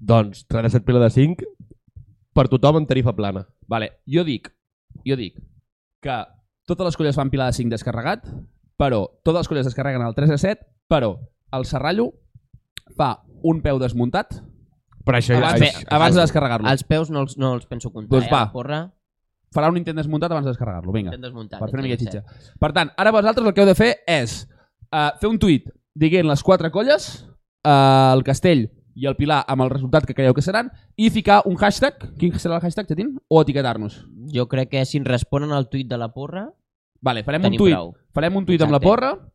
doncs 0.00 0.44
3 0.46 0.62
de 0.66 0.70
7 0.70 0.84
pila 0.84 1.00
de 1.00 1.10
5 1.10 1.44
per 2.34 2.48
tothom 2.50 2.80
en 2.82 2.86
tarifa 2.86 3.14
plana. 3.16 3.46
Vale, 3.70 3.92
jo 4.06 4.24
dic, 4.26 4.50
jo 5.06 5.16
dic 5.16 5.38
que 6.04 6.16
totes 6.68 6.84
les 6.90 6.96
colles 6.98 7.16
fan 7.16 7.30
pilar 7.32 7.46
de 7.48 7.56
5 7.56 7.70
descarregat 7.72 8.26
però 8.76 9.04
totes 9.22 9.44
les 9.44 9.48
colles 9.48 9.66
descarreguen 9.68 10.02
el 10.02 10.14
3 10.16 10.34
a 10.34 10.38
7, 10.38 10.66
però 10.90 11.14
el 11.54 11.64
Serrallo 11.64 12.10
fa 12.98 13.22
un 13.46 13.60
peu 13.62 13.78
desmuntat 13.78 14.34
Però 15.04 15.18
això, 15.20 15.36
abans, 15.36 15.60
fe- 15.60 15.68
això, 15.70 15.86
abans 15.92 16.14
de 16.16 16.20
descarregar-lo. 16.22 16.68
Els 16.70 16.82
peus 16.88 17.10
no 17.12 17.20
els, 17.20 17.36
no 17.38 17.52
els 17.54 17.66
penso 17.68 17.90
comptar, 17.92 18.08
Doncs 18.16 18.26
eh? 18.26 18.32
va. 18.32 18.40
La 18.46 18.52
porra, 18.52 18.78
Farà 19.54 19.68
un 19.70 19.76
intent 19.78 19.94
desmuntat 20.00 20.32
abans 20.32 20.46
de 20.48 20.50
descarregar-lo, 20.50 20.90
vinga. 20.90 21.12
desmuntat. 21.20 21.60
per 21.60 21.68
fer 21.70 21.76
una 21.78 21.82
mica 21.86 21.98
xitxa. 22.00 22.22
Per 22.58 22.70
tant, 22.74 22.88
ara 22.98 23.12
vosaltres 23.14 23.46
el 23.46 23.52
que 23.54 23.60
heu 23.62 23.68
de 23.68 23.74
fer 23.78 23.90
és 24.10 24.48
uh, 24.90 25.12
fer 25.20 25.28
un 25.30 25.38
tuit 25.38 25.68
dient 25.94 26.26
les 26.26 26.42
quatre 26.42 26.70
colles, 26.74 27.26
uh, 27.64 28.12
el 28.14 28.24
Castell 28.26 28.68
i 28.94 29.06
el 29.10 29.16
Pilar 29.18 29.42
amb 29.48 29.64
el 29.64 29.70
resultat 29.70 30.06
que 30.06 30.14
creieu 30.14 30.34
que 30.34 30.42
seran 30.42 30.70
i 30.96 31.10
ficar 31.10 31.42
un 31.50 31.56
hashtag, 31.58 32.12
quin 32.18 32.34
serà 32.38 32.58
el 32.58 32.62
hashtag, 32.62 32.86
Chatín? 32.88 33.16
O 33.28 33.40
etiquetar-nos. 33.42 34.04
Jo 34.32 34.46
crec 34.48 34.70
que 34.70 34.84
si 34.86 34.98
ens 34.98 35.08
responen 35.08 35.52
al 35.52 35.68
tuit 35.68 35.88
de 35.88 35.98
la 35.98 36.12
porra, 36.14 36.48
Vale, 37.04 37.22
farem 37.24 37.44
un 37.44 37.56
tuit, 37.56 37.74
prou. 37.74 37.94
farem 38.14 38.36
un 38.36 38.46
tuit 38.46 38.62
amb 38.62 38.72
la 38.72 38.78
Exacte. 38.78 38.88
porra 38.88 39.32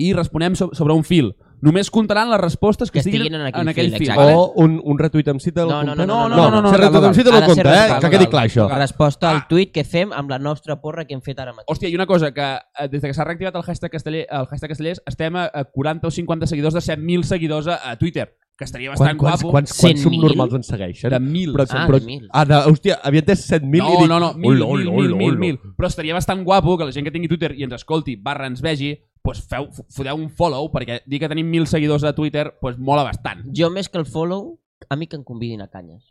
i 0.00 0.12
responem 0.14 0.54
so 0.56 0.70
sobre 0.72 0.94
un 0.94 1.04
fil. 1.04 1.34
Només 1.62 1.90
comptaran 1.94 2.26
les 2.28 2.40
respostes 2.42 2.90
que, 2.90 2.98
Que 2.98 3.04
estiguin 3.06 3.36
en 3.38 3.44
aquell 3.46 3.68
aquell 3.70 3.92
fil, 3.94 4.08
fil. 4.10 4.18
O 4.18 4.48
un, 4.64 4.80
un 4.82 4.98
retuit 4.98 5.28
amb 5.30 5.38
cita 5.40 5.62
No, 5.62 5.82
no, 5.86 5.94
no, 5.94 6.04
no, 6.04 6.16
no, 6.26 6.28
no, 6.28 6.48
no, 6.50 6.62
no, 6.64 6.72
retuit 6.74 7.00
no, 7.00 7.06
amb 7.06 7.14
cita 7.14 7.30
ha 7.30 7.32
no 7.32 7.38
de 7.38 7.46
ser 7.54 7.62
compta, 7.62 7.76
eh? 7.86 8.00
Que 8.02 8.10
quedi 8.16 8.26
clar 8.32 8.42
això. 8.48 8.66
Resposta 8.74 9.30
al 9.30 9.44
tuit 9.46 9.70
que 9.72 9.84
fem 9.86 10.10
amb 10.12 10.28
la 10.34 10.40
nostra 10.42 10.80
porra 10.82 11.04
que 11.06 11.14
hem 11.14 11.22
fet 11.22 11.38
ara 11.38 11.52
mateix. 11.54 11.70
Hòstia, 11.70 11.88
i 11.88 11.94
una 11.94 12.06
cosa, 12.10 12.32
que 12.34 12.48
eh, 12.58 12.88
des 12.90 13.00
de 13.00 13.06
que 13.08 13.14
s'ha 13.14 13.24
reactivat 13.28 13.54
el 13.54 13.62
hashtag, 13.62 13.92
casteller, 13.94 14.26
el 14.28 14.46
hashtag 14.50 14.74
castellers 14.74 15.02
estem 15.06 15.36
a, 15.38 15.46
a 15.54 15.62
40 15.64 16.08
o 16.08 16.10
50 16.10 16.50
seguidors 16.50 16.74
de 16.74 16.80
100.000 16.82 17.22
seguidors 17.30 17.68
a, 17.70 17.78
a 17.92 17.96
Twitter, 17.96 18.26
que 18.58 18.64
estaria 18.66 18.90
bastant 18.90 19.14
Quan, 19.16 19.18
quants, 19.22 19.42
guapo. 19.46 19.52
quants, 19.54 19.78
quants 19.78 20.02
100.000? 20.02 20.10
subnormals 20.10 20.58
ens 20.58 20.66
segueixen? 20.74 21.10
De 21.14 21.20
1.000. 21.22 21.54
Però, 21.54 21.66
Ah, 21.70 21.86
però, 21.86 22.00
de 22.02 22.06
mil. 22.10 22.26
ah, 22.32 22.44
de, 22.44 22.58
hòstia, 22.74 22.98
havia 23.06 23.22
entès 23.22 23.46
7.000 23.46 23.78
i 23.78 23.78
No, 23.86 23.94
dic... 24.02 24.08
no, 24.10 24.18
no, 24.18 24.34
mil, 24.34 24.50
Hola, 24.50 24.66
mil, 24.66 24.66
hola, 24.66 24.82
mil, 24.82 24.90
hola, 25.14 25.16
mil, 25.22 25.30
hola. 25.30 25.38
mil. 25.46 25.60
Però 25.78 25.86
estaria 25.86 26.12
bastant 26.18 26.42
guapo 26.42 26.74
que 26.76 26.90
la 26.90 26.92
gent 26.92 27.06
que 27.06 27.14
tingui 27.14 27.30
Twitter 27.30 27.54
i 27.54 27.62
ens 27.70 27.78
escolti, 27.78 28.16
barra 28.18 28.50
ens 28.50 28.60
vegi, 28.60 28.96
pues 29.22 29.40
feu, 29.48 29.68
f- 29.70 29.84
foteu 29.88 30.16
un 30.18 30.28
follow, 30.30 30.68
perquè 30.72 31.00
dir 31.06 31.20
que 31.22 31.28
tenim 31.30 31.48
mil 31.50 31.66
seguidors 31.70 32.02
a 32.04 32.12
Twitter, 32.14 32.54
pues 32.60 32.78
mola 32.78 33.04
bastant. 33.06 33.44
Jo 33.54 33.70
més 33.70 33.88
que 33.88 33.98
el 33.98 34.06
follow, 34.06 34.58
a 34.90 34.96
mi 34.96 35.06
que 35.06 35.16
em 35.16 35.22
convidin 35.24 35.62
a 35.62 35.68
canyes. 35.68 36.04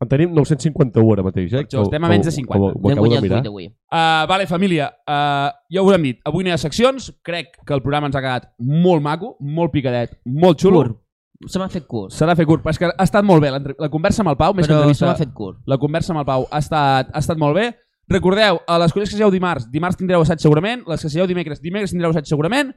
En 0.00 0.06
tenim 0.06 0.30
951 0.30 1.12
ara 1.16 1.24
mateix, 1.26 1.52
eh? 1.52 1.64
Això, 1.66 1.82
estem 1.82 2.04
a 2.04 2.08
menys 2.08 2.28
de 2.28 2.30
50. 2.36 2.54
Ho, 2.60 2.68
ho, 2.68 2.76
ho 2.76 2.82
Vam 2.84 2.92
acabo 2.92 3.08
de 3.16 3.20
mirar. 3.24 3.40
avui. 3.48 3.66
Uh, 3.66 4.26
vale, 4.30 4.46
família, 4.46 4.86
uh, 5.08 5.50
ja 5.74 5.82
ho 5.82 5.90
hem 5.92 6.02
dit, 6.06 6.20
avui 6.24 6.44
no 6.46 6.52
hi 6.52 6.54
ha 6.54 6.58
seccions, 6.62 7.10
crec 7.26 7.56
que 7.66 7.74
el 7.74 7.82
programa 7.82 8.06
ens 8.06 8.14
ha 8.14 8.22
quedat 8.22 8.52
molt 8.60 9.02
maco, 9.02 9.36
molt 9.40 9.72
picadet, 9.74 10.20
molt 10.24 10.60
xulo. 10.62 10.84
Curt. 10.84 11.02
Se 11.50 11.58
m'ha 11.58 11.68
fet 11.70 11.84
curt. 11.86 12.12
S'ha 12.14 12.26
de 12.26 12.34
fer 12.38 12.46
curt, 12.46 12.62
però 12.64 12.70
és 12.70 12.78
que 12.78 12.86
ha 12.86 13.04
estat 13.04 13.24
molt 13.26 13.42
bé. 13.42 13.50
l'entre- 13.50 13.74
La 13.78 13.88
conversa 13.88 14.22
amb 14.22 14.30
el 14.30 14.36
Pau, 14.36 14.54
més 14.54 14.66
que 14.66 14.72
Però 14.72 14.78
se 14.78 14.82
entrevista, 14.86 15.06
m'ha 15.06 15.16
fet 15.16 15.32
curt. 15.34 15.58
la 15.66 15.78
conversa 15.78 16.12
amb 16.12 16.20
el 16.20 16.26
Pau 16.26 16.46
ha 16.50 16.58
estat, 16.58 17.10
ha 17.12 17.18
estat 17.18 17.38
molt 17.38 17.54
bé. 17.56 17.74
Recordeu, 18.08 18.60
a 18.66 18.78
les 18.80 18.92
colles 18.92 19.10
que 19.10 19.16
sigueu 19.16 19.30
dimarts, 19.30 19.66
dimarts 19.70 19.98
tindreu 20.00 20.22
assaig 20.24 20.40
segurament, 20.40 20.84
les 20.88 21.02
que 21.02 21.10
sigueu 21.12 21.26
dimecres, 21.28 21.60
dimecres 21.60 21.90
tindreu 21.92 22.10
assaig 22.14 22.26
segurament, 22.30 22.70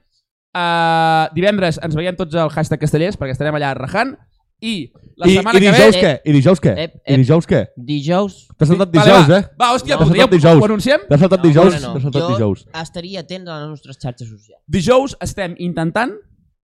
uh, 0.56 1.30
divendres 1.36 1.80
ens 1.84 1.96
veiem 1.96 2.18
tots 2.20 2.36
al 2.36 2.52
hashtag 2.52 2.82
castellers, 2.82 3.18
perquè 3.20 3.36
estarem 3.38 3.56
allà 3.56 3.74
rajant, 3.78 4.16
i 4.62 4.92
la 5.18 5.26
I, 5.26 5.38
setmana 5.40 5.58
I 5.58 5.62
que 5.64 5.72
dijous 5.72 5.96
ve... 5.96 6.02
què? 6.04 6.12
I 6.22 6.34
dijous 6.36 6.60
què? 6.62 6.74
Ep, 6.84 6.98
I 7.02 7.14
ep. 7.16 7.22
dijous 7.24 7.48
què? 7.50 7.62
Dijous... 7.92 8.36
T'has 8.60 8.70
saltat 8.70 8.92
Vale, 8.94 9.06
dijous, 9.08 9.30
va. 9.32 9.38
eh? 9.40 9.48
Va, 9.58 9.70
hòstia, 9.74 9.96
No, 9.98 10.06
podríem, 10.06 10.30
dijous. 10.36 10.60
ho 10.62 10.68
anunciem? 10.68 11.06
T'has 11.10 11.24
saltat 11.24 11.42
No, 11.42 11.48
dijous? 11.50 11.78
no, 11.82 11.94
no. 11.96 12.02
Saltat 12.04 12.22
Jo 12.22 12.28
dijous. 12.36 12.66
estaria 12.84 13.24
atent 13.26 13.48
a 13.50 13.56
les 13.64 13.70
nostres 13.72 13.98
xarxes 14.04 14.30
socials. 14.30 14.62
Dijous 14.68 15.16
estem 15.26 15.56
intentant 15.58 16.14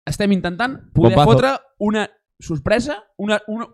estem 0.07 0.33
intentant 0.35 0.75
poder 0.95 1.15
Bombazo. 1.15 1.31
fotre 1.31 1.53
una 1.79 2.09
sorpresa, 2.41 2.99
una... 3.19 3.39
una 3.47 3.67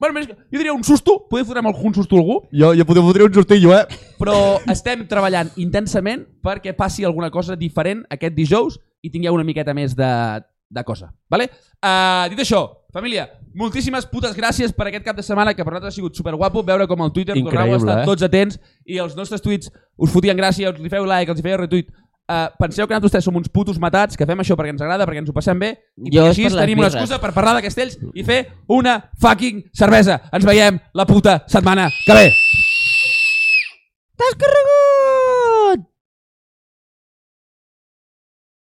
bueno, 0.00 0.16
més, 0.16 0.26
jo 0.26 0.58
diria 0.58 0.72
un 0.72 0.84
susto, 0.86 1.18
poder 1.30 1.44
fotre 1.44 1.60
amb 1.60 1.70
algun 1.70 1.94
susto 1.94 2.16
a 2.16 2.22
algú, 2.22 2.38
Jo, 2.50 2.72
jo 2.74 2.86
podria 2.88 3.04
fotre 3.04 3.26
un 3.28 3.34
justillo, 3.36 3.74
eh? 3.76 3.84
però 4.18 4.34
estem 4.72 5.04
treballant 5.10 5.52
intensament 5.60 6.24
perquè 6.42 6.72
passi 6.76 7.04
alguna 7.04 7.30
cosa 7.30 7.56
diferent 7.56 8.06
aquest 8.10 8.34
dijous 8.34 8.80
i 9.04 9.12
tingueu 9.12 9.36
una 9.36 9.44
miqueta 9.44 9.74
més 9.76 9.92
de, 9.96 10.10
de 10.70 10.84
cosa. 10.84 11.10
Vale? 11.28 11.50
Uh, 11.82 12.28
dit 12.32 12.40
això, 12.40 12.62
família, 12.94 13.26
moltíssimes 13.56 14.06
putes 14.10 14.36
gràcies 14.36 14.72
per 14.76 14.86
aquest 14.88 15.04
cap 15.04 15.16
de 15.18 15.24
setmana 15.26 15.54
que 15.54 15.64
per 15.64 15.72
nosaltres 15.72 15.94
ha 15.94 15.98
sigut 15.98 16.16
superguapo 16.16 16.62
veure 16.66 16.86
com 16.90 17.02
el 17.04 17.12
Twitter 17.12 17.36
Increïble, 17.36 17.76
a 17.76 17.80
estar 17.82 17.98
eh? 18.02 18.06
tots 18.08 18.26
atents 18.26 18.60
i 18.86 19.00
els 19.02 19.16
nostres 19.18 19.42
tuits 19.42 19.72
us 20.00 20.12
fotien 20.12 20.38
gràcia, 20.38 20.70
us 20.70 20.80
li 20.80 20.92
feu 20.92 21.08
like, 21.08 21.32
els 21.32 21.42
hi 21.42 21.46
feu 21.46 21.58
retweet. 21.60 21.90
Uh, 22.30 22.46
penseu 22.62 22.86
que 22.86 22.94
nosaltres 22.94 23.24
som 23.26 23.34
uns 23.34 23.48
putos 23.50 23.80
matats, 23.82 24.14
que 24.14 24.26
fem 24.28 24.38
això 24.38 24.54
perquè 24.54 24.70
ens 24.70 24.84
agrada, 24.86 25.02
perquè 25.08 25.24
ens 25.24 25.32
ho 25.32 25.34
passem 25.34 25.58
bé, 25.58 25.72
i 25.98 26.12
Jo 26.14 26.28
així 26.28 26.46
tenim 26.46 26.78
una 26.78 26.86
excusa 26.86 27.18
per 27.18 27.32
parlar 27.34 27.56
de 27.56 27.64
castells 27.66 27.98
i 28.14 28.22
fer 28.22 28.44
una 28.70 29.00
fucking 29.18 29.64
cervesa. 29.74 30.20
Ens 30.30 30.46
veiem 30.46 30.78
la 30.94 31.08
puta 31.10 31.40
setmana 31.50 31.90
que 32.06 32.20
ve. 32.20 32.28
T'has 34.20 34.38
carregut! 34.38 35.89